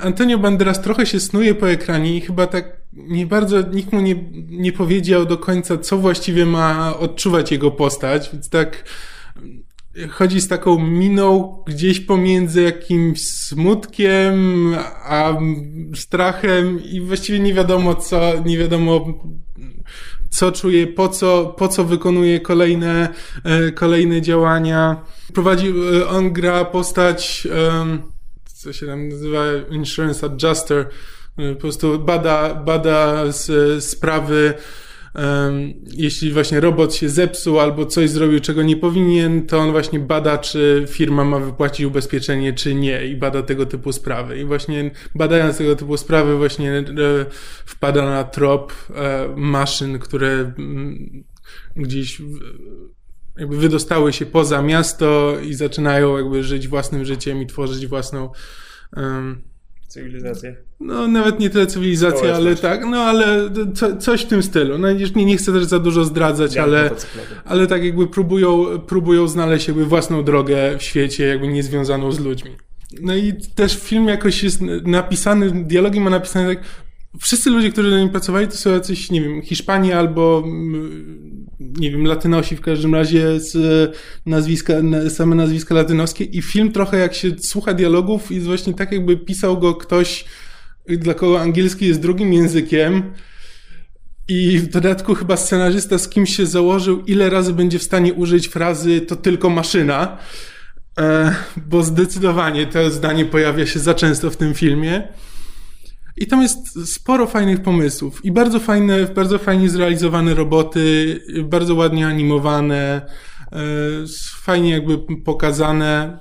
Antonio 0.00 0.38
Banderas 0.38 0.82
trochę 0.82 1.06
się 1.06 1.20
snuje 1.20 1.54
po 1.54 1.70
ekranie 1.70 2.16
i 2.16 2.20
chyba 2.20 2.46
tak 2.46 2.76
nie 2.92 3.26
bardzo 3.26 3.62
nikt 3.62 3.92
mu 3.92 4.00
nie, 4.00 4.14
nie 4.48 4.72
powiedział 4.72 5.26
do 5.26 5.38
końca, 5.38 5.78
co 5.78 5.98
właściwie 5.98 6.46
ma 6.46 6.98
odczuwać 6.98 7.52
jego 7.52 7.70
postać, 7.70 8.30
więc 8.32 8.48
tak 8.48 8.84
chodzi 10.10 10.40
z 10.40 10.48
taką 10.48 10.78
miną 10.78 11.58
gdzieś 11.66 12.00
pomiędzy 12.00 12.62
jakimś 12.62 13.28
smutkiem 13.28 14.34
a 15.04 15.38
strachem 15.94 16.84
i 16.84 17.00
właściwie 17.00 17.40
nie 17.40 17.54
wiadomo 17.54 17.94
co, 17.94 18.32
nie 18.44 18.58
wiadomo 18.58 19.06
co 20.30 20.52
czuje, 20.52 20.86
po 20.86 21.08
co, 21.08 21.54
po 21.58 21.68
co 21.68 21.84
wykonuje 21.84 22.40
kolejne, 22.40 23.08
e, 23.44 23.72
kolejne 23.72 24.22
działania. 24.22 25.04
Prowadzi, 25.34 25.74
e, 26.00 26.08
on 26.08 26.32
gra 26.32 26.64
postać, 26.64 27.48
co 28.64 28.72
się 28.72 28.86
tam 28.86 29.08
nazywa 29.08 29.44
Insurance 29.70 30.26
Adjuster, 30.26 30.86
po 31.36 31.60
prostu 31.60 31.98
bada, 31.98 32.54
bada 32.54 33.24
sprawy, 33.80 34.54
jeśli 35.92 36.32
właśnie 36.32 36.60
robot 36.60 36.94
się 36.94 37.08
zepsuł 37.08 37.60
albo 37.60 37.86
coś 37.86 38.10
zrobił, 38.10 38.40
czego 38.40 38.62
nie 38.62 38.76
powinien, 38.76 39.46
to 39.46 39.58
on 39.58 39.70
właśnie 39.70 39.98
bada, 39.98 40.38
czy 40.38 40.84
firma 40.88 41.24
ma 41.24 41.38
wypłacić 41.38 41.86
ubezpieczenie, 41.86 42.52
czy 42.52 42.74
nie 42.74 43.06
i 43.06 43.16
bada 43.16 43.42
tego 43.42 43.66
typu 43.66 43.92
sprawy. 43.92 44.40
I 44.40 44.44
właśnie 44.44 44.90
badając 45.14 45.58
tego 45.58 45.76
typu 45.76 45.96
sprawy 45.96 46.36
właśnie 46.36 46.72
e, 46.78 46.84
wpada 47.64 48.04
na 48.04 48.24
trop 48.24 48.72
e, 48.94 49.28
maszyn, 49.36 49.98
które 49.98 50.28
mm, 50.30 51.24
gdzieś 51.76 52.22
jakby 53.38 53.56
wydostały 53.56 54.12
się 54.12 54.26
poza 54.26 54.62
miasto 54.62 55.36
i 55.42 55.54
zaczynają 55.54 56.16
jakby 56.16 56.42
żyć 56.44 56.68
własnym 56.68 57.04
życiem 57.04 57.42
i 57.42 57.46
tworzyć 57.46 57.86
własną 57.86 58.30
cywilizację. 59.88 60.56
No, 60.80 61.08
nawet 61.08 61.40
nie 61.40 61.50
tyle 61.50 61.66
cywilizacja, 61.66 62.34
ale 62.34 62.56
tak, 62.56 62.84
no 62.84 62.96
ale 62.96 63.50
co, 63.74 63.96
coś 63.96 64.22
w 64.22 64.26
tym 64.26 64.42
stylu. 64.42 64.78
No, 64.78 64.92
nie, 64.92 65.24
nie 65.24 65.36
chcę 65.36 65.52
też 65.52 65.64
za 65.64 65.78
dużo 65.78 66.04
zdradzać, 66.04 66.56
ale, 66.56 66.90
ale 67.44 67.66
tak 67.66 67.84
jakby 67.84 68.06
próbują, 68.06 68.78
próbują 68.78 69.28
znaleźć 69.28 69.68
jakby 69.68 69.84
własną 69.84 70.24
drogę 70.24 70.78
w 70.78 70.82
świecie, 70.82 71.26
jakby 71.26 71.48
niezwiązaną 71.48 72.12
z 72.12 72.20
ludźmi. 72.20 72.50
No 73.00 73.14
i 73.14 73.32
też 73.54 73.78
film 73.78 74.08
jakoś 74.08 74.42
jest 74.42 74.60
napisany, 74.84 75.64
dialogi 75.64 76.00
ma 76.00 76.10
napisane 76.10 76.54
tak, 76.54 76.64
wszyscy 77.20 77.50
ludzie, 77.50 77.72
którzy 77.72 77.90
na 77.90 77.98
nim 77.98 78.10
pracowali, 78.10 78.48
to 78.48 78.56
są 78.56 78.70
jacyś, 78.70 79.10
nie 79.10 79.22
wiem, 79.22 79.42
Hiszpanii 79.42 79.92
albo, 79.92 80.42
mm, 80.46 81.46
nie 81.60 81.90
wiem, 81.90 82.06
Latynosi 82.06 82.56
w 82.56 82.60
każdym 82.60 82.94
razie, 82.94 83.40
z 83.40 83.56
nazwiska, 84.26 84.74
same 85.08 85.36
nazwiska 85.36 85.74
latynoskie. 85.74 86.24
I 86.24 86.42
film 86.42 86.72
trochę 86.72 86.98
jak 86.98 87.14
się 87.14 87.30
słucha 87.38 87.74
dialogów 87.74 88.30
jest 88.30 88.46
właśnie 88.46 88.74
tak 88.74 88.92
jakby 88.92 89.16
pisał 89.16 89.58
go 89.58 89.74
ktoś, 89.74 90.24
dla 90.88 91.14
kogo 91.14 91.40
angielski 91.40 91.86
jest 91.86 92.00
drugim 92.00 92.32
językiem. 92.32 93.12
I 94.28 94.58
w 94.58 94.68
dodatku 94.68 95.14
chyba 95.14 95.36
scenarzysta 95.36 95.98
z 95.98 96.08
kimś 96.08 96.36
się 96.36 96.46
założył, 96.46 97.02
ile 97.06 97.30
razy 97.30 97.52
będzie 97.52 97.78
w 97.78 97.82
stanie 97.82 98.14
użyć 98.14 98.48
frazy 98.48 99.00
to 99.00 99.16
tylko 99.16 99.50
maszyna, 99.50 100.18
e, 100.98 101.34
bo 101.56 101.82
zdecydowanie 101.82 102.66
to 102.66 102.90
zdanie 102.90 103.24
pojawia 103.24 103.66
się 103.66 103.78
za 103.78 103.94
często 103.94 104.30
w 104.30 104.36
tym 104.36 104.54
filmie. 104.54 105.08
I 106.16 106.26
tam 106.26 106.42
jest 106.42 106.92
sporo 106.94 107.26
fajnych 107.26 107.62
pomysłów 107.62 108.24
i 108.24 108.32
bardzo 108.32 108.60
fajne, 108.60 109.06
bardzo 109.06 109.38
fajnie 109.38 109.70
zrealizowane 109.70 110.34
roboty, 110.34 111.20
bardzo 111.44 111.74
ładnie 111.74 112.06
animowane, 112.06 113.06
e, 113.52 113.58
fajnie 114.36 114.70
jakby 114.70 114.98
pokazane. 115.16 116.20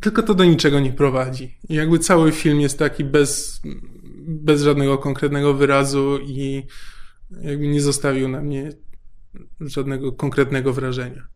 Tylko 0.00 0.22
to 0.22 0.34
do 0.34 0.44
niczego 0.44 0.80
nie 0.80 0.92
prowadzi. 0.92 1.58
I 1.68 1.74
jakby 1.74 1.98
cały 1.98 2.32
film 2.32 2.60
jest 2.60 2.78
taki 2.78 3.04
bez, 3.04 3.60
bez 4.26 4.62
żadnego 4.62 4.98
konkretnego 4.98 5.54
wyrazu 5.54 6.18
i 6.22 6.62
jakby 7.42 7.68
nie 7.68 7.80
zostawił 7.80 8.28
na 8.28 8.40
mnie 8.40 8.72
żadnego 9.60 10.12
konkretnego 10.12 10.72
wrażenia. 10.72 11.26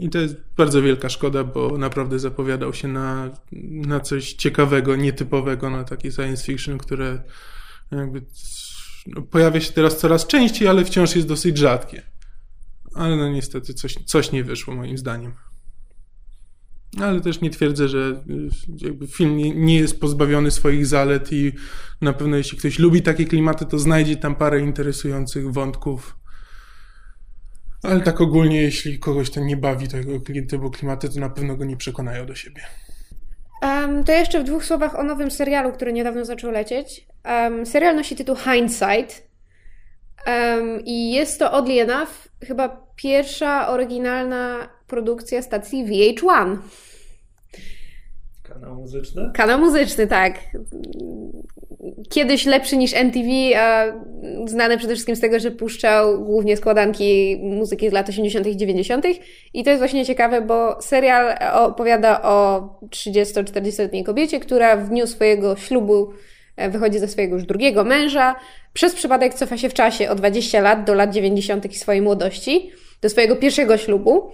I 0.00 0.10
to 0.10 0.18
jest 0.18 0.36
bardzo 0.56 0.82
wielka 0.82 1.08
szkoda, 1.08 1.44
bo 1.44 1.78
naprawdę 1.78 2.18
zapowiadał 2.18 2.74
się 2.74 2.88
na, 2.88 3.30
na 3.72 4.00
coś 4.00 4.32
ciekawego, 4.32 4.96
nietypowego, 4.96 5.70
na 5.70 5.84
taki 5.84 6.12
science 6.12 6.44
fiction, 6.44 6.78
które 6.78 7.22
jakby 7.92 8.22
no, 9.06 9.22
pojawia 9.22 9.60
się 9.60 9.72
teraz 9.72 9.98
coraz 9.98 10.26
częściej, 10.26 10.68
ale 10.68 10.84
wciąż 10.84 11.16
jest 11.16 11.28
dosyć 11.28 11.58
rzadkie. 11.58 12.02
Ale 12.94 13.16
no 13.16 13.28
niestety 13.28 13.74
coś, 13.74 13.94
coś 13.94 14.32
nie 14.32 14.44
wyszło 14.44 14.74
moim 14.74 14.98
zdaniem. 14.98 15.32
Ale 17.00 17.20
też 17.20 17.40
nie 17.40 17.50
twierdzę, 17.50 17.88
że 17.88 18.24
film 19.08 19.36
nie 19.66 19.78
jest 19.78 20.00
pozbawiony 20.00 20.50
swoich 20.50 20.86
zalet 20.86 21.32
i 21.32 21.52
na 22.00 22.12
pewno 22.12 22.36
jeśli 22.36 22.58
ktoś 22.58 22.78
lubi 22.78 23.02
takie 23.02 23.24
klimaty, 23.24 23.66
to 23.66 23.78
znajdzie 23.78 24.16
tam 24.16 24.34
parę 24.34 24.60
interesujących 24.60 25.52
wątków 25.52 26.19
ale 27.82 28.00
tak 28.00 28.20
ogólnie, 28.20 28.62
jeśli 28.62 28.98
kogoś 28.98 29.30
to 29.30 29.40
nie 29.40 29.56
bawi 29.56 29.88
tego 29.88 30.12
typu 30.48 30.70
klimaty, 30.70 31.08
to 31.08 31.20
na 31.20 31.30
pewno 31.30 31.56
go 31.56 31.64
nie 31.64 31.76
przekonają 31.76 32.26
do 32.26 32.34
siebie. 32.34 32.62
Um, 33.62 34.04
to 34.04 34.12
jeszcze 34.12 34.40
w 34.40 34.44
dwóch 34.44 34.64
słowach 34.64 34.98
o 34.98 35.02
nowym 35.02 35.30
serialu, 35.30 35.72
który 35.72 35.92
niedawno 35.92 36.24
zaczął 36.24 36.50
lecieć. 36.50 37.06
Um, 37.24 37.66
serial 37.66 37.96
nosi 37.96 38.16
tytuł 38.16 38.36
Hindsight. 38.36 39.30
Um, 40.26 40.80
I 40.84 41.12
jest 41.12 41.38
to 41.38 41.52
oddly 41.52 41.80
enough 41.80 42.28
chyba 42.44 42.86
pierwsza 42.96 43.68
oryginalna 43.68 44.68
produkcja 44.86 45.42
stacji 45.42 45.84
VH1. 45.84 46.58
Kanał 48.42 48.74
muzyczny? 48.74 49.30
Kanał 49.34 49.58
muzyczny, 49.58 50.06
tak 50.06 50.34
kiedyś 52.10 52.46
lepszy 52.46 52.76
niż 52.76 52.94
MTV, 52.94 53.28
a 53.56 53.86
znany 54.44 54.78
przede 54.78 54.94
wszystkim 54.94 55.16
z 55.16 55.20
tego, 55.20 55.40
że 55.40 55.50
puszczał 55.50 56.24
głównie 56.24 56.56
składanki 56.56 57.40
muzyki 57.42 57.90
z 57.90 57.92
lat 57.92 58.08
80. 58.08 58.46
i 58.46 58.56
90. 58.56 59.06
I 59.54 59.64
to 59.64 59.70
jest 59.70 59.80
właśnie 59.80 60.06
ciekawe, 60.06 60.40
bo 60.40 60.82
serial 60.82 61.34
opowiada 61.54 62.22
o 62.22 62.68
30-40-letniej 62.90 64.04
kobiecie, 64.04 64.40
która 64.40 64.76
w 64.76 64.88
dniu 64.88 65.06
swojego 65.06 65.56
ślubu 65.56 66.12
e, 66.56 66.70
wychodzi 66.70 66.98
ze 66.98 67.08
swojego 67.08 67.34
już 67.34 67.44
drugiego 67.44 67.84
męża. 67.84 68.34
Przez 68.72 68.94
przypadek 68.94 69.34
cofa 69.34 69.56
się 69.56 69.68
w 69.68 69.74
czasie 69.74 70.10
o 70.10 70.14
20 70.14 70.60
lat 70.60 70.84
do 70.84 70.94
lat 70.94 71.14
90. 71.14 71.76
swojej 71.76 72.02
młodości, 72.02 72.70
do 73.02 73.08
swojego 73.08 73.36
pierwszego 73.36 73.76
ślubu. 73.76 74.30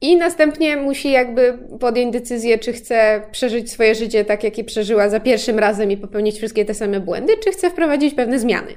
I 0.00 0.16
następnie 0.16 0.76
musi 0.76 1.10
jakby 1.10 1.58
podjąć 1.80 2.12
decyzję, 2.12 2.58
czy 2.58 2.72
chce 2.72 3.22
przeżyć 3.32 3.70
swoje 3.70 3.94
życie 3.94 4.24
tak, 4.24 4.44
jak 4.44 4.58
je 4.58 4.64
przeżyła 4.64 5.08
za 5.08 5.20
pierwszym 5.20 5.58
razem 5.58 5.90
i 5.90 5.96
popełnić 5.96 6.36
wszystkie 6.36 6.64
te 6.64 6.74
same 6.74 7.00
błędy, 7.00 7.32
czy 7.44 7.50
chce 7.50 7.70
wprowadzić 7.70 8.14
pewne 8.14 8.38
zmiany. 8.38 8.74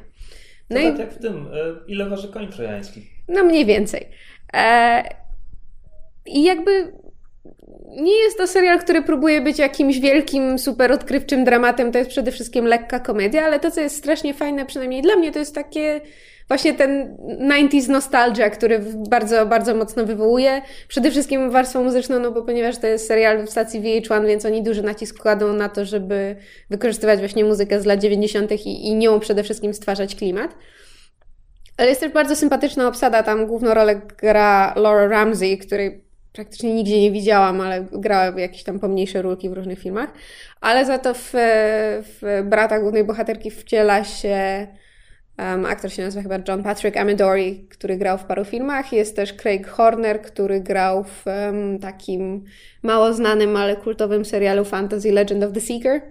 No 0.69 0.79
to 0.79 0.87
i... 0.87 0.91
tak 0.91 0.99
jak 0.99 1.13
w 1.13 1.21
tym, 1.21 1.47
e, 1.53 1.57
ile 1.87 2.09
waży 2.09 2.27
koń 2.27 2.47
trojański? 2.47 3.01
No 3.27 3.43
mniej 3.43 3.65
więcej. 3.65 4.07
E... 4.53 5.03
I 6.25 6.43
jakby 6.43 6.91
nie 7.91 8.15
jest 8.23 8.37
to 8.37 8.47
serial, 8.47 8.79
który 8.79 9.01
próbuje 9.01 9.41
być 9.41 9.59
jakimś 9.59 9.99
wielkim, 9.99 10.59
super 10.59 10.91
odkrywczym 10.91 11.43
dramatem. 11.43 11.91
To 11.91 11.97
jest 11.97 12.09
przede 12.09 12.31
wszystkim 12.31 12.65
lekka 12.65 12.99
komedia, 12.99 13.45
ale 13.45 13.59
to, 13.59 13.71
co 13.71 13.81
jest 13.81 13.95
strasznie 13.95 14.33
fajne, 14.33 14.65
przynajmniej 14.65 15.01
dla 15.01 15.15
mnie, 15.15 15.31
to 15.31 15.39
jest 15.39 15.55
takie 15.55 16.01
właśnie 16.51 16.73
ten 16.73 17.17
90s 17.17 17.89
nostalgia, 17.89 18.49
który 18.49 18.79
bardzo, 19.09 19.45
bardzo 19.45 19.75
mocno 19.75 20.05
wywołuje. 20.05 20.61
Przede 20.87 21.11
wszystkim 21.11 21.51
warstwą 21.51 21.83
muzyczną, 21.83 22.19
no 22.19 22.31
bo 22.31 22.41
ponieważ 22.41 22.77
to 22.77 22.87
jest 22.87 23.07
serial 23.07 23.45
w 23.45 23.49
stacji 23.49 23.81
VH1, 23.81 24.25
więc 24.27 24.45
oni 24.45 24.63
duży 24.63 24.83
nacisk 24.83 25.19
kładą 25.21 25.53
na 25.53 25.69
to, 25.69 25.85
żeby 25.85 26.35
wykorzystywać 26.69 27.19
właśnie 27.19 27.45
muzykę 27.45 27.81
z 27.81 27.85
lat 27.85 27.99
90. 27.99 28.51
i, 28.51 28.87
i 28.87 28.95
nią 28.95 29.19
przede 29.19 29.43
wszystkim 29.43 29.73
stwarzać 29.73 30.15
klimat. 30.15 30.55
Ale 31.77 31.89
jest 31.89 32.01
też 32.01 32.11
bardzo 32.11 32.35
sympatyczna 32.35 32.87
obsada. 32.87 33.23
Tam 33.23 33.45
główną 33.45 33.73
rolę 33.73 34.01
gra 34.17 34.73
Laura 34.75 35.07
Ramsey, 35.07 35.57
której 35.57 36.03
praktycznie 36.33 36.73
nigdzie 36.73 37.01
nie 37.01 37.11
widziałam, 37.11 37.61
ale 37.61 37.85
grała 37.91 38.39
jakieś 38.39 38.63
tam 38.63 38.79
pomniejsze 38.79 39.21
rulki 39.21 39.49
w 39.49 39.53
różnych 39.53 39.79
filmach. 39.79 40.09
Ale 40.61 40.85
za 40.85 40.97
to 40.97 41.13
w, 41.13 41.31
w 42.03 42.43
brata 42.45 42.79
głównej 42.79 43.03
bohaterki 43.03 43.51
wciela 43.51 44.03
się 44.03 44.67
Um, 45.37 45.65
aktor 45.65 45.91
się 45.91 46.03
nazywa 46.03 46.21
chyba 46.21 46.35
John 46.47 46.63
Patrick 46.63 46.97
Amadori, 46.97 47.67
który 47.69 47.97
grał 47.97 48.17
w 48.17 48.23
paru 48.23 48.45
filmach. 48.45 48.93
Jest 48.93 49.15
też 49.15 49.33
Craig 49.33 49.67
Horner, 49.67 50.21
który 50.21 50.59
grał 50.59 51.03
w 51.03 51.25
um, 51.27 51.79
takim 51.79 52.43
mało 52.83 53.13
znanym, 53.13 53.57
ale 53.57 53.75
kultowym 53.75 54.25
serialu 54.25 54.65
Fantasy 54.65 55.11
Legend 55.11 55.43
of 55.43 55.53
the 55.53 55.61
Seeker, 55.61 56.01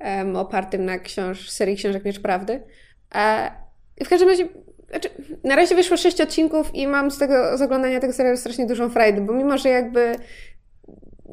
um, 0.00 0.36
opartym 0.36 0.84
na 0.84 0.98
książ 0.98 1.50
serii 1.50 1.76
książek 1.76 2.04
Miecz 2.04 2.20
Prawdy. 2.20 2.62
E, 3.14 3.50
w 4.04 4.08
każdym 4.08 4.28
razie, 4.28 4.48
znaczy, 4.90 5.08
na 5.44 5.56
razie 5.56 5.74
wyszło 5.74 5.96
sześć 5.96 6.20
odcinków 6.20 6.74
i 6.74 6.86
mam 6.86 7.10
z 7.10 7.18
tego 7.18 7.58
z 7.58 7.62
oglądania 7.62 8.00
tego 8.00 8.12
serialu 8.12 8.36
strasznie 8.36 8.66
dużą 8.66 8.90
frajdę, 8.90 9.20
bo 9.20 9.32
mimo, 9.32 9.58
że 9.58 9.68
jakby 9.68 10.16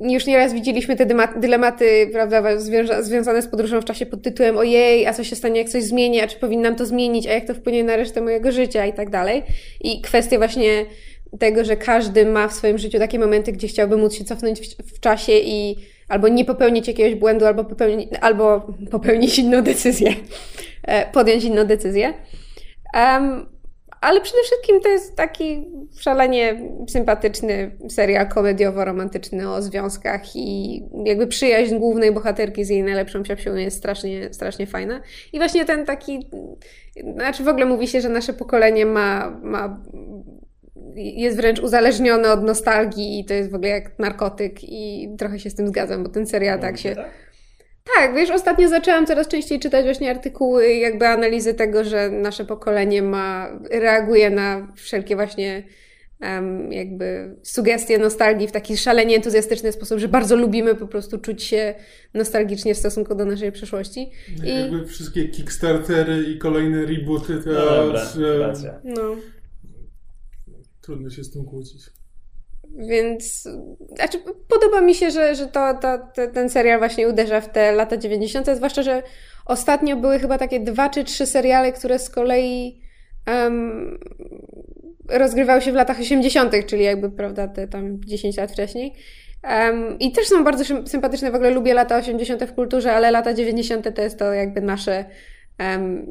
już 0.02 0.26
nieraz 0.26 0.54
widzieliśmy 0.54 0.96
te 0.96 1.06
dylematy 1.38 2.10
prawda, 2.12 2.58
związa 2.60 3.04
związane 3.04 3.42
z 3.42 3.48
podróżą 3.48 3.82
w 3.82 3.86
czasie 3.86 4.06
pod 4.06 4.22
tytułem 4.22 4.58
ojej, 4.58 5.08
a 5.08 5.14
co 5.14 5.24
się 5.24 5.36
stanie, 5.36 5.60
jak 5.60 5.70
coś 5.70 5.84
zmieni, 5.84 6.22
a 6.22 6.28
czy 6.28 6.40
powinnam 6.40 6.76
to 6.76 6.86
zmienić, 6.86 7.28
a 7.28 7.34
jak 7.34 7.46
to 7.46 7.54
wpłynie 7.54 7.84
na 7.84 7.96
resztę 7.96 8.22
mojego 8.22 8.52
życia 8.52 8.86
i 8.86 8.94
tak 8.94 9.10
dalej. 9.10 9.44
I 9.82 10.02
kwestia 10.02 10.38
właśnie 10.38 10.86
tego, 11.40 11.64
że 11.64 11.78
każdy 11.78 12.26
ma 12.26 12.48
w 12.48 12.54
swoim 12.54 12.78
życiu 12.78 13.00
takie 13.00 13.20
momenty, 13.20 13.52
gdzie 13.52 13.68
chciałby 13.68 13.98
móc 13.98 14.14
się 14.14 14.24
cofnąć 14.24 14.60
w, 14.62 14.96
w 14.96 15.00
czasie 15.00 15.32
i 15.32 15.76
albo 16.08 16.28
nie 16.28 16.46
popełnić 16.46 16.88
jakiegoś 16.88 17.16
błędu, 17.16 17.46
albo, 17.46 17.64
popełni, 17.64 18.08
albo 18.22 18.74
popełnić 18.92 19.40
inną 19.40 19.62
decyzję, 19.62 20.14
e, 20.84 21.12
podjąć 21.12 21.44
inną 21.44 21.64
decyzję. 21.64 22.14
Um, 22.94 23.59
ale 24.02 24.22
przede 24.22 24.44
wszystkim 24.44 24.82
to 24.82 24.90
jest 24.90 25.16
taki 25.16 25.68
szalenie 26.00 26.62
sympatyczny 26.88 27.72
serial 27.90 28.28
komediowo-romantyczny 28.28 29.52
o 29.52 29.62
związkach 29.62 30.36
i 30.36 30.82
jakby 31.06 31.28
przyjaźń 31.28 31.78
głównej 31.78 32.12
bohaterki 32.12 32.66
z 32.66 32.70
jej 32.70 32.84
najlepszą 32.84 33.24
psiapsią 33.24 33.56
jest 33.56 33.78
strasznie, 33.78 34.34
strasznie 34.34 34.68
fajna. 34.68 35.02
I 35.34 35.38
właśnie 35.38 35.66
ten 35.66 35.86
taki, 35.86 36.30
znaczy 37.16 37.44
w 37.44 37.48
ogóle 37.48 37.66
mówi 37.66 37.88
się, 37.88 38.02
że 38.02 38.10
nasze 38.10 38.34
pokolenie 38.34 38.86
ma, 38.86 39.40
ma 39.44 39.82
jest 40.96 41.38
wręcz 41.38 41.60
uzależnione 41.60 42.32
od 42.32 42.44
nostalgii 42.44 43.20
i 43.20 43.26
to 43.26 43.34
jest 43.34 43.52
w 43.52 43.56
ogóle 43.56 43.70
jak 43.70 44.00
narkotyk 44.00 44.64
i 44.64 45.10
trochę 45.18 45.40
się 45.40 45.50
z 45.50 45.56
tym 45.56 45.68
zgadzam, 45.68 46.04
bo 46.04 46.10
ten 46.10 46.28
serial 46.28 46.60
tak 46.60 46.78
się... 46.78 46.96
Tak? 46.96 47.29
Tak, 47.96 48.16
wiesz, 48.16 48.30
ostatnio 48.30 48.70
zaczęłam 48.70 49.06
coraz 49.06 49.28
częściej 49.28 49.60
czytać 49.60 49.86
właśnie 49.86 50.12
artykuły, 50.12 50.74
jakby 50.74 51.08
analizy 51.08 51.54
tego, 51.54 51.84
że 51.84 52.10
nasze 52.10 52.46
pokolenie 52.46 53.02
ma, 53.02 53.60
reaguje 53.72 54.30
na 54.30 54.68
wszelkie 54.76 55.16
właśnie 55.16 55.64
um, 56.22 56.72
jakby 56.72 57.36
sugestie 57.44 57.98
nostalgii 57.98 58.48
w 58.48 58.52
taki 58.52 58.78
szalenie 58.78 59.16
entuzjastyczny 59.16 59.72
sposób, 59.72 60.00
że 60.00 60.08
bardzo 60.08 60.36
lubimy 60.36 60.76
po 60.76 60.88
prostu 60.88 61.18
czuć 61.18 61.44
się 61.44 61.76
nostalgicznie 62.14 62.76
w 62.76 62.78
stosunku 62.78 63.16
do 63.16 63.26
naszej 63.26 63.52
przeszłości. 63.52 64.12
I 64.46 64.50
jakby 64.50 64.86
wszystkie 64.86 65.28
Kickstartery 65.28 66.24
i 66.24 66.38
kolejne 66.38 66.86
rebooty 66.86 67.44
to... 67.44 67.50
No, 67.50 67.86
dobra. 67.86 68.82
No. 68.84 69.16
Trudno 70.82 71.10
się 71.10 71.24
z 71.24 71.32
tym 71.32 71.46
kłócić. 71.46 71.99
Więc 72.78 73.50
znaczy, 73.96 74.20
podoba 74.48 74.82
mi 74.82 74.96
się, 74.96 75.12
że, 75.12 75.36
że 75.36 75.48
to, 75.48 75.74
to, 75.74 75.98
to, 76.16 76.28
ten 76.34 76.50
serial 76.50 76.80
właśnie 76.80 77.08
uderza 77.10 77.42
w 77.42 77.52
te 77.52 77.72
lata 77.72 77.98
90., 77.98 78.48
zwłaszcza, 78.56 78.84
że 78.84 79.04
ostatnio 79.46 79.96
były 79.96 80.20
chyba 80.20 80.38
takie 80.38 80.60
dwa 80.60 80.90
czy 80.90 81.04
trzy 81.04 81.26
seriale, 81.26 81.72
które 81.72 82.00
z 82.00 82.10
kolei 82.10 82.82
um, 83.28 84.00
rozgrywały 85.10 85.62
się 85.62 85.72
w 85.72 85.76
latach 85.76 86.00
80., 86.00 86.66
czyli 86.66 86.84
jakby, 86.84 87.12
prawda, 87.12 87.48
te 87.48 87.68
tam 87.68 88.04
10 88.06 88.38
lat 88.38 88.52
wcześniej. 88.52 88.94
Um, 89.44 90.00
I 90.00 90.12
też 90.12 90.28
są 90.28 90.44
bardzo 90.44 90.88
sympatyczne, 90.88 91.32
w 91.32 91.36
ogóle 91.36 91.50
lubię 91.50 91.74
lata 91.74 91.98
80. 91.98 92.44
w 92.44 92.54
kulturze, 92.54 92.94
ale 92.94 93.12
lata 93.12 93.34
90. 93.34 93.96
to 93.96 94.02
jest 94.02 94.20
to 94.20 94.34
jakby 94.34 94.62
nasze 94.62 95.06
um, 95.60 96.06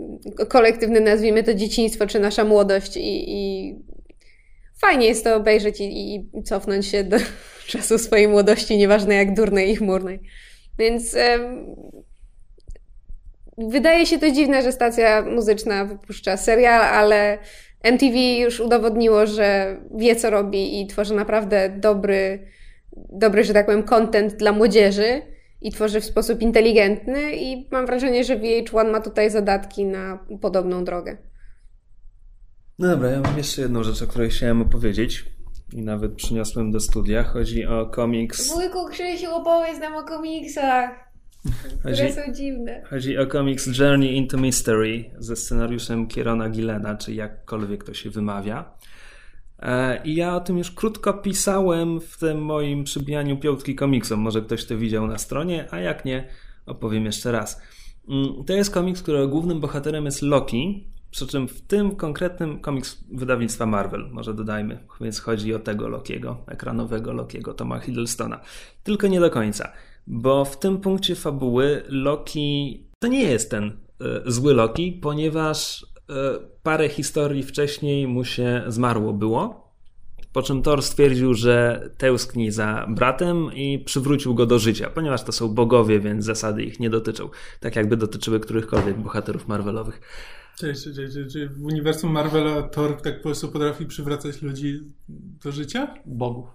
kolektywne, 0.49 1.01
nazwijmy 1.01 1.43
to 1.43 1.55
dzieciństwo, 1.55 2.07
czy 2.07 2.21
nasza 2.21 2.45
młodość 2.45 2.97
i, 2.97 3.25
i 3.27 3.75
fajnie 4.81 5.07
jest 5.07 5.25
to 5.25 5.37
obejrzeć 5.37 5.81
i, 5.81 6.15
i, 6.15 6.43
cofnąć 6.43 6.87
się 6.87 7.05
do 7.05 7.17
czasu 7.67 7.99
swojej 7.99 8.29
młodości, 8.29 8.77
nieważne 8.77 9.15
jak 9.15 9.35
durnej 9.35 9.71
i 9.71 9.77
chmurnej. 9.77 10.21
Więc 10.79 11.17
wydaje 13.59 14.07
się 14.07 14.19
to 14.19 14.31
dziwne, 14.31 14.63
że 14.63 14.73
stacja 14.73 15.23
muzyczna 15.23 15.85
wypuszcza 15.85 16.37
serial, 16.37 16.83
ale 16.83 17.39
MTV 17.83 18.19
już 18.19 18.61
udowodniło, 18.61 19.27
że 19.27 19.77
wie 19.95 20.17
co 20.17 20.31
robi 20.31 20.81
i 20.81 20.87
tworzy 20.87 21.15
naprawdę 21.15 21.69
dobry, 21.77 22.49
dobry, 22.97 23.45
że 23.45 23.55
tak 23.55 23.67
powiem, 23.67 23.83
content 23.83 24.37
dla 24.37 24.53
młodzieży 24.53 25.23
i 25.61 25.73
tworzy 25.73 26.01
w 26.01 26.05
sposób 26.05 26.43
inteligentny 26.43 27.33
i 27.37 27.69
mam 27.71 27.87
wrażenie, 27.87 28.25
że 28.25 28.39
VH1 28.39 28.91
ma 28.91 29.01
tutaj 29.01 29.31
zadatki 29.31 29.85
na 29.85 30.27
podobną 30.41 30.85
drogę. 30.85 31.17
No 32.79 32.89
dobra, 32.89 33.11
ja 33.11 33.21
mam 33.21 33.37
jeszcze 33.37 33.63
jedną 33.63 33.83
rzecz, 33.83 34.03
o 34.03 34.07
której 34.07 34.31
chciałem 34.31 34.63
opowiedzieć 34.63 35.25
i 35.73 35.83
nawet 35.83 36.13
przyniosłem 36.15 36.71
do 36.71 36.81
studia. 36.81 37.25
Chodzi 37.25 37.67
o 37.67 37.87
komiks... 37.87 38.49
Wujku 38.49 38.89
Krzysiu, 38.89 39.35
opowiedz 39.35 39.81
nam 39.81 39.97
o 39.97 40.05
komiksach, 40.05 40.91
chodzi, 41.83 41.95
które 41.95 42.13
są 42.13 42.33
dziwne. 42.33 42.83
Chodzi 42.91 43.19
o 43.19 43.27
komiks 43.27 43.79
Journey 43.79 44.17
into 44.17 44.39
Mystery 44.39 45.05
ze 45.19 45.37
scenariuszem 45.37 46.07
Kierona 46.07 46.49
Gillena, 46.49 46.97
czy 46.97 47.15
jakkolwiek 47.15 47.85
to 47.85 47.95
się 47.95 48.11
wymawia. 48.11 48.73
E, 49.59 50.03
I 50.05 50.15
ja 50.15 50.37
o 50.37 50.41
tym 50.41 50.59
już 50.59 50.71
krótko 50.71 51.15
pisałem 51.15 52.01
w 52.01 52.19
tym 52.19 52.45
moim 52.45 52.85
przybijaniu 52.85 53.37
piątki 53.39 53.75
komiksom. 53.75 54.21
Może 54.21 54.43
ktoś 54.43 54.65
to 54.65 54.77
widział 54.77 55.07
na 55.07 55.19
stronie, 55.19 55.69
a 55.71 55.79
jak 55.79 56.05
nie, 56.05 56.29
opowiem 56.67 57.05
jeszcze 57.05 57.33
raz. 57.33 57.63
Mm, 58.09 58.45
to 58.45 58.53
jest 58.53 58.71
komiks, 58.71 59.03
którego 59.03 59.29
głównym 59.29 59.61
bohaterem 59.61 60.05
jest 60.05 60.23
Loki, 60.23 60.89
przy 61.11 61.27
czym 61.27 61.49
w 61.49 61.61
tym 61.61 61.97
konkretnym 61.97 62.61
komiks 62.61 63.05
wydawnictwa 63.13 63.67
Marvel, 63.67 64.09
może 64.13 64.35
dodajmy, 64.35 64.79
więc 65.01 65.21
chodzi 65.21 65.55
o 65.55 65.59
tego 65.59 65.89
Lokiego, 65.89 66.39
ekranowego 66.47 67.13
Lokiego, 67.13 67.55
Toma 67.55 67.79
Hiddlestona. 67.79 68.41
Tylko 68.83 69.07
nie 69.07 69.21
do 69.21 69.31
końca, 69.31 69.73
bo 70.07 70.45
w 70.45 70.59
tym 70.59 70.81
punkcie 70.81 71.15
fabuły 71.15 71.83
Loki 71.89 72.85
to 72.99 73.09
nie 73.09 73.23
jest 73.23 73.51
ten 73.51 73.65
y, 73.67 73.73
zły 74.27 74.55
Loki, 74.55 74.93
ponieważ 74.93 75.83
y, 75.83 75.87
parę 76.63 76.89
historii 76.89 77.43
wcześniej 77.43 78.07
mu 78.07 78.25
się 78.25 78.63
zmarło 78.67 79.13
było. 79.13 79.69
Po 80.33 80.43
czym 80.43 80.63
Thor 80.63 80.83
stwierdził, 80.83 81.35
że 81.35 81.89
tęskni 81.99 82.51
za 82.51 82.87
bratem 82.89 83.55
i 83.55 83.79
przywrócił 83.79 84.35
go 84.35 84.47
do 84.47 84.59
życia, 84.59 84.91
ponieważ 84.91 85.23
to 85.23 85.33
są 85.33 85.49
bogowie, 85.49 86.01
więc 86.01 86.25
zasady 86.25 86.63
ich 86.63 86.81
nie 86.81 86.91
dotyczą, 86.91 87.29
tak 87.61 87.77
jakby 87.77 87.97
dotyczyły 87.97 88.41
którychkolwiek 88.41 88.99
bohaterów 88.99 89.49
Marvelowych. 89.49 90.01
Cześć, 90.59 90.85
cześć, 90.85 90.97
cześć, 90.97 91.33
czy 91.33 91.49
w 91.49 91.65
uniwersum 91.65 92.13
Marvela 92.13 92.63
Thor 92.63 93.03
tak 93.03 93.17
po 93.17 93.23
prostu 93.23 93.49
potrafi 93.49 93.87
przywracać 93.87 94.43
ludzi 94.43 94.81
do 95.45 95.53
życia? 95.53 95.95
Bogów. 96.07 96.49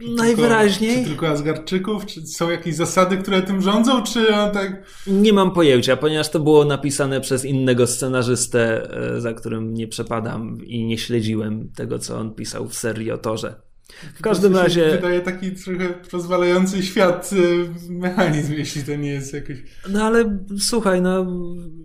Czy 0.00 0.10
Najwyraźniej. 0.10 0.90
Tylko, 0.90 1.04
czy 1.04 1.10
tylko 1.10 1.28
Asgardczyków? 1.28 2.06
Czy 2.06 2.26
są 2.26 2.50
jakieś 2.50 2.74
zasady, 2.74 3.16
które 3.16 3.42
tym 3.42 3.62
rządzą? 3.62 4.02
Czy 4.02 4.34
on 4.34 4.52
tak. 4.52 4.84
Nie 5.06 5.32
mam 5.32 5.52
pojęcia, 5.52 5.96
ponieważ 5.96 6.30
to 6.30 6.40
było 6.40 6.64
napisane 6.64 7.20
przez 7.20 7.44
innego 7.44 7.86
scenarzystę, 7.86 8.90
e, 9.16 9.20
za 9.20 9.32
którym 9.32 9.74
nie 9.74 9.88
przepadam 9.88 10.64
i 10.66 10.84
nie 10.84 10.98
śledziłem 10.98 11.72
tego, 11.76 11.98
co 11.98 12.18
on 12.18 12.34
pisał 12.34 12.68
w 12.68 12.74
serii 12.74 13.10
o 13.10 13.18
Torze. 13.18 13.69
W 14.14 14.22
każdym 14.22 14.56
razie. 14.56 14.90
Wydaje 14.90 15.20
taki 15.20 15.52
trochę 15.52 15.88
pozwalający 16.10 16.82
świat 16.82 17.30
y, 17.32 17.92
mechanizm, 17.92 18.52
jeśli 18.52 18.82
to 18.82 18.96
nie 18.96 19.12
jest 19.12 19.34
jakiś. 19.34 19.58
No 19.88 20.04
ale 20.04 20.38
słuchaj, 20.58 21.02
no 21.02 21.26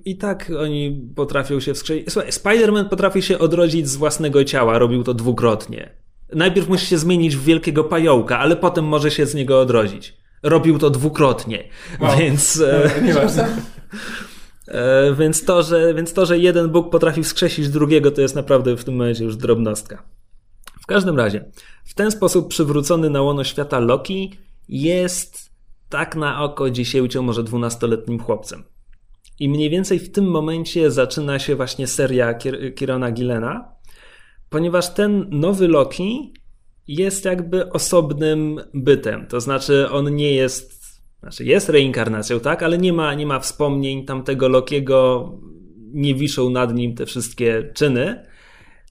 i 0.06 0.18
tak 0.18 0.52
oni 0.60 1.10
potrafią 1.16 1.60
się 1.60 1.74
wskrzesić. 1.74 2.12
Słuchaj, 2.12 2.32
Spider-Man 2.32 2.90
potrafi 2.90 3.22
się 3.22 3.40
odrodzić 3.40 3.88
z 3.88 3.96
własnego 3.96 4.44
ciała, 4.44 4.80
robił 4.80 5.04
to 5.04 5.14
dwukrotnie. 5.14 5.90
Najpierw 6.34 6.70
musi 6.70 6.86
się 6.86 6.98
zmienić 6.98 7.36
w 7.36 7.44
wielkiego 7.44 7.84
pająka, 7.84 8.40
ale 8.40 8.56
potem 8.56 8.86
może 8.86 9.12
się 9.12 9.26
z 9.26 9.36
niego 9.36 9.60
odrodzić. 9.60 10.18
Robił 10.44 10.78
to 10.78 10.90
dwukrotnie, 10.90 11.64
wow. 12.00 12.18
więc. 12.20 12.62
No, 13.00 13.08
nieważne. 13.08 13.48
E, 14.68 15.16
więc, 15.20 15.46
to, 15.46 15.64
że, 15.64 15.94
więc 15.94 16.14
to, 16.14 16.26
że 16.26 16.40
jeden 16.40 16.70
Bóg 16.70 16.92
potrafi 16.92 17.24
wskrzesić 17.24 17.70
drugiego, 17.70 18.12
to 18.12 18.22
jest 18.22 18.36
naprawdę 18.36 18.78
w 18.78 18.84
tym 18.84 18.96
momencie 18.96 19.24
już 19.24 19.36
drobnostka. 19.36 20.04
W 20.86 20.88
każdym 20.88 21.18
razie, 21.18 21.52
w 21.86 21.94
ten 21.94 22.12
sposób 22.12 22.48
przywrócony 22.48 23.10
na 23.10 23.22
łono 23.22 23.44
świata 23.44 23.80
Loki 23.80 24.38
jest 24.70 25.52
tak 25.90 26.16
na 26.16 26.44
oko 26.44 26.70
10, 26.70 27.16
może 27.16 27.44
12-letnim 27.44 28.20
chłopcem. 28.20 28.64
I 29.40 29.50
mniej 29.50 29.70
więcej 29.70 30.00
w 30.00 30.12
tym 30.12 30.26
momencie 30.26 30.92
zaczyna 30.92 31.40
się 31.40 31.56
właśnie 31.56 31.88
seria 31.88 32.34
Kirona 32.76 33.12
Gillena, 33.12 33.72
ponieważ 34.50 34.94
ten 34.94 35.28
nowy 35.30 35.68
Loki 35.68 36.34
jest 36.88 37.26
jakby 37.26 37.72
osobnym 37.72 38.62
bytem. 38.74 39.28
To 39.28 39.42
znaczy, 39.42 39.90
on 39.90 40.16
nie 40.16 40.34
jest, 40.34 40.84
znaczy 41.20 41.46
jest 41.46 41.70
reinkarnacją, 41.70 42.40
tak, 42.40 42.64
ale 42.64 42.78
nie 42.78 42.94
ma, 42.94 43.14
nie 43.14 43.26
ma 43.26 43.40
wspomnień 43.40 44.06
tamtego 44.06 44.50
Lokiego, 44.50 45.32
nie 45.94 46.16
wiszą 46.16 46.50
nad 46.50 46.76
nim 46.76 46.96
te 46.96 47.06
wszystkie 47.06 47.72
czyny. 47.76 48.26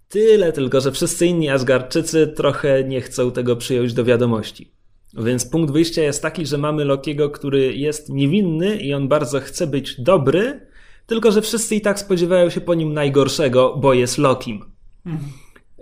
Tyle 0.09 0.53
tylko, 0.53 0.81
że 0.81 0.93
wszyscy 0.93 1.27
inni 1.27 1.49
Asgardczycy 1.49 2.27
trochę 2.27 2.85
nie 2.85 3.01
chcą 3.01 3.33
tego 3.33 3.57
przyjąć 3.57 3.95
do 3.95 4.05
wiadomości. 4.05 4.73
Więc 5.17 5.47
punkt 5.47 5.73
wyjścia 5.73 6.03
jest 6.03 6.23
taki, 6.23 6.47
że 6.47 6.59
mamy 6.59 6.85
Lokiego, 6.85 7.31
który 7.31 7.77
jest 7.77 8.09
niewinny 8.09 8.77
i 8.77 8.95
on 8.95 9.09
bardzo 9.09 9.41
chce 9.41 9.67
być 9.67 10.01
dobry, 10.01 10.67
tylko 11.07 11.31
że 11.33 11.43
wszyscy 11.43 11.75
i 11.75 11.81
tak 11.81 12.01
spodziewają 12.01 12.51
się 12.51 12.61
po 12.61 12.75
nim 12.75 12.93
najgorszego, 12.93 13.77
bo 13.77 13.95
jest 13.95 14.19
Lokim. 14.19 14.65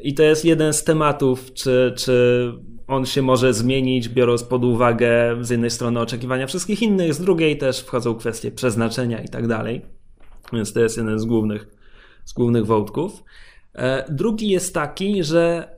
I 0.02 0.14
to 0.14 0.22
jest 0.22 0.44
jeden 0.44 0.72
z 0.72 0.84
tematów, 0.84 1.52
czy, 1.52 1.94
czy 1.96 2.52
on 2.86 3.06
się 3.06 3.22
może 3.22 3.54
zmienić, 3.54 4.08
biorąc 4.08 4.44
pod 4.44 4.64
uwagę 4.64 5.36
z 5.40 5.50
jednej 5.50 5.70
strony 5.70 6.00
oczekiwania 6.00 6.46
wszystkich 6.46 6.82
innych, 6.82 7.14
z 7.14 7.20
drugiej 7.20 7.58
też 7.58 7.80
wchodzą 7.80 8.14
kwestie 8.14 8.50
przeznaczenia 8.50 9.22
i 9.22 9.28
tak 9.28 9.46
dalej. 9.46 9.82
Więc 10.52 10.72
to 10.72 10.80
jest 10.80 10.96
jeden 10.96 11.18
z 11.18 11.24
głównych, 11.24 11.66
z 12.24 12.32
głównych 12.32 12.66
wątków. 12.66 13.22
E, 13.74 14.04
drugi 14.08 14.48
jest 14.48 14.74
taki, 14.74 15.24
że 15.24 15.68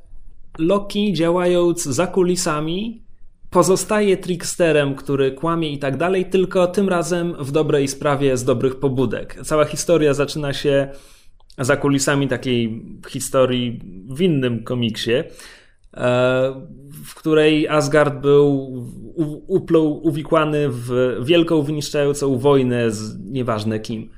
Loki 0.58 1.12
działając 1.12 1.84
za 1.84 2.06
kulisami 2.06 3.04
pozostaje 3.50 4.16
tricksterem, 4.16 4.94
który 4.94 5.32
kłamie 5.32 5.72
i 5.72 5.78
tak 5.78 5.96
dalej, 5.96 6.24
tylko 6.24 6.66
tym 6.66 6.88
razem 6.88 7.34
w 7.38 7.52
dobrej 7.52 7.88
sprawie 7.88 8.36
z 8.36 8.44
dobrych 8.44 8.76
pobudek. 8.76 9.36
Cała 9.44 9.64
historia 9.64 10.14
zaczyna 10.14 10.52
się 10.52 10.88
za 11.58 11.76
kulisami 11.76 12.28
takiej 12.28 12.82
historii 13.08 13.80
w 14.08 14.20
innym 14.20 14.64
komiksie, 14.64 15.12
e, 15.12 15.24
w 17.04 17.14
której 17.14 17.68
Asgard 17.68 18.14
był 18.14 18.72
uplął, 19.46 20.06
uwikłany 20.06 20.68
w 20.68 21.16
wielką, 21.22 21.62
wyniszczającą 21.62 22.38
wojnę 22.38 22.90
z 22.90 23.18
nieważne 23.30 23.80
kim. 23.80 24.10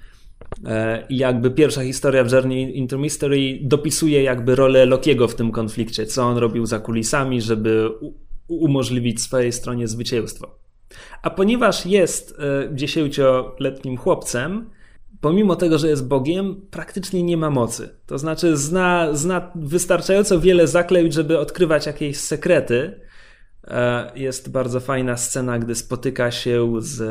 E, 0.64 1.06
I 1.08 1.16
jakby 1.16 1.50
pierwsza 1.50 1.82
historia 1.82 2.24
w 2.24 2.32
Journey 2.32 2.78
into 2.78 2.98
Mystery 2.98 3.58
dopisuje 3.62 4.22
jakby 4.22 4.54
rolę 4.54 4.86
Lokiego 4.86 5.28
w 5.28 5.34
tym 5.34 5.52
konflikcie, 5.52 6.06
co 6.06 6.22
on 6.22 6.36
robił 6.36 6.66
za 6.66 6.78
kulisami, 6.78 7.42
żeby 7.42 7.90
umożliwić 8.48 9.22
swojej 9.22 9.52
stronie 9.52 9.88
zwycięstwo. 9.88 10.58
A 11.22 11.30
ponieważ 11.30 11.86
jest 11.86 12.38
e, 12.38 12.74
dziesięcioletnim 12.74 13.96
chłopcem, 13.96 14.70
pomimo 15.20 15.56
tego, 15.56 15.78
że 15.78 15.88
jest 15.88 16.08
Bogiem, 16.08 16.62
praktycznie 16.70 17.22
nie 17.22 17.36
ma 17.36 17.50
mocy. 17.50 17.88
To 18.06 18.18
znaczy 18.18 18.56
zna, 18.56 19.14
zna 19.14 19.52
wystarczająco 19.54 20.40
wiele 20.40 20.66
zaklejów, 20.66 21.12
żeby 21.12 21.38
odkrywać 21.38 21.86
jakieś 21.86 22.16
sekrety. 22.16 23.00
E, 23.64 24.12
jest 24.14 24.50
bardzo 24.50 24.80
fajna 24.80 25.16
scena, 25.16 25.58
gdy 25.58 25.74
spotyka 25.74 26.30
się 26.30 26.72
z 26.78 27.02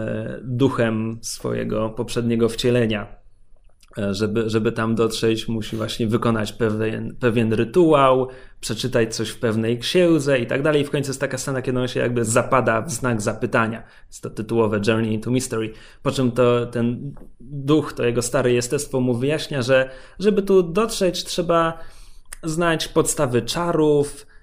duchem 0.43 1.19
swojego 1.21 1.89
poprzedniego 1.89 2.49
wcielenia 2.49 3.24
żeby, 4.11 4.49
żeby 4.49 4.71
tam 4.71 4.95
dotrzeć, 4.95 5.47
musi 5.47 5.75
właśnie 5.75 6.07
wykonać 6.07 6.53
pewien, 6.53 7.15
pewien 7.19 7.53
rytuał, 7.53 8.27
przeczytać 8.59 9.15
coś 9.15 9.29
w 9.29 9.39
pewnej 9.39 9.79
księdze 9.79 10.39
i 10.39 10.47
tak 10.47 10.61
dalej. 10.61 10.81
I 10.81 10.85
w 10.85 10.89
końcu 10.89 11.09
jest 11.09 11.21
taka 11.21 11.37
scena, 11.37 11.61
kiedy 11.61 11.79
on 11.79 11.87
się 11.87 11.99
jakby 11.99 12.25
zapada 12.25 12.81
w 12.81 12.91
znak 12.91 13.21
zapytania. 13.21 13.83
Jest 14.07 14.23
to 14.23 14.29
tytułowe 14.29 14.81
Journey 14.87 15.13
into 15.13 15.31
Mystery. 15.31 15.73
Po 16.03 16.11
czym 16.11 16.31
to 16.31 16.65
ten 16.65 17.13
duch, 17.39 17.93
to 17.93 18.03
jego 18.03 18.21
stare 18.21 18.51
jestestwo 18.51 18.99
mu 18.99 19.13
wyjaśnia, 19.13 19.61
że 19.61 19.89
żeby 20.19 20.41
tu 20.41 20.63
dotrzeć, 20.63 21.23
trzeba 21.23 21.79
znać 22.43 22.87
podstawy 22.87 23.41
czarów, 23.41 24.25
E, 24.25 24.34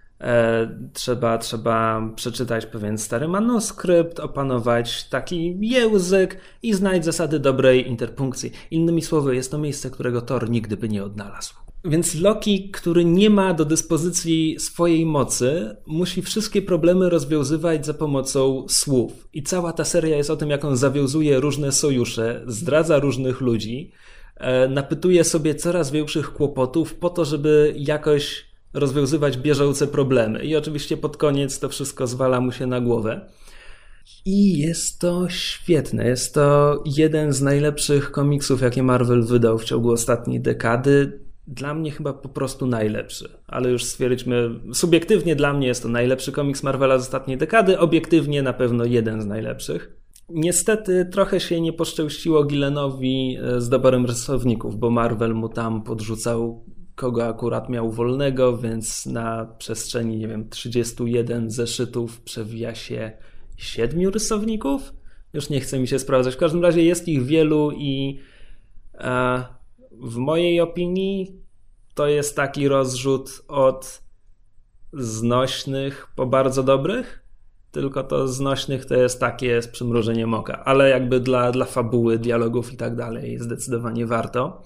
trzeba, 0.93 1.39
trzeba 1.39 2.03
przeczytać 2.17 2.67
pewien 2.67 2.99
stary 2.99 3.29
manuskrypt, 3.29 4.21
opanować 4.21 5.05
taki 5.05 5.57
język 5.61 6.37
i 6.63 6.75
znaleźć 6.75 7.05
zasady 7.05 7.39
dobrej 7.39 7.89
interpunkcji. 7.89 8.53
Innymi 8.71 9.03
słowy, 9.03 9.35
jest 9.35 9.51
to 9.51 9.59
miejsce, 9.59 9.91
którego 9.91 10.21
Thor 10.21 10.51
nigdy 10.51 10.77
by 10.77 10.89
nie 10.89 11.05
odnalazł. 11.05 11.55
Więc 11.85 12.15
Loki, 12.15 12.71
który 12.71 13.05
nie 13.05 13.31
ma 13.31 13.55
do 13.55 13.65
dyspozycji 13.65 14.57
swojej 14.61 15.07
mocy, 15.07 15.77
musi 15.87 16.23
wszystkie 16.23 16.63
problemy 16.63 17.11
rozwiązywać 17.11 17.87
za 17.87 17.95
pomocą 17.95 18.67
słów. 18.69 19.29
I 19.33 19.43
cała 19.43 19.73
ta 19.73 19.85
seria 19.85 20.17
jest 20.17 20.31
o 20.31 20.37
tym, 20.37 20.51
jak 20.51 20.65
on 20.65 20.77
zawiązuje 20.77 21.41
różne 21.41 21.73
sojusze, 21.73 22.43
zdradza 22.47 22.99
różnych 22.99 23.41
ludzi, 23.41 23.93
e, 24.37 24.69
napytuje 24.69 25.25
sobie 25.25 25.55
coraz 25.55 25.91
większych 25.91 26.33
kłopotów 26.33 26.95
po 26.95 27.11
to, 27.11 27.25
żeby 27.25 27.75
jakoś 27.77 28.52
rozwiązywać 28.75 29.39
bieżące 29.39 29.87
problemy. 29.87 30.45
I 30.45 30.57
oczywiście 30.57 30.97
pod 30.97 31.17
koniec 31.17 31.59
to 31.59 31.69
wszystko 31.69 32.07
zwala 32.07 32.41
mu 32.41 32.53
się 32.53 32.67
na 32.67 32.81
głowę. 32.81 33.21
I 34.25 34.59
jest 34.59 35.01
to 35.01 35.29
świetne. 35.29 36.07
Jest 36.07 36.35
to 36.35 36.83
jeden 36.87 37.33
z 37.33 37.43
najlepszych 37.43 38.11
komiksów, 38.11 38.63
jakie 38.63 38.83
Marvel 38.83 39.25
wydał 39.25 39.59
w 39.59 39.65
ciągu 39.65 39.93
ostatniej 39.93 40.41
dekady. 40.41 41.23
Dla 41.47 41.75
mnie 41.75 41.91
chyba 41.91 42.13
po 42.13 42.29
prostu 42.29 42.67
najlepszy, 42.67 43.29
ale 43.47 43.71
już 43.71 43.85
stwierdźmy, 43.85 44.61
subiektywnie 44.73 45.37
dla 45.37 45.53
mnie 45.53 45.67
jest 45.67 45.83
to 45.83 45.89
najlepszy 45.89 46.33
komiks 46.33 46.63
Marvela 46.63 46.99
z 46.99 47.03
ostatniej 47.03 47.39
dekady, 47.39 47.79
obiektywnie 47.79 48.43
na 48.43 48.53
pewno 48.53 48.85
jeden 48.85 49.23
z 49.23 49.27
najlepszych. 49.27 49.97
Niestety 50.29 51.09
trochę 51.13 51.41
się 51.41 51.61
nie 51.61 51.73
poszczęściło 51.73 52.45
Gillenowi 52.45 53.39
e, 53.43 53.61
z 53.61 53.69
doborem 53.69 54.07
rysowników, 54.07 54.77
bo 54.77 54.91
Marvel 54.91 55.35
mu 55.35 55.49
tam 55.49 55.83
podrzucał 55.83 56.65
kogo 56.95 57.27
akurat 57.27 57.69
miał 57.69 57.91
wolnego, 57.91 58.57
więc 58.57 59.07
na 59.07 59.47
przestrzeni, 59.59 60.19
nie 60.19 60.29
wiem, 60.29 60.49
31 60.49 61.51
zeszytów 61.51 62.21
przewija 62.21 62.75
się 62.75 63.13
siedmiu 63.57 64.11
rysowników. 64.11 64.93
Już 65.33 65.51
nie 65.51 65.61
chce 65.61 65.79
mi 65.79 65.89
się 65.89 65.99
sprawdzać. 65.99 66.35
W 66.35 66.39
każdym 66.39 66.63
razie 66.63 66.83
jest 66.83 67.09
ich 67.09 67.25
wielu 67.25 67.73
i 67.73 68.21
e, 68.95 69.45
w 69.91 70.17
mojej 70.17 70.61
opinii 70.61 71.43
to 71.95 72.07
jest 72.07 72.37
taki 72.37 72.69
rozrzut 72.69 73.43
od 73.49 74.03
znośnych 74.93 76.09
po 76.17 76.27
bardzo 76.27 76.63
dobrych. 76.63 77.23
Tylko 77.71 78.05
to 78.05 78.29
znośnych 78.29 78.85
to 78.85 78.95
jest 78.95 79.21
takie 79.21 79.63
z 79.63 79.69
przymrużeniem 79.69 80.35
oka, 80.35 80.65
ale 80.65 80.89
jakby 80.89 81.21
dla, 81.21 81.53
dla 81.53 81.65
fabuły, 81.65 82.19
dialogów 82.19 82.73
i 82.73 82.77
tak 82.77 82.97
dalej 82.97 83.39
zdecydowanie 83.39 84.07
warto. 84.07 84.63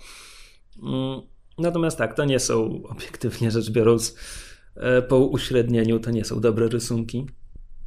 Natomiast 1.59 1.99
tak, 1.99 2.15
to 2.15 2.25
nie 2.25 2.39
są, 2.39 2.65
obiektywnie 2.97 3.51
rzecz 3.51 3.71
biorąc, 3.71 4.17
e, 4.77 5.03
po 5.03 5.19
uśrednieniu, 5.19 6.01
to 6.01 6.11
nie 6.11 6.25
są 6.25 6.41
dobre 6.41 6.69
rysunki. 6.69 7.27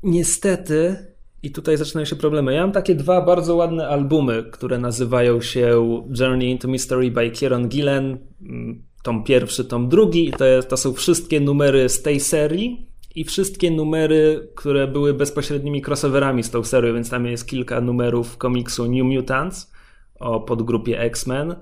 Niestety, 0.03 0.95
i 1.43 1.51
tutaj 1.51 1.77
zaczynają 1.77 2.05
się 2.05 2.15
problemy. 2.15 2.53
Ja 2.53 2.61
mam 2.61 2.71
takie 2.71 2.95
dwa 2.95 3.21
bardzo 3.21 3.55
ładne 3.55 3.87
albumy, 3.87 4.43
które 4.51 4.79
nazywają 4.79 5.41
się 5.41 5.83
Journey 6.19 6.51
into 6.51 6.67
Mystery 6.67 7.11
by 7.11 7.31
Kieron 7.31 7.69
Gillen. 7.69 8.17
Mm, 8.41 8.83
tom 9.03 9.23
pierwszy, 9.23 9.65
tom 9.65 9.89
drugi. 9.89 10.31
To, 10.31 10.45
to 10.67 10.77
są 10.77 10.93
wszystkie 10.93 11.39
numery 11.39 11.89
z 11.89 12.01
tej 12.01 12.19
serii 12.19 12.89
i 13.15 13.23
wszystkie 13.23 13.71
numery, 13.71 14.51
które 14.55 14.87
były 14.87 15.13
bezpośrednimi 15.13 15.81
crossoverami 15.87 16.43
z 16.43 16.51
tą 16.51 16.63
serią, 16.63 16.93
więc 16.93 17.09
tam 17.09 17.25
jest 17.25 17.47
kilka 17.47 17.81
numerów 17.81 18.37
komiksu 18.37 18.91
New 18.91 19.03
Mutants 19.03 19.71
o 20.19 20.39
podgrupie 20.39 20.99
X-Men 20.99 21.55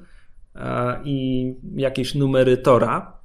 i 1.03 1.53
jakieś 1.75 2.15
numery 2.15 2.57
Tora. 2.57 3.17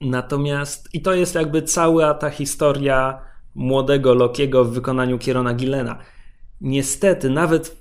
Natomiast, 0.00 0.88
i 0.94 1.02
to 1.02 1.14
jest 1.14 1.34
jakby 1.34 1.62
cała 1.62 2.14
ta 2.14 2.30
historia 2.30 3.20
młodego 3.54 4.14
Lokiego 4.14 4.64
w 4.64 4.72
wykonaniu 4.72 5.18
Kierona 5.18 5.54
Gillena. 5.54 5.98
Niestety, 6.60 7.30
nawet, 7.30 7.76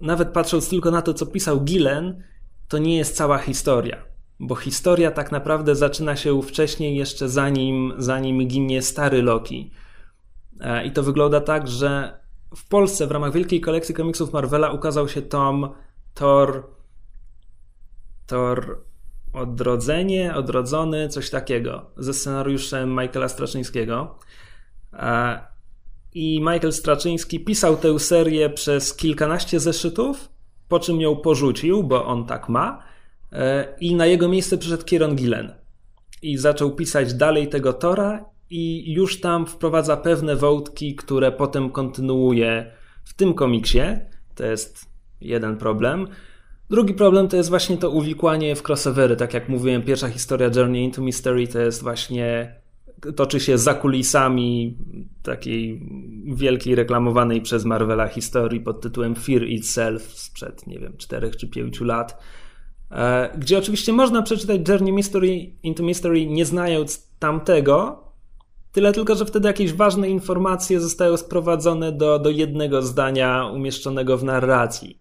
nawet 0.00 0.28
patrząc 0.28 0.68
tylko 0.68 0.90
na 0.90 1.02
to, 1.02 1.14
co 1.14 1.26
pisał 1.26 1.60
Gillen, 1.60 2.22
to 2.68 2.78
nie 2.78 2.96
jest 2.96 3.16
cała 3.16 3.38
historia. 3.38 3.96
Bo 4.40 4.54
historia 4.54 5.10
tak 5.10 5.32
naprawdę 5.32 5.74
zaczyna 5.74 6.16
się 6.16 6.42
wcześniej, 6.42 6.96
jeszcze 6.96 7.28
zanim, 7.28 7.92
zanim 7.98 8.48
ginie 8.48 8.82
stary 8.82 9.22
Loki. 9.22 9.70
I 10.84 10.92
to 10.92 11.02
wygląda 11.02 11.40
tak, 11.40 11.68
że 11.68 12.20
w 12.56 12.68
Polsce 12.68 13.06
w 13.06 13.10
ramach 13.10 13.32
wielkiej 13.32 13.60
kolekcji 13.60 13.94
komiksów 13.94 14.32
Marvela 14.32 14.70
ukazał 14.70 15.08
się 15.08 15.22
tom 15.22 15.68
Thor 16.14 16.73
Thor 18.26 18.84
Odrodzenie, 19.32 20.34
Odrodzony, 20.34 21.08
coś 21.08 21.30
takiego, 21.30 21.90
ze 21.96 22.14
scenariuszem 22.14 22.90
Michaela 22.90 23.28
Straczyńskiego. 23.28 24.18
I 26.14 26.40
Michael 26.40 26.72
Straczyński 26.72 27.40
pisał 27.40 27.76
tę 27.76 27.98
serię 27.98 28.50
przez 28.50 28.96
kilkanaście 28.96 29.60
zeszytów, 29.60 30.28
po 30.68 30.80
czym 30.80 31.00
ją 31.00 31.16
porzucił, 31.16 31.82
bo 31.82 32.06
on 32.06 32.26
tak 32.26 32.48
ma, 32.48 32.82
e, 33.32 33.76
i 33.80 33.94
na 33.94 34.06
jego 34.06 34.28
miejsce 34.28 34.58
przyszedł 34.58 34.84
Kieron 34.84 35.16
Gillen. 35.16 35.54
I 36.22 36.38
zaczął 36.38 36.74
pisać 36.74 37.14
dalej 37.14 37.48
tego 37.48 37.72
Tora 37.72 38.24
i 38.50 38.92
już 38.92 39.20
tam 39.20 39.46
wprowadza 39.46 39.96
pewne 39.96 40.36
wątki, 40.36 40.94
które 40.94 41.32
potem 41.32 41.70
kontynuuje 41.70 42.72
w 43.04 43.14
tym 43.14 43.34
komiksie. 43.34 43.82
To 44.34 44.44
jest 44.44 44.86
jeden 45.20 45.56
problem. 45.56 46.08
Drugi 46.70 46.94
problem 46.94 47.28
to 47.28 47.36
jest 47.36 47.48
właśnie 47.48 47.76
to 47.76 47.90
uwikłanie 47.90 48.56
w 48.56 48.62
crossovery. 48.68 49.16
Tak 49.16 49.34
jak 49.34 49.48
mówiłem, 49.48 49.82
pierwsza 49.82 50.08
historia 50.08 50.50
Journey 50.56 50.84
into 50.84 51.02
Mystery 51.02 51.48
to 51.48 51.58
jest 51.58 51.82
właśnie 51.82 52.54
toczy 53.16 53.40
się 53.40 53.58
za 53.58 53.74
kulisami 53.74 54.78
takiej 55.22 55.80
wielkiej 56.26 56.74
reklamowanej 56.74 57.42
przez 57.42 57.64
Marvela 57.64 58.08
historii 58.08 58.60
pod 58.60 58.80
tytułem 58.80 59.14
Fear 59.14 59.42
Itself 59.42 60.02
sprzed, 60.02 60.66
nie 60.66 60.78
wiem, 60.78 60.96
4 60.96 61.30
czy 61.30 61.48
5 61.48 61.80
lat. 61.80 62.22
E, 62.90 63.30
gdzie 63.38 63.58
oczywiście 63.58 63.92
można 63.92 64.22
przeczytać 64.22 64.68
Journey 64.68 64.92
Mystery 64.92 65.52
into 65.62 65.82
Mystery 65.82 66.26
nie 66.26 66.44
znając 66.44 67.08
tamtego, 67.18 68.04
tyle 68.72 68.92
tylko, 68.92 69.14
że 69.14 69.26
wtedy 69.26 69.48
jakieś 69.48 69.72
ważne 69.72 70.08
informacje 70.08 70.80
zostają 70.80 71.16
sprowadzone 71.16 71.92
do, 71.92 72.18
do 72.18 72.30
jednego 72.30 72.82
zdania 72.82 73.46
umieszczonego 73.46 74.18
w 74.18 74.24
narracji. 74.24 75.00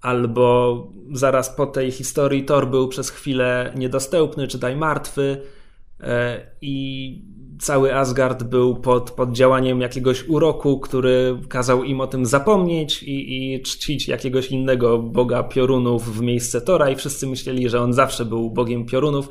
Albo 0.00 0.86
zaraz 1.12 1.56
po 1.56 1.66
tej 1.66 1.90
historii 1.90 2.44
Thor 2.44 2.70
był 2.70 2.88
przez 2.88 3.10
chwilę 3.10 3.72
niedostępny, 3.76 4.48
czytaj 4.48 4.76
martwy 4.76 5.42
e, 6.00 6.40
i 6.60 7.22
cały 7.58 7.94
Asgard 7.94 8.42
był 8.42 8.76
pod, 8.76 9.10
pod 9.10 9.32
działaniem 9.32 9.80
jakiegoś 9.80 10.28
uroku, 10.28 10.80
który 10.80 11.38
kazał 11.48 11.84
im 11.84 12.00
o 12.00 12.06
tym 12.06 12.26
zapomnieć 12.26 13.02
i, 13.02 13.54
i 13.54 13.62
czcić 13.62 14.08
jakiegoś 14.08 14.50
innego 14.50 14.98
boga 14.98 15.42
piorunów 15.42 16.16
w 16.16 16.20
miejsce 16.20 16.60
Tora 16.60 16.90
i 16.90 16.96
wszyscy 16.96 17.26
myśleli, 17.26 17.68
że 17.68 17.80
on 17.80 17.92
zawsze 17.92 18.24
był 18.24 18.50
bogiem 18.50 18.86
piorunów. 18.86 19.28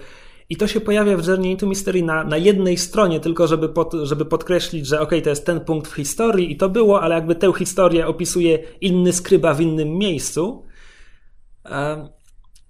I 0.50 0.58
to 0.58 0.68
się 0.68 0.82
pojawia 0.82 1.18
w 1.18 1.28
Journey 1.28 1.52
into 1.52 1.68
Mystery 1.68 2.04
na, 2.04 2.24
na 2.24 2.38
jednej 2.38 2.78
stronie, 2.78 3.20
tylko 3.20 3.48
żeby, 3.48 3.70
pod, 3.70 3.94
żeby 4.04 4.26
podkreślić, 4.26 4.88
że 4.88 5.02
ok, 5.02 5.12
to 5.24 5.30
jest 5.30 5.46
ten 5.46 5.60
punkt 5.60 5.92
w 5.92 5.96
historii 5.96 6.52
i 6.52 6.58
to 6.58 6.70
było, 6.70 7.02
ale 7.02 7.16
jakby 7.16 7.36
tę 7.36 7.54
historię 7.58 8.08
opisuje 8.08 8.60
inny 8.82 9.14
skryba 9.14 9.54
w 9.54 9.62
innym 9.62 9.90
miejscu. 9.90 10.66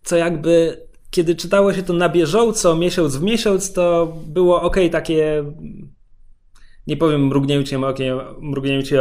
Co 0.03 0.15
jakby, 0.15 0.81
kiedy 1.11 1.35
czytało 1.35 1.73
się 1.73 1.83
to 1.83 1.93
na 1.93 2.09
bieżąco, 2.09 2.75
miesiąc 2.75 3.17
w 3.17 3.23
miesiąc, 3.23 3.73
to 3.73 4.13
było 4.27 4.61
ok, 4.61 4.77
takie 4.91 5.43
nie 6.87 6.97
powiem 6.97 7.27
mrugnięcie, 7.27 7.87
okiem, 7.87 8.19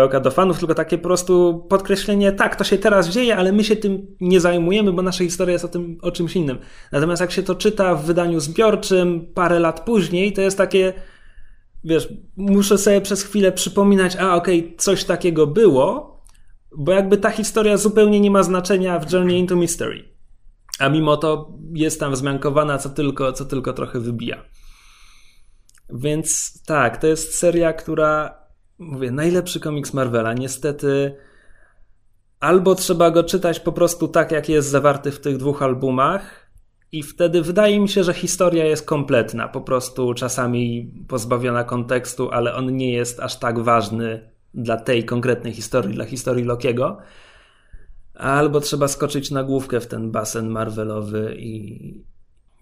oka 0.04 0.20
do 0.20 0.30
fanów, 0.30 0.58
tylko 0.58 0.74
takie 0.74 0.98
po 0.98 1.04
prostu 1.04 1.66
podkreślenie, 1.68 2.32
tak, 2.32 2.56
to 2.56 2.64
się 2.64 2.78
teraz 2.78 3.08
dzieje, 3.08 3.36
ale 3.36 3.52
my 3.52 3.64
się 3.64 3.76
tym 3.76 4.06
nie 4.20 4.40
zajmujemy, 4.40 4.92
bo 4.92 5.02
nasza 5.02 5.24
historia 5.24 5.52
jest 5.52 5.64
o 5.64 5.68
tym, 5.68 5.98
o 6.02 6.10
czymś 6.10 6.36
innym. 6.36 6.58
Natomiast 6.92 7.20
jak 7.20 7.32
się 7.32 7.42
to 7.42 7.54
czyta 7.54 7.94
w 7.94 8.04
wydaniu 8.04 8.40
zbiorczym 8.40 9.26
parę 9.34 9.58
lat 9.58 9.80
później, 9.80 10.32
to 10.32 10.40
jest 10.40 10.58
takie, 10.58 10.92
wiesz, 11.84 12.08
muszę 12.36 12.78
sobie 12.78 13.00
przez 13.00 13.22
chwilę 13.22 13.52
przypominać, 13.52 14.16
a 14.16 14.34
okej, 14.34 14.60
okay, 14.60 14.76
coś 14.78 15.04
takiego 15.04 15.46
było, 15.46 16.16
bo 16.76 16.92
jakby 16.92 17.16
ta 17.16 17.30
historia 17.30 17.76
zupełnie 17.76 18.20
nie 18.20 18.30
ma 18.30 18.42
znaczenia 18.42 18.98
w 18.98 19.12
Journey 19.12 19.38
into 19.38 19.56
Mystery. 19.56 20.04
A 20.78 20.88
mimo 20.88 21.16
to 21.16 21.58
jest 21.74 22.00
tam 22.00 22.12
wzmiankowana, 22.12 22.78
co 22.78 22.88
tylko, 22.88 23.32
co 23.32 23.44
tylko 23.44 23.72
trochę 23.72 24.00
wybija. 24.00 24.42
Więc 25.90 26.62
tak, 26.66 26.96
to 26.96 27.06
jest 27.06 27.38
seria, 27.38 27.72
która, 27.72 28.38
mówię, 28.78 29.10
najlepszy 29.10 29.60
komiks 29.60 29.94
Marvela. 29.94 30.34
Niestety, 30.34 31.16
albo 32.40 32.74
trzeba 32.74 33.10
go 33.10 33.24
czytać 33.24 33.60
po 33.60 33.72
prostu 33.72 34.08
tak, 34.08 34.32
jak 34.32 34.48
jest 34.48 34.68
zawarty 34.68 35.12
w 35.12 35.20
tych 35.20 35.36
dwóch 35.36 35.62
albumach, 35.62 36.46
i 36.92 37.02
wtedy 37.02 37.42
wydaje 37.42 37.80
mi 37.80 37.88
się, 37.88 38.04
że 38.04 38.14
historia 38.14 38.64
jest 38.64 38.86
kompletna, 38.86 39.48
po 39.48 39.60
prostu 39.60 40.14
czasami 40.14 40.94
pozbawiona 41.08 41.64
kontekstu, 41.64 42.30
ale 42.30 42.54
on 42.54 42.76
nie 42.76 42.92
jest 42.92 43.20
aż 43.20 43.38
tak 43.38 43.58
ważny 43.58 44.30
dla 44.54 44.76
tej 44.76 45.04
konkretnej 45.04 45.52
historii, 45.52 45.94
dla 45.94 46.04
historii 46.04 46.44
Lokiego. 46.44 46.98
Albo 48.14 48.60
trzeba 48.60 48.88
skoczyć 48.88 49.30
na 49.30 49.44
główkę 49.44 49.80
w 49.80 49.86
ten 49.86 50.10
basen 50.10 50.48
Marvelowy 50.48 51.36
i, 51.38 52.04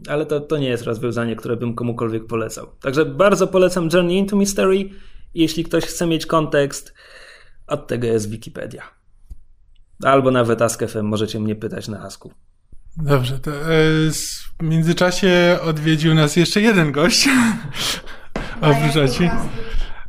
ale 0.09 0.26
to, 0.26 0.40
to 0.40 0.59
nie 0.59 0.68
jest 0.68 0.84
rozwiązanie, 0.84 1.36
które 1.36 1.57
bym 1.57 1.74
komukolwiek 1.74 2.26
polecał. 2.26 2.66
Także 2.80 3.05
bardzo 3.05 3.47
polecam 3.47 3.88
Journey 3.92 4.16
into 4.16 4.36
Mystery. 4.36 4.90
Jeśli 5.34 5.64
ktoś 5.64 5.84
chce 5.84 6.07
mieć 6.07 6.26
kontekst, 6.26 6.95
od 7.66 7.86
tego 7.86 8.07
jest 8.07 8.30
Wikipedia. 8.30 8.82
Albo 10.05 10.30
nawet 10.30 10.62
Ask.fm 10.62 11.07
możecie 11.07 11.40
mnie 11.40 11.55
pytać 11.57 11.88
na 11.88 12.03
Asku. 12.03 12.32
Dobrze, 12.97 13.38
to 13.38 13.51
e, 13.51 13.55
w 14.61 14.62
międzyczasie 14.62 15.59
odwiedził 15.62 16.14
nas 16.14 16.36
jeszcze 16.36 16.61
jeden 16.61 16.92
gość. 16.92 17.28
Oprócz. 18.61 19.20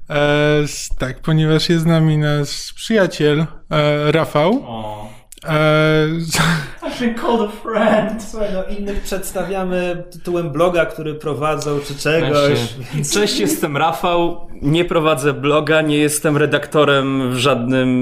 E, 0.10 0.64
tak, 0.98 1.22
ponieważ 1.22 1.70
jest 1.70 1.84
z 1.84 1.86
nami 1.86 2.18
nasz 2.18 2.74
przyjaciel 2.74 3.46
e, 3.70 4.12
Rafał. 4.12 4.64
O. 4.66 5.10
E, 5.44 6.08
I've 6.86 7.16
called 7.22 7.42
a 7.42 7.48
friend. 7.48 8.24
Słuchaj, 8.24 8.50
no 8.54 8.64
innych 8.78 9.02
przedstawiamy 9.02 10.04
tytułem 10.12 10.50
bloga, 10.50 10.86
który 10.86 11.16
prowadzą, 11.16 11.80
czy 11.88 11.96
czegoś. 11.96 12.60
Właśnie. 12.60 13.06
Cześć, 13.14 13.40
jestem 13.40 13.78
Rafał. 13.78 14.48
Nie 14.62 14.86
prowadzę 14.86 15.34
bloga, 15.34 15.82
nie 15.82 15.98
jestem 15.98 16.38
redaktorem 16.38 17.32
w 17.32 17.38
żadnym 17.38 17.96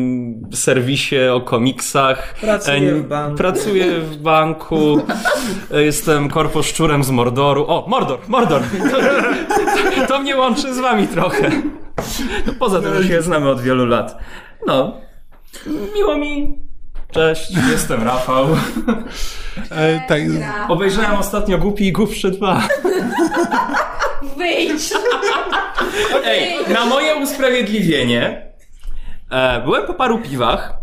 serwisie 0.53 1.15
o 1.33 1.41
komiksach. 1.41 2.35
Pracuję 2.41 2.91
E, 2.91 2.95
w 2.95 3.07
banku. 3.07 3.37
Pracuję 3.37 3.99
w 3.99 4.17
banku. 4.17 5.01
Jestem 5.71 6.29
korposzczurem 6.29 7.03
z 7.03 7.09
Mordoru. 7.09 7.65
O, 7.67 7.85
Mordor, 7.87 8.19
Mordor! 8.27 8.61
To, 8.91 10.07
to 10.07 10.19
mnie 10.19 10.37
łączy 10.37 10.73
z 10.73 10.79
wami 10.79 11.07
trochę. 11.07 11.51
No, 12.47 12.53
poza 12.59 12.81
tym, 12.81 12.95
że 13.03 13.07
się 13.07 13.21
znamy 13.21 13.49
od 13.49 13.61
wielu 13.61 13.85
lat. 13.85 14.17
No, 14.67 14.97
miło 15.95 16.17
mi. 16.17 16.59
Cześć, 17.13 17.51
jestem 17.71 18.03
Rafał. 18.03 18.47
e, 19.69 20.01
tak, 20.07 20.21
Obejrzałem 20.69 21.15
ostatnio 21.15 21.57
Głupi 21.57 21.87
i 21.87 21.91
Głupszy 21.91 22.31
2. 22.31 22.67
Wyjdź! 24.37 24.93
Ej, 26.25 26.73
na 26.73 26.85
moje 26.85 27.15
usprawiedliwienie 27.15 28.51
e, 29.29 29.61
byłem 29.61 29.87
po 29.87 29.93
paru 29.93 30.19
piwach 30.19 30.73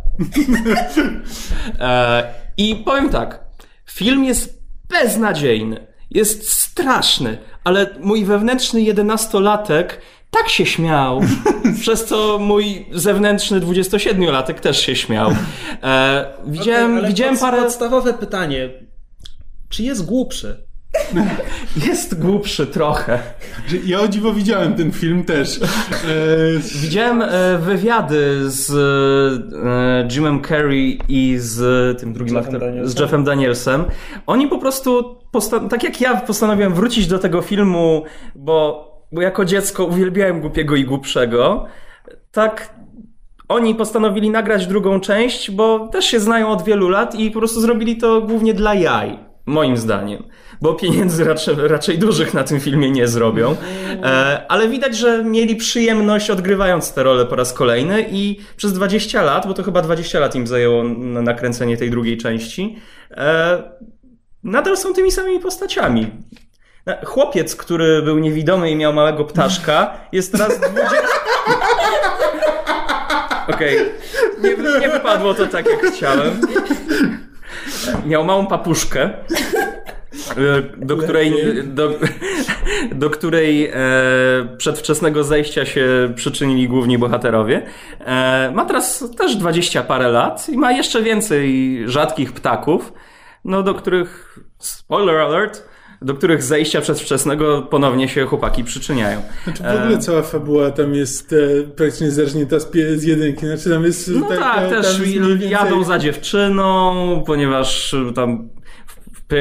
e, 1.81 2.35
i 2.57 2.77
powiem 2.77 3.09
tak, 3.09 3.45
film 3.91 4.25
jest 4.25 4.63
beznadziejny, 4.89 5.87
jest 6.11 6.53
straszny, 6.53 7.39
ale 7.65 7.87
mój 8.01 8.25
wewnętrzny 8.25 8.81
jedenastolatek 8.81 10.01
tak 10.31 10.49
się 10.49 10.67
śmiał, 10.67 11.21
przez 11.81 12.05
co 12.05 12.39
mój 12.39 12.87
zewnętrzny 12.93 13.61
27-latek 13.61 14.55
też 14.55 14.81
się 14.81 14.97
śmiał. 14.97 15.31
E, 15.83 16.25
widziałem, 16.47 16.97
ale 16.99 17.09
widziałem 17.09 17.35
pod- 17.35 17.41
parę... 17.43 17.63
Podstawowe 17.63 18.15
pytanie. 18.15 18.71
Czy 19.69 19.83
jest 19.83 20.07
głupszy? 20.07 20.65
Jest 21.89 22.21
głupszy 22.21 22.67
trochę. 22.67 23.19
ja 23.87 24.01
o 24.01 24.09
dziwo 24.09 24.33
widziałem 24.33 24.75
ten 24.75 24.93
film 24.93 25.25
też. 25.25 25.61
E, 25.63 25.67
Widziałem 26.83 27.23
e, 27.23 27.59
wywiady 27.59 28.51
z 28.51 28.71
e, 28.71 30.09
Jimem 30.15 30.43
Carrey 30.45 30.99
i 31.09 31.35
z 31.39 32.01
tym 32.01 32.13
drugim 32.13 32.35
Jeffem 32.37 32.55
aktorem, 32.55 32.75
Danielsem. 32.75 32.97
z 32.97 33.01
Jeffem 33.01 33.25
Danielsem. 33.25 33.85
Oni 34.27 34.49
po 34.49 34.59
prostu, 34.59 35.17
tak 35.71 35.83
jak 35.85 36.01
ja 36.01 36.17
postanowiłem 36.17 36.75
wrócić 36.75 37.07
do 37.07 37.19
tego 37.19 37.43
filmu, 37.43 38.05
bo, 38.35 38.90
bo 39.13 39.23
jako 39.23 39.45
dziecko 39.45 39.85
uwielbiałem 39.85 40.41
głupiego 40.41 40.77
i 40.77 40.85
głupszego, 40.85 41.67
tak 42.33 42.75
oni 43.49 43.75
postanowili 43.75 44.31
nagrać 44.31 44.67
drugą 44.67 45.01
część, 45.01 45.51
bo 45.51 45.89
też 45.89 46.05
się 46.05 46.21
znają 46.21 46.49
od 46.49 46.63
wielu 46.63 46.89
lat 46.89 47.15
i 47.15 47.31
po 47.31 47.39
prostu 47.39 47.61
zrobili 47.61 47.97
to 47.97 48.21
głównie 48.21 48.55
dla 48.55 48.75
jaj, 48.75 49.19
moim 49.47 49.77
zdaniem. 49.77 50.23
Bo 50.63 50.75
pieniędzy 50.75 51.25
raczej, 51.25 51.55
raczej 51.59 51.99
dużych 51.99 52.35
na 52.35 52.45
tym 52.45 52.61
filmie 52.61 52.91
nie 52.91 53.09
zrobią. 53.09 53.57
E, 54.03 54.45
ale 54.49 54.69
widać, 54.69 54.97
że 54.97 55.25
mieli 55.25 55.57
przyjemność 55.57 56.31
odgrywając 56.31 56.93
te 56.93 57.03
role 57.03 57.27
po 57.27 57.37
raz 57.37 57.53
kolejny 57.53 58.07
i 58.11 58.41
przez 58.57 58.73
20 58.73 59.23
lat, 59.23 59.47
bo 59.47 59.55
to 59.55 59.63
chyba 59.63 59.83
20 59.83 60.21
lat 60.21 60.35
im 60.35 60.47
zajęło 60.47 60.85
na 60.85 61.23
nakręcenie 61.23 61.77
tej 61.77 61.91
drugiej 61.91 62.19
części, 62.19 62.77
e, 63.11 63.63
nadal 64.45 64.77
są 64.77 64.93
tymi 64.95 65.13
samymi 65.13 65.41
postaciami. 65.41 66.11
E, 66.91 67.07
Chłopiec, 67.07 67.57
który 67.57 68.03
był 68.03 68.19
niewidomy 68.19 68.71
i 68.71 68.77
miał 68.77 68.93
małego 68.93 69.25
ptaszka, 69.25 69.95
jest 70.13 70.33
teraz 70.33 70.61
20... 70.61 70.97
Okej, 73.49 73.79
nie, 74.43 74.81
nie 74.81 74.89
wypadło 74.89 75.35
to 75.35 75.47
tak, 75.47 75.67
jak 75.67 75.93
chciałem. 75.95 76.41
Miał 78.07 78.25
małą 78.25 78.47
papuszkę, 78.47 79.01
e, 79.03 79.13
do 80.77 80.97
której, 80.97 81.35
do, 81.65 81.91
do 82.93 83.11
której 83.11 83.67
e, 83.67 83.73
przedwczesnego 84.59 85.25
zejścia 85.25 85.67
się 85.67 86.13
przyczynili 86.15 86.69
główni 86.69 86.99
bohaterowie. 86.99 87.63
E, 88.01 88.51
ma 88.55 88.65
teraz 88.65 89.05
też 89.19 89.37
dwadzieścia 89.37 89.83
parę 89.83 90.09
lat 90.09 90.49
i 90.49 90.59
ma 90.59 90.73
jeszcze 90.73 91.03
więcej 91.03 91.79
rzadkich 91.87 92.33
ptaków, 92.33 92.93
no 93.45 93.63
do 93.63 93.75
których, 93.75 94.39
spoiler 94.59 95.17
alert, 95.17 95.70
do 96.03 96.15
których 96.15 96.43
zejścia 96.43 96.81
przedwczesnego 96.81 97.63
ponownie 97.63 98.09
się 98.09 98.27
chłopaki 98.27 98.65
przyczyniają. 98.65 99.23
Znaczy 99.45 99.63
w 99.63 99.83
ogóle 99.83 99.99
cała 99.99 100.23
fabuła 100.23 100.71
tam 100.71 100.95
jest 100.95 101.33
e, 101.33 101.63
praktycznie 101.63 102.11
zerżnięta 102.11 102.61
z, 102.61 102.71
z 102.97 103.03
jedynki. 103.03 103.47
Znaczy 103.47 103.71
tam 103.71 103.85
jest... 103.85 104.09
No 104.09 104.29
tak, 104.29 104.39
tam 104.39 104.71
też 104.71 105.01
więcej- 105.01 105.51
jadą 105.51 105.85
za 105.85 105.99
dziewczyną, 105.99 107.23
ponieważ 107.27 107.93
y, 107.93 108.13
tam 108.15 108.49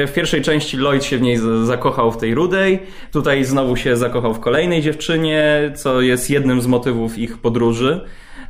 w, 0.06 0.12
pierwszej 0.12 0.42
części 0.42 0.76
Lloyd 0.76 1.04
się 1.04 1.18
w 1.18 1.22
niej 1.22 1.38
zakochał 1.64 2.12
w 2.12 2.16
tej 2.16 2.34
rudej, 2.34 2.82
tutaj 3.12 3.44
znowu 3.44 3.76
się 3.76 3.96
zakochał 3.96 4.34
w 4.34 4.40
kolejnej 4.40 4.82
dziewczynie, 4.82 5.72
co 5.76 6.00
jest 6.00 6.30
jednym 6.30 6.60
z 6.60 6.66
motywów 6.66 7.18
ich 7.18 7.38
podróży. 7.38 8.00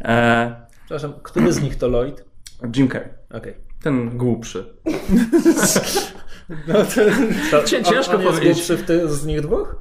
E, 0.03 0.67
Przepraszam, 0.79 1.13
który 1.23 1.53
z 1.53 1.63
nich 1.63 1.77
to 1.77 1.89
Lloyd? 1.89 2.25
Jim 2.77 2.89
Carrey, 2.89 3.09
Okej. 3.31 3.55
ten 3.83 4.19
głupszy. 4.19 4.65
No 6.69 6.75
to, 6.75 6.85
To 7.51 7.65
Cię- 7.65 7.79
on- 7.79 7.85
ciężko 7.85 8.15
on 8.15 8.21
jest 8.23 8.33
powiedzieć. 8.35 8.55
głupszy 8.57 8.77
w 8.77 8.83
ty, 8.83 9.09
z 9.09 9.27
nich 9.27 9.41
dwóch? 9.41 9.77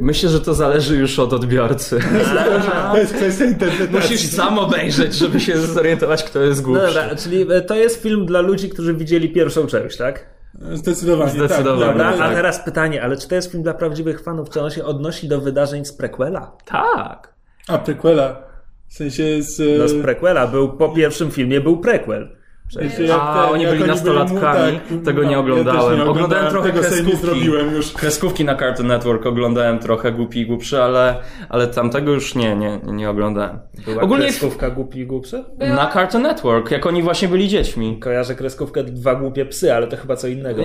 Myślę, 0.00 0.28
że 0.30 0.40
to 0.40 0.54
zależy 0.54 0.96
już 0.96 1.18
od 1.18 1.32
odbiorcy. 1.32 1.98
to 2.92 2.98
jest 2.98 3.14
kwestia 3.14 3.44
interpretacji. 3.44 3.94
Musisz 4.14 4.30
sam 4.30 4.58
obejrzeć, 4.58 5.14
żeby 5.14 5.40
się 5.40 5.58
zorientować, 5.58 6.24
kto 6.24 6.40
jest 6.42 6.60
No 6.60 6.66
głupszy. 6.66 6.86
dobra, 6.86 7.16
czyli 7.16 7.46
e, 7.52 7.60
to 7.60 7.74
jest 7.74 8.02
film 8.02 8.26
dla 8.26 8.40
ludzi, 8.40 8.68
którzy 8.70 8.94
widzieli 8.94 9.28
pierwszą 9.32 9.66
część, 9.66 9.96
tak? 9.96 10.26
Zdecydowanie, 10.72 11.30
Zdecydowanie. 11.30 11.80
Tak, 11.86 11.96
Dobra, 11.96 12.12
tak. 12.12 12.32
a 12.32 12.34
teraz 12.34 12.64
pytanie, 12.64 13.02
ale 13.02 13.16
czy 13.16 13.28
to 13.28 13.34
jest 13.34 13.50
film 13.50 13.62
dla 13.62 13.74
prawdziwych 13.74 14.20
fanów? 14.22 14.50
Czy 14.50 14.60
on 14.62 14.70
się 14.70 14.84
odnosi 14.84 15.28
do 15.28 15.40
wydarzeń 15.40 15.84
z 15.84 15.92
prequela? 15.92 16.56
Tak. 16.64 17.34
A, 17.68 17.78
prequela. 17.78 18.42
W 18.88 18.94
sensie 18.94 19.42
z... 19.42 19.60
e, 19.60 19.64
No 19.78 19.88
z 19.88 20.02
prequela 20.02 20.46
był, 20.46 20.68
po 20.68 20.88
pierwszym 20.88 21.30
filmie 21.30 21.60
był 21.60 21.78
prequel. 21.80 22.36
Jak 22.74 23.20
A, 23.20 23.42
ten- 23.44 23.54
oni 23.54 23.66
byli 23.66 23.84
nastolatkami? 23.84 24.80
Tego 25.04 25.24
nie 25.24 25.32
ja 25.32 25.38
oglądałem. 25.38 25.80
też 25.90 25.98
nie 25.98 26.04
Oglądałem 26.04 26.50
trochę 26.50 26.68
tego 26.72 26.82
sobie 26.82 26.96
nie 26.96 27.02
kreskówki. 27.10 27.26
zrobiłem 27.26 27.74
już. 27.74 27.92
Kreskówki 27.92 28.44
na 28.44 28.56
Cartoon 28.56 28.86
Network 28.88 29.26
oglądałem 29.26 29.78
trochę 29.78 30.12
głupi 30.12 30.40
i 30.40 30.46
głupszy, 30.46 30.82
ale, 30.82 31.16
ale 31.48 31.66
tamtego 31.66 32.12
już 32.12 32.34
nie, 32.34 32.56
nie, 32.56 32.80
nie 32.86 33.10
oglądałem. 33.10 33.58
Była 33.84 34.02
Ogólnie 34.02 34.24
kreskówka 34.26 34.70
Głupi 34.70 34.98
i 35.00 35.06
Głupszy? 35.06 35.44
na 35.58 35.90
Cartoon 35.92 36.22
Network, 36.22 36.70
jak 36.70 36.86
oni 36.86 37.02
właśnie 37.02 37.28
byli 37.28 37.48
dziećmi. 37.48 37.98
Kojarzę 38.00 38.34
kreskówkę 38.34 38.84
Dwa 38.84 39.14
Głupie 39.14 39.46
Psy, 39.46 39.74
ale 39.74 39.86
to 39.86 39.96
chyba 39.96 40.16
co 40.16 40.28
innego. 40.28 40.62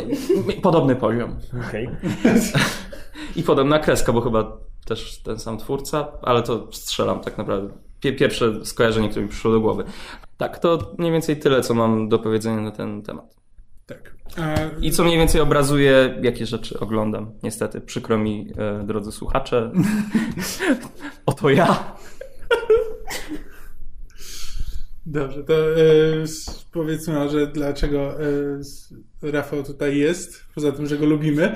Podobny 0.61 0.95
poziom. 0.95 1.35
Okej. 1.69 1.89
I 3.35 3.43
podobna 3.43 3.79
kreska, 3.79 4.13
bo 4.13 4.21
chyba 4.21 4.57
też 4.85 5.21
ten 5.23 5.39
sam 5.39 5.57
twórca, 5.57 6.07
ale 6.21 6.43
to 6.43 6.67
strzelam 6.71 7.19
tak 7.19 7.37
naprawdę. 7.37 7.73
Pie- 8.01 8.15
Pierwsze 8.15 8.65
skojarzenie, 8.65 9.09
które 9.09 9.23
mi 9.23 9.29
przyszło 9.29 9.51
do 9.51 9.59
głowy. 9.61 9.83
Tak, 10.37 10.59
to 10.59 10.93
mniej 10.97 11.11
więcej 11.11 11.39
tyle, 11.39 11.61
co 11.61 11.73
mam 11.73 12.09
do 12.09 12.19
powiedzenia 12.19 12.61
na 12.61 12.71
ten 12.71 13.01
temat. 13.01 13.35
Tak. 13.85 14.15
A, 14.37 14.55
I 14.81 14.91
co 14.91 15.03
mniej 15.03 15.17
więcej 15.17 15.41
obrazuje, 15.41 16.19
jakie 16.21 16.45
rzeczy 16.45 16.79
oglądam. 16.79 17.31
Niestety, 17.43 17.81
przykro 17.81 18.17
mi, 18.17 18.53
e, 18.57 18.83
drodzy 18.83 19.11
słuchacze. 19.11 19.71
Oto 21.25 21.49
ja. 21.49 21.95
dobrze, 25.05 25.43
to 25.43 25.53
e, 25.53 25.83
powiedzmy 26.71 27.13
może 27.13 27.47
dlaczego 27.47 28.21
e, 28.21 29.31
Rafał 29.31 29.63
tutaj 29.63 29.97
jest, 29.97 30.45
poza 30.55 30.71
tym, 30.71 30.87
że 30.87 30.97
go 30.97 31.05
lubimy. 31.05 31.55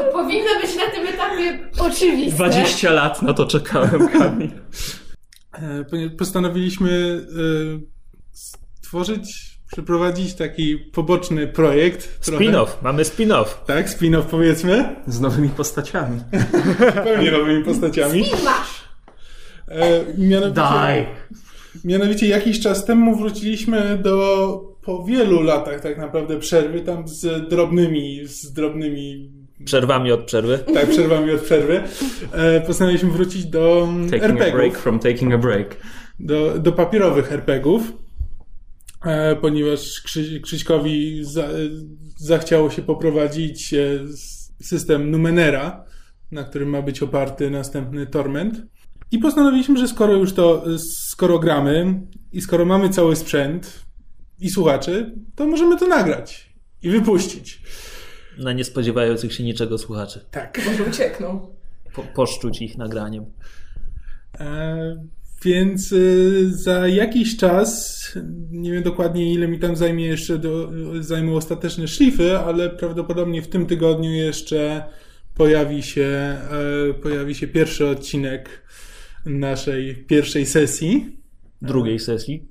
Co 0.00 0.12
powinno 0.12 0.60
być 0.60 0.76
na 0.76 0.90
tym 0.90 1.06
etapie 1.06 1.58
oczywiste. 1.78 2.36
20 2.36 2.90
lat 2.90 3.22
na 3.22 3.34
to 3.34 3.46
czekałem, 3.46 4.08
Kamil. 4.08 4.50
E, 5.52 5.84
ponieważ 5.84 6.16
postanowiliśmy 6.18 6.90
e, 6.90 7.80
stworzyć, 8.32 9.58
przeprowadzić 9.72 10.34
taki 10.34 10.76
poboczny 10.76 11.46
projekt. 11.46 12.20
Spin-off, 12.20 12.82
mamy 12.82 13.02
spin-off. 13.02 13.46
Tak, 13.66 13.88
spin-off 13.88 14.22
powiedzmy. 14.22 14.96
Z 15.06 15.20
nowymi 15.20 15.48
postaciami. 15.48 16.20
Zupełnie 16.96 17.30
nowymi 17.30 17.64
postaciami. 17.64 18.24
Masz! 18.44 18.84
E, 19.68 20.04
mianowicie, 20.18 20.54
Daj. 20.54 21.06
mianowicie 21.84 22.28
jakiś 22.28 22.60
czas 22.60 22.84
temu 22.84 23.16
wróciliśmy 23.16 23.98
do 24.02 24.70
po 24.82 25.04
wielu 25.04 25.42
latach 25.42 25.80
tak 25.80 25.98
naprawdę 25.98 26.38
przerwy, 26.38 26.80
tam 26.80 27.08
z 27.08 27.48
drobnymi, 27.48 28.20
z 28.26 28.52
drobnymi 28.52 29.39
Przerwami 29.64 30.12
od 30.12 30.24
przerwy. 30.24 30.58
tak, 30.74 30.88
przerwami 30.90 31.30
od 31.30 31.40
przerwy, 31.40 31.82
e, 32.32 32.60
postanowiliśmy 32.60 33.10
wrócić 33.10 33.46
do 33.46 33.88
Taking 34.10 34.24
a 34.24 34.28
break 34.28 34.54
RPGów, 34.54 34.76
from 34.76 34.98
taking 34.98 35.34
a 35.34 35.38
break. 35.38 35.76
do, 36.20 36.58
do 36.58 36.72
papierowych 36.72 37.32
RPGów, 37.32 37.92
e, 39.04 39.36
ponieważ 39.36 40.00
Krzy, 40.00 40.40
Krzyśkowi 40.40 41.24
za, 41.24 41.48
zachciało 42.16 42.70
się 42.70 42.82
poprowadzić 42.82 43.74
e, 43.74 43.98
system 44.62 45.10
Numenera, 45.10 45.84
na 46.32 46.44
którym 46.44 46.68
ma 46.68 46.82
być 46.82 47.02
oparty 47.02 47.50
następny 47.50 48.06
Torment. 48.06 48.62
I 49.12 49.18
postanowiliśmy, 49.18 49.78
że 49.78 49.88
skoro 49.88 50.14
już 50.14 50.32
to, 50.32 50.64
skoro 50.78 51.38
gramy 51.38 52.00
i 52.32 52.40
skoro 52.40 52.64
mamy 52.64 52.88
cały 52.88 53.16
sprzęt 53.16 53.84
i 54.40 54.50
słuchaczy, 54.50 55.14
to 55.34 55.46
możemy 55.46 55.78
to 55.78 55.86
nagrać 55.88 56.54
i 56.82 56.90
wypuścić. 56.90 57.62
Na 58.38 58.52
niespodziewających 58.52 59.32
się 59.32 59.44
niczego 59.44 59.78
słuchaczy. 59.78 60.24
Tak. 60.30 60.60
Może 60.66 60.84
uciekną. 60.84 61.46
Po, 61.94 62.02
poszczuć 62.02 62.62
ich 62.62 62.78
nagraniem. 62.78 63.24
E, 64.40 64.96
więc 65.44 65.92
y, 65.92 66.50
za 66.56 66.88
jakiś 66.88 67.36
czas, 67.36 68.00
nie 68.50 68.72
wiem 68.72 68.82
dokładnie 68.82 69.34
ile 69.34 69.48
mi 69.48 69.58
tam 69.58 69.76
zajmie 69.76 70.06
jeszcze, 70.06 70.38
do, 70.38 70.70
zajmą 71.00 71.36
ostateczne 71.36 71.88
szlify, 71.88 72.38
ale 72.38 72.70
prawdopodobnie 72.70 73.42
w 73.42 73.48
tym 73.48 73.66
tygodniu 73.66 74.12
jeszcze 74.12 74.84
pojawi 75.34 75.82
się, 75.82 76.36
e, 76.90 76.94
pojawi 77.02 77.34
się 77.34 77.48
pierwszy 77.48 77.88
odcinek 77.88 78.62
naszej 79.26 79.94
pierwszej 79.94 80.46
sesji. 80.46 81.16
Drugiej 81.62 81.98
sesji. 81.98 82.48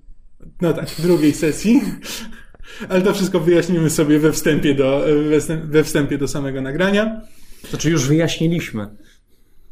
No 0.62 0.74
tak, 0.74 0.90
drugiej 1.00 1.34
sesji. 1.34 1.82
Ale 2.90 3.02
to 3.02 3.14
wszystko 3.14 3.40
wyjaśnimy 3.40 3.90
sobie 3.90 4.20
we 4.20 4.32
wstępie 4.32 4.76
do, 4.76 5.04
we 5.64 5.84
wstępie, 5.84 6.18
do 6.18 6.28
samego 6.28 6.62
nagrania. 6.62 7.22
Znaczy 7.70 7.90
już 7.90 8.08
wyjaśniliśmy. 8.08 8.88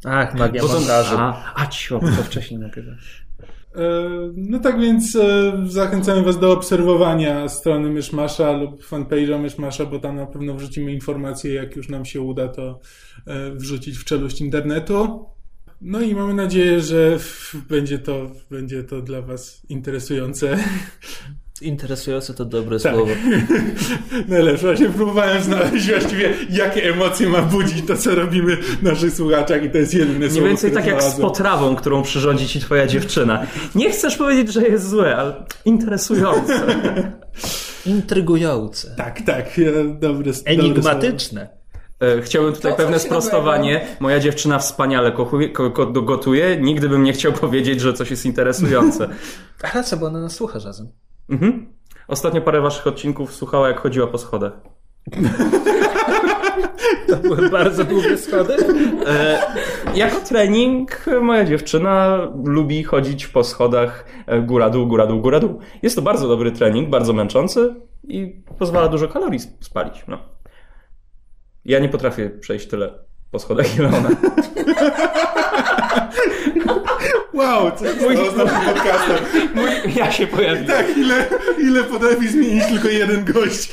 Ach, 0.04 0.34
magia 0.34 0.62
Bo 0.62 0.68
to, 0.68 0.74
montażu. 0.74 1.16
a, 1.18 1.52
a 1.56 1.66
cio, 1.66 1.98
to 2.00 2.22
wcześniej 2.22 2.60
nagrywałeś. 2.60 3.26
E, 3.74 4.08
No 4.36 4.58
tak 4.58 4.80
więc 4.80 5.16
e, 5.16 5.52
zachęcamy 5.66 6.22
Was 6.22 6.38
do 6.38 6.52
obserwowania 6.52 7.48
strony 7.48 7.90
Myszmasza 7.90 8.52
lub 8.52 8.82
fanpage'a 8.84 9.40
Myszmasza, 9.42 9.86
bo 9.86 9.98
tam 9.98 10.16
na 10.16 10.26
pewno 10.26 10.54
wrzucimy 10.54 10.92
informacje, 10.92 11.54
jak 11.54 11.76
już 11.76 11.88
nam 11.88 12.04
się 12.04 12.20
uda 12.20 12.48
to 12.48 12.80
e, 13.26 13.50
wrzucić 13.50 13.98
w 13.98 14.04
czeluść 14.04 14.40
internetu. 14.40 15.26
No 15.80 16.00
i 16.00 16.14
mamy 16.14 16.34
nadzieję, 16.34 16.80
że 16.80 17.18
będzie 17.68 17.98
to, 17.98 18.30
będzie 18.50 18.84
to 18.84 19.02
dla 19.02 19.22
Was 19.22 19.62
interesujące. 19.68 20.58
Interesujące 21.62 22.34
to 22.34 22.44
dobre 22.44 22.80
Tak. 22.80 22.94
słowo. 22.94 23.12
Najlepsze. 24.28 24.66
Właśnie 24.66 24.88
próbowałem 24.88 25.42
znaleźć 25.42 25.90
właściwie, 25.90 26.34
jakie 26.50 26.90
emocje 26.90 27.28
ma 27.28 27.42
budzić 27.42 27.86
to, 27.86 27.96
co 27.96 28.14
robimy 28.14 28.56
naszych 28.82 29.14
słuchaczach 29.14 29.64
i 29.64 29.70
to 29.70 29.78
jest 29.78 29.94
jedyne 29.94 30.18
Mniej 30.18 30.30
słowo, 30.30 30.46
więcej 30.46 30.70
które 30.70 30.84
tak 30.84 30.92
jak 30.92 31.02
z 31.02 31.20
potrawą, 31.20 31.76
którą 31.76 32.02
przyrządzi 32.02 32.48
ci 32.48 32.60
twoja 32.60 32.86
dziewczyna. 32.86 33.46
Nie 33.74 33.90
chcesz 33.90 34.16
powiedzieć, 34.16 34.52
że 34.52 34.62
jest 34.68 34.88
złe, 34.88 35.16
ale 35.16 35.34
interesujące. 35.64 36.60
Intrygujące. 37.86 38.94
Tak, 38.96 39.22
tak. 39.22 39.58
e, 39.58 39.84
Dobre. 40.00 40.32
Enigmatyczne. 40.44 41.48
E, 42.00 42.22
Chciałbym 42.22 42.52
tutaj 42.52 42.72
To 42.72 42.76
pewne 42.78 42.98
sprostowanie. 42.98 43.86
Moja 44.00 44.20
dziewczyna 44.20 44.58
wspaniale 44.58 45.12
gotuje. 46.02 46.56
Nigdy 46.60 46.88
bym 46.88 47.02
nie 47.02 47.12
chciał 47.12 47.32
powiedzieć, 47.44 47.80
że 47.80 47.92
coś 47.92 48.10
jest 48.10 48.26
interesujące. 48.26 49.08
A 49.62 49.70
racja, 49.74 49.96
bo 49.96 50.06
ona 50.06 50.20
nas 50.20 50.34
słucha 50.34 50.60
czasem. 50.60 50.88
Mhm. 51.30 51.66
Ostatnio 52.08 52.40
parę 52.40 52.60
waszych 52.60 52.86
odcinków 52.86 53.34
słuchała, 53.34 53.68
jak 53.68 53.80
chodziła 53.80 54.06
po 54.06 54.18
schodach. 54.18 54.52
To 57.08 57.16
były 57.16 57.50
bardzo 57.50 57.84
długie 57.84 58.18
schody. 58.18 58.56
E, 59.06 59.38
jako 59.94 60.16
trening 60.20 61.06
moja 61.22 61.44
dziewczyna 61.44 62.18
lubi 62.44 62.84
chodzić 62.84 63.26
po 63.26 63.44
schodach 63.44 64.04
e, 64.26 64.42
góra-dół, 64.42 64.86
góra-dół, 64.86 65.20
góra-dół. 65.20 65.58
Jest 65.82 65.96
to 65.96 66.02
bardzo 66.02 66.28
dobry 66.28 66.52
trening, 66.52 66.88
bardzo 66.88 67.12
męczący 67.12 67.74
i 68.08 68.42
pozwala 68.58 68.88
dużo 68.88 69.08
kalorii 69.08 69.38
sp- 69.46 69.64
spalić. 69.64 70.04
No. 70.08 70.18
Ja 71.64 71.78
nie 71.78 71.88
potrafię 71.88 72.30
przejść 72.30 72.68
tyle 72.68 72.94
po 73.30 73.38
schodach, 73.38 73.76
ile 73.78 73.88
ona. 73.88 74.08
Wow, 77.34 77.70
co 77.70 77.76
stało 77.76 78.30
z 78.30 78.36
naszym 78.36 78.74
podcastem? 78.74 79.18
Mój, 79.54 79.70
ja 79.96 80.12
się 80.12 80.26
pojawiłem. 80.26 80.66
Tak, 80.66 80.96
ile, 80.96 81.28
ile 81.58 81.84
potrafi 81.84 82.28
zmienić 82.28 82.66
tylko 82.66 82.88
jeden 82.88 83.24
gość. 83.24 83.72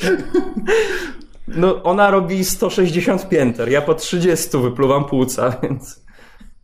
No, 1.48 1.82
ona 1.82 2.10
robi 2.10 2.44
160 2.44 3.28
pięter, 3.28 3.68
ja 3.68 3.82
po 3.82 3.94
30 3.94 4.58
wypluwam 4.58 5.04
płuca, 5.04 5.56
więc... 5.62 6.06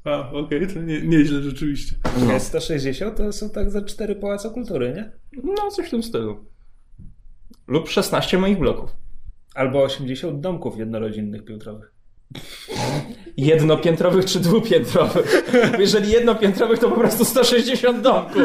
A, 0.04 0.30
okej, 0.32 0.66
to 0.74 0.80
nie, 0.80 1.02
nieźle 1.02 1.42
rzeczywiście. 1.42 1.96
No. 2.28 2.40
160 2.40 3.16
to 3.16 3.32
są 3.32 3.50
tak 3.50 3.70
za 3.70 3.82
cztery 3.82 4.16
pałace 4.16 4.50
kultury, 4.50 4.92
nie? 4.96 5.12
No, 5.44 5.70
coś 5.70 5.86
w 5.86 5.90
tym 5.90 6.02
stylu. 6.02 6.44
Lub 7.66 7.88
16 7.88 8.38
moich 8.38 8.58
bloków. 8.58 8.90
Albo 9.54 9.82
80 9.82 10.40
domków 10.40 10.78
jednorodzinnych 10.78 11.44
piętrowych. 11.44 11.92
Jednopiętrowych 13.36 14.24
czy 14.24 14.40
dwupiętrowych? 14.40 15.44
Jeżeli 15.78 16.12
jednopiętrowych, 16.12 16.78
to 16.78 16.88
po 16.88 16.96
prostu 16.96 17.24
160 17.24 18.00
domków. 18.00 18.42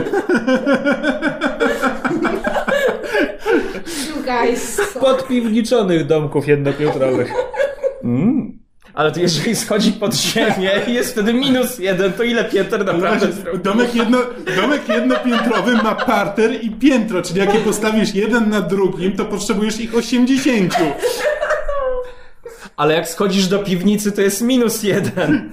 You 4.10 4.24
guys. 4.24 4.82
Podpiwniczonych 5.00 6.06
domków 6.06 6.48
jednopiętrowych. 6.48 7.34
Mm. 8.04 8.58
Ale 8.94 9.12
to 9.12 9.20
jeżeli 9.20 9.56
schodzi 9.56 9.92
pod 9.92 10.16
ziemię 10.16 10.72
i 10.88 10.94
jest 10.94 11.12
wtedy 11.12 11.34
minus 11.34 11.80
jeden, 11.80 12.14
to 12.14 12.24
ile 12.24 12.46
pięter 12.46 12.86
naprawdę 12.86 13.20
Znaczy, 13.20 13.34
zrobi? 13.34 13.60
domek, 13.60 13.96
jedno, 13.96 14.18
domek 14.56 14.90
jednopiętrowy 14.90 15.76
ma 15.76 15.96
parter 15.96 16.64
i 16.64 16.72
piętro, 16.72 17.22
czyli 17.22 17.40
jak 17.40 17.54
je 17.54 17.60
postawisz 17.60 18.16
jeden 18.16 18.50
na 18.50 18.62
drugim, 18.62 19.18
to 19.18 19.26
potrzebujesz 19.26 19.80
ich 19.80 19.96
80. 19.96 20.76
Ale 22.78 22.94
jak 22.94 23.10
schodzisz 23.10 23.48
do 23.48 23.60
piwnicy, 23.60 24.12
to 24.12 24.22
jest 24.22 24.42
minus 24.42 24.84
jeden. 24.84 25.52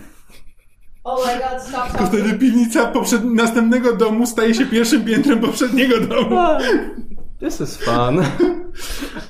Oh 1.05 1.27
my 1.27 1.39
god, 1.39 1.63
stop, 1.63 1.99
To 1.99 2.07
wtedy 2.07 2.39
piwnica 2.39 2.87
poprzed... 2.87 3.25
następnego 3.25 3.97
domu 3.97 4.27
staje 4.27 4.55
się 4.55 4.67
pierwszym 4.67 5.05
piętrem 5.05 5.41
poprzedniego 5.41 6.01
domu. 6.01 6.37
This 7.41 7.61
is 7.61 7.77
fun. 7.77 8.23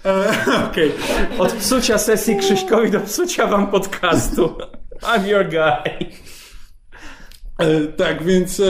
E, 0.05 0.35
Okej. 0.71 0.93
Od 1.39 1.53
psucia 1.53 1.99
sesji 1.99 2.37
Krzyśkowi 2.37 2.91
do 2.91 3.01
psucia 3.01 3.47
wam 3.47 3.67
podcastu. 3.67 4.59
I'm 5.03 5.27
your 5.27 5.45
guy. 5.49 6.07
E, 7.59 7.81
Tak, 7.87 8.23
więc... 8.25 8.61
E, 8.61 8.65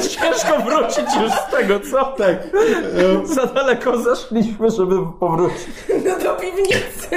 Ciężko 0.08 0.62
wrócić 0.62 1.14
już 1.22 1.32
z 1.32 1.50
tego, 1.50 1.80
co? 1.80 2.04
tak. 2.04 2.46
E, 3.22 3.26
Za 3.26 3.46
daleko 3.46 4.02
zeszliśmy, 4.02 4.70
żeby 4.70 4.94
powrócić. 5.20 5.68
No 6.04 6.18
do 6.18 6.34
piwnicy. 6.36 7.08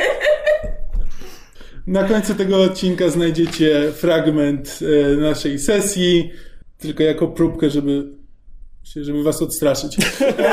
Na 1.88 2.04
końcu 2.04 2.36
tego 2.36 2.62
odcinka 2.64 3.10
znajdziecie 3.10 3.92
fragment 3.92 4.80
e, 4.82 5.16
naszej 5.18 5.60
sesji, 5.60 6.32
tylko 6.78 7.04
jako 7.04 7.28
próbkę, 7.28 7.70
żeby, 7.70 8.08
żeby 8.96 9.24
was 9.24 9.42
odstraszyć. 9.42 9.98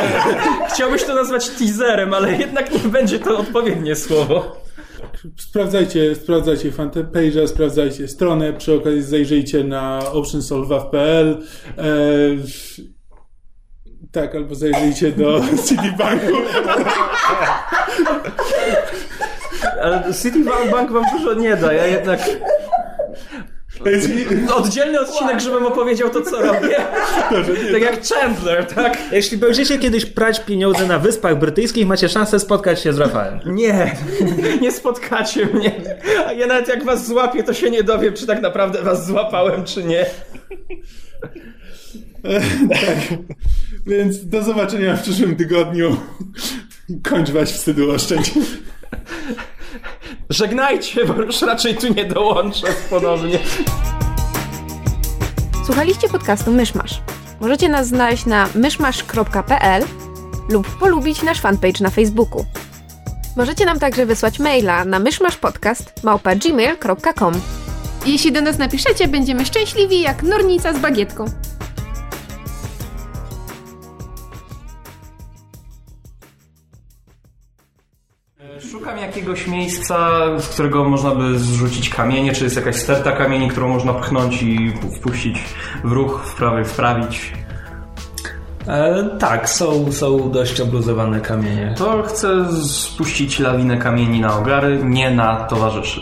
Chciałbyś 0.74 1.04
to 1.04 1.14
nazwać 1.14 1.48
teaserem, 1.48 2.14
ale 2.14 2.32
jednak 2.32 2.72
nie 2.84 2.90
będzie 2.90 3.18
to 3.18 3.38
odpowiednie 3.38 3.96
słowo. 3.96 4.63
Sprawdzajcie, 5.38 6.14
sprawdzajcie 6.14 6.70
fanpage'a, 6.70 7.46
sprawdzajcie 7.46 8.08
stronę, 8.08 8.52
przy 8.52 8.74
okazji 8.74 9.02
zajrzyjcie 9.02 9.64
na 9.64 9.98
oceansolvav.pl 10.12 11.42
e, 11.78 11.84
tak, 14.12 14.34
albo 14.34 14.54
zajrzyjcie 14.54 15.12
do 15.12 15.40
Citibanku. 15.68 16.36
Ale 19.82 20.14
Citibank 20.22 20.92
wam 20.92 21.04
dużo 21.18 21.34
nie 21.34 21.56
da, 21.56 21.72
ja 21.72 21.86
jednak... 21.86 22.20
Oddzielny 24.56 25.00
odcinek, 25.00 25.40
żebym 25.40 25.66
opowiedział 25.66 26.10
to, 26.10 26.22
co 26.22 26.42
robię. 26.42 26.76
Tak 27.72 27.82
jak 27.82 28.06
Chandler, 28.06 28.66
tak? 28.66 28.98
Jeśli 29.12 29.38
będziecie 29.38 29.78
kiedyś 29.78 30.06
prać 30.06 30.40
pieniądze 30.40 30.86
na 30.86 30.98
Wyspach 30.98 31.38
Brytyjskich, 31.38 31.86
macie 31.86 32.08
szansę 32.08 32.40
spotkać 32.40 32.80
się 32.80 32.92
z 32.92 32.98
Rafałem. 32.98 33.40
Nie, 33.46 33.96
nie 34.62 34.72
spotkacie 34.72 35.46
mnie. 35.46 35.72
A 36.26 36.32
ja 36.32 36.46
nawet 36.46 36.68
jak 36.68 36.84
was 36.84 37.06
złapię, 37.06 37.42
to 37.42 37.54
się 37.54 37.70
nie 37.70 37.82
dowiem, 37.82 38.14
czy 38.14 38.26
tak 38.26 38.42
naprawdę 38.42 38.82
was 38.82 39.06
złapałem, 39.06 39.64
czy 39.64 39.84
nie. 39.84 40.06
tak. 42.70 43.18
Więc 43.86 44.26
do 44.26 44.42
zobaczenia 44.42 44.96
w 44.96 45.02
przyszłym 45.02 45.36
tygodniu. 45.36 45.96
Kończ 47.02 47.30
was 47.30 47.52
wstydu 47.52 47.90
oszczędź. 47.90 48.32
Żegnajcie, 50.30 51.04
bo 51.04 51.22
już 51.22 51.42
raczej 51.42 51.76
tu 51.76 51.94
nie 51.94 52.04
dołączę 52.04 52.66
ponownie. 52.90 53.38
Słuchaliście 55.66 56.08
podcastu 56.08 56.52
Myszmasz. 56.52 57.00
Możecie 57.40 57.68
nas 57.68 57.86
znaleźć 57.86 58.26
na 58.26 58.48
myszmasz.pl 58.54 59.84
lub 60.48 60.78
polubić 60.78 61.22
nasz 61.22 61.40
fanpage 61.40 61.80
na 61.80 61.90
Facebooku. 61.90 62.44
Możecie 63.36 63.66
nam 63.66 63.78
także 63.78 64.06
wysłać 64.06 64.38
maila 64.38 64.84
na 64.84 64.98
myszmaszpodcast.gmail.com 64.98 67.34
Jeśli 68.06 68.32
do 68.32 68.40
nas 68.40 68.58
napiszecie, 68.58 69.08
będziemy 69.08 69.46
szczęśliwi 69.46 70.00
jak 70.00 70.22
nornica 70.22 70.72
z 70.72 70.78
bagietką. 70.78 71.24
Szukam 78.74 78.98
jakiegoś 78.98 79.46
miejsca, 79.46 80.20
z 80.38 80.48
którego 80.48 80.84
można 80.84 81.14
by 81.14 81.38
zrzucić 81.38 81.88
kamienie, 81.88 82.32
czy 82.32 82.44
jest 82.44 82.56
jakaś 82.56 82.76
sterta 82.76 83.12
kamieni, 83.12 83.48
którą 83.48 83.68
można 83.68 83.94
pchnąć 83.94 84.42
i 84.42 84.72
wpuścić 84.96 85.44
w 85.84 85.92
ruch, 85.92 86.22
wprawy, 86.26 86.64
wprawić. 86.64 87.32
E, 88.66 89.08
tak, 89.18 89.48
są, 89.48 89.92
są 89.92 90.30
dość 90.30 90.60
obluzowane 90.60 91.20
kamienie. 91.20 91.74
To 91.78 92.02
chcę 92.02 92.46
spuścić 92.68 93.38
lawinę 93.38 93.76
kamieni 93.76 94.20
na 94.20 94.38
ogary, 94.38 94.80
nie 94.84 95.10
na 95.10 95.36
towarzyszy. 95.36 96.00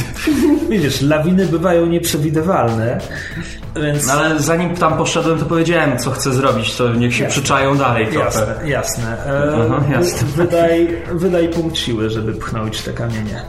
Widzisz, 0.70 1.02
lawiny 1.02 1.46
bywają 1.46 1.86
nieprzewidywalne, 1.86 3.00
więc... 3.76 4.06
No 4.06 4.12
ale 4.12 4.40
zanim 4.40 4.76
tam 4.76 4.96
poszedłem, 4.96 5.38
to 5.38 5.44
powiedziałem, 5.44 5.98
co 5.98 6.10
chcę 6.10 6.32
zrobić, 6.32 6.76
to 6.76 6.94
niech 6.94 7.14
się 7.14 7.24
Jasne. 7.24 7.40
przyczają 7.40 7.76
dalej 7.76 8.06
trochę. 8.06 8.24
Jasne, 8.24 8.68
jasne. 8.68 9.26
E, 9.26 9.52
Aha, 9.66 9.84
jasne. 9.92 10.28
Wydaj, 10.28 10.96
wydaj 11.12 11.48
punkt 11.48 11.76
siły, 11.76 12.10
żeby 12.10 12.32
pchnąć 12.32 12.82
te 12.82 12.92
kamienie. 12.92 13.42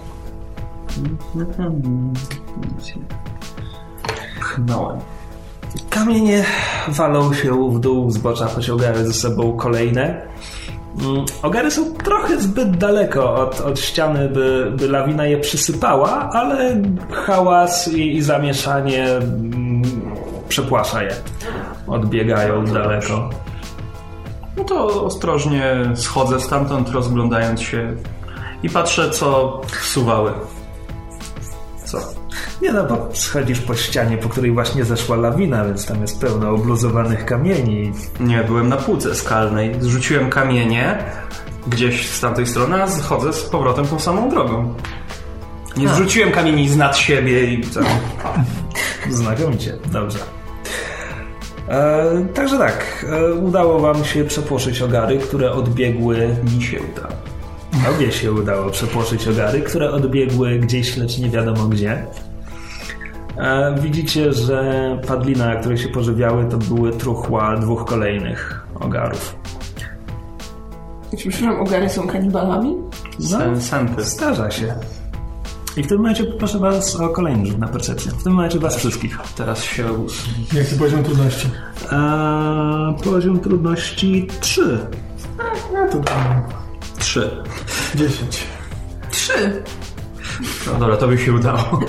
Pchnąłem. 4.39 4.99
Kamienie 5.89 6.43
walą 6.87 7.33
się 7.33 7.69
w 7.69 7.79
dół, 7.79 8.11
zbocza 8.11 8.45
pociągają 8.45 8.95
ze 9.05 9.13
sobą 9.13 9.57
kolejne. 9.57 10.21
Mm, 11.01 11.25
Ogary 11.41 11.71
są 11.71 11.93
trochę 11.93 12.41
zbyt 12.41 12.77
daleko 12.77 13.35
od, 13.35 13.61
od 13.61 13.79
ściany, 13.79 14.29
by, 14.29 14.71
by 14.77 14.87
lawina 14.87 15.25
je 15.25 15.37
przysypała, 15.37 16.29
ale 16.29 16.81
hałas 17.11 17.87
i, 17.93 18.15
i 18.15 18.21
zamieszanie 18.21 19.07
przepłasza 20.49 21.03
je. 21.03 21.15
Odbiegają 21.87 22.65
daleko. 22.65 23.29
No 24.57 24.63
to 24.63 25.03
ostrożnie 25.05 25.75
schodzę 25.95 26.39
stamtąd, 26.39 26.89
rozglądając 26.89 27.61
się 27.61 27.95
i 28.63 28.69
patrzę, 28.69 29.09
co 29.09 29.61
wsuwały. 29.67 30.31
Co? 31.85 31.97
Nie 32.61 32.71
no, 32.71 32.83
bo 32.83 33.09
schodzisz 33.13 33.61
po 33.61 33.75
ścianie, 33.75 34.17
po 34.17 34.29
której 34.29 34.51
właśnie 34.51 34.85
zeszła 34.85 35.15
lawina, 35.15 35.65
więc 35.65 35.85
tam 35.85 36.01
jest 36.01 36.21
pełno 36.21 36.49
obluzowanych 36.49 37.25
kamieni. 37.25 37.91
Nie, 38.19 38.43
byłem 38.43 38.69
na 38.69 38.77
półce 38.77 39.15
skalnej. 39.15 39.75
Zrzuciłem 39.79 40.29
kamienie 40.29 40.97
gdzieś 41.67 42.09
z 42.09 42.21
tamtej 42.21 42.47
strony, 42.47 42.83
a 42.83 42.87
chodzę 42.87 43.33
z 43.33 43.43
powrotem 43.43 43.87
tą 43.87 43.99
samą 43.99 44.29
drogą. 44.29 44.75
Nie 45.77 45.89
zrzuciłem 45.89 46.31
kamieni 46.31 46.69
z 46.69 46.77
nad 46.77 46.97
siebie 46.97 47.53
i 47.53 47.63
co? 47.63 47.79
Znakomicie, 49.09 49.77
dobrze. 49.91 50.38
E, 51.69 52.25
także 52.33 52.57
tak, 52.57 53.05
e, 53.09 53.33
udało 53.33 53.79
wam 53.79 54.05
się 54.05 54.23
przepłoszyć 54.23 54.81
ogary, 54.81 55.17
które 55.17 55.51
odbiegły... 55.51 56.35
Mi 56.55 56.63
się 56.63 56.77
udało. 56.79 57.13
Obie 57.95 58.11
się 58.11 58.31
udało 58.31 58.69
przepłoszyć 58.69 59.27
ogary, 59.27 59.61
które 59.61 59.91
odbiegły 59.91 60.59
gdzieś, 60.59 60.97
lecz 60.97 61.17
nie 61.17 61.29
wiadomo 61.29 61.65
gdzie. 61.65 62.05
E, 63.37 63.75
widzicie, 63.81 64.33
że 64.33 64.97
padlina, 65.07 65.45
na 65.45 65.55
której 65.55 65.77
się 65.77 65.89
pożywiały, 65.89 66.45
to 66.45 66.57
były 66.57 66.91
truchła 66.91 67.57
dwóch 67.57 67.85
kolejnych 67.85 68.67
ogarów. 68.79 69.35
Przepraszam, 71.17 71.61
ogary 71.61 71.89
są 71.89 72.07
kanibalami? 72.07 72.75
Sen, 73.19 73.61
senty. 73.61 74.03
Zdarza 74.03 74.51
się. 74.51 74.75
I 75.77 75.83
w 75.83 75.87
tym 75.87 75.97
momencie 75.97 76.23
proszę 76.23 76.59
was 76.59 76.95
o 76.95 77.09
kolejny 77.09 77.45
rzut 77.45 77.57
na 77.57 77.67
percepcję. 77.67 78.11
W 78.11 78.23
tym 78.23 78.33
momencie 78.33 78.59
was 78.59 78.75
wszystkich. 78.75 79.17
Teraz 79.35 79.63
się... 79.63 80.05
Jaki 80.53 80.75
poziom 80.75 81.03
trudności? 81.03 81.47
E, 81.91 82.95
poziom 83.03 83.39
trudności 83.39 84.27
3. 84.39 84.79
No 85.73 85.87
to 85.91 85.99
dam 85.99 86.43
Trzy. 86.99 87.43
10. 87.95 88.43
Trzy. 89.11 89.63
No 90.67 90.79
dobra, 90.79 90.97
to 90.97 91.07
by 91.07 91.17
się 91.17 91.33
udało. 91.33 91.79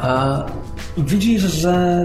A 0.00 0.42
widzisz, 0.98 1.42
że 1.42 2.04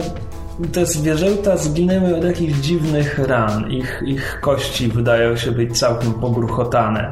te 0.74 0.86
zwierzęta 0.86 1.58
zginęły 1.58 2.18
od 2.18 2.24
jakichś 2.24 2.54
dziwnych 2.54 3.20
ran. 3.20 3.72
Ich, 3.72 4.04
ich 4.06 4.40
kości 4.42 4.88
wydają 4.88 5.36
się 5.36 5.52
być 5.52 5.80
całkiem 5.80 6.14
pogruchotane. 6.14 7.10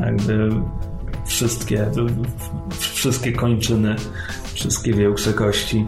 Jakby 0.00 0.50
wszystkie, 1.26 1.86
wszystkie 2.78 3.32
kończyny, 3.32 3.96
wszystkie 4.54 4.92
większe 4.92 5.32
kości. 5.32 5.86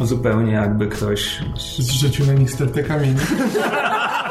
Zupełnie 0.00 0.52
jakby 0.52 0.86
ktoś 0.86 1.40
Zrzucił 1.78 2.26
na 2.26 2.32
nich 2.32 2.50
stertę 2.50 2.82
kamieni. 2.82 3.16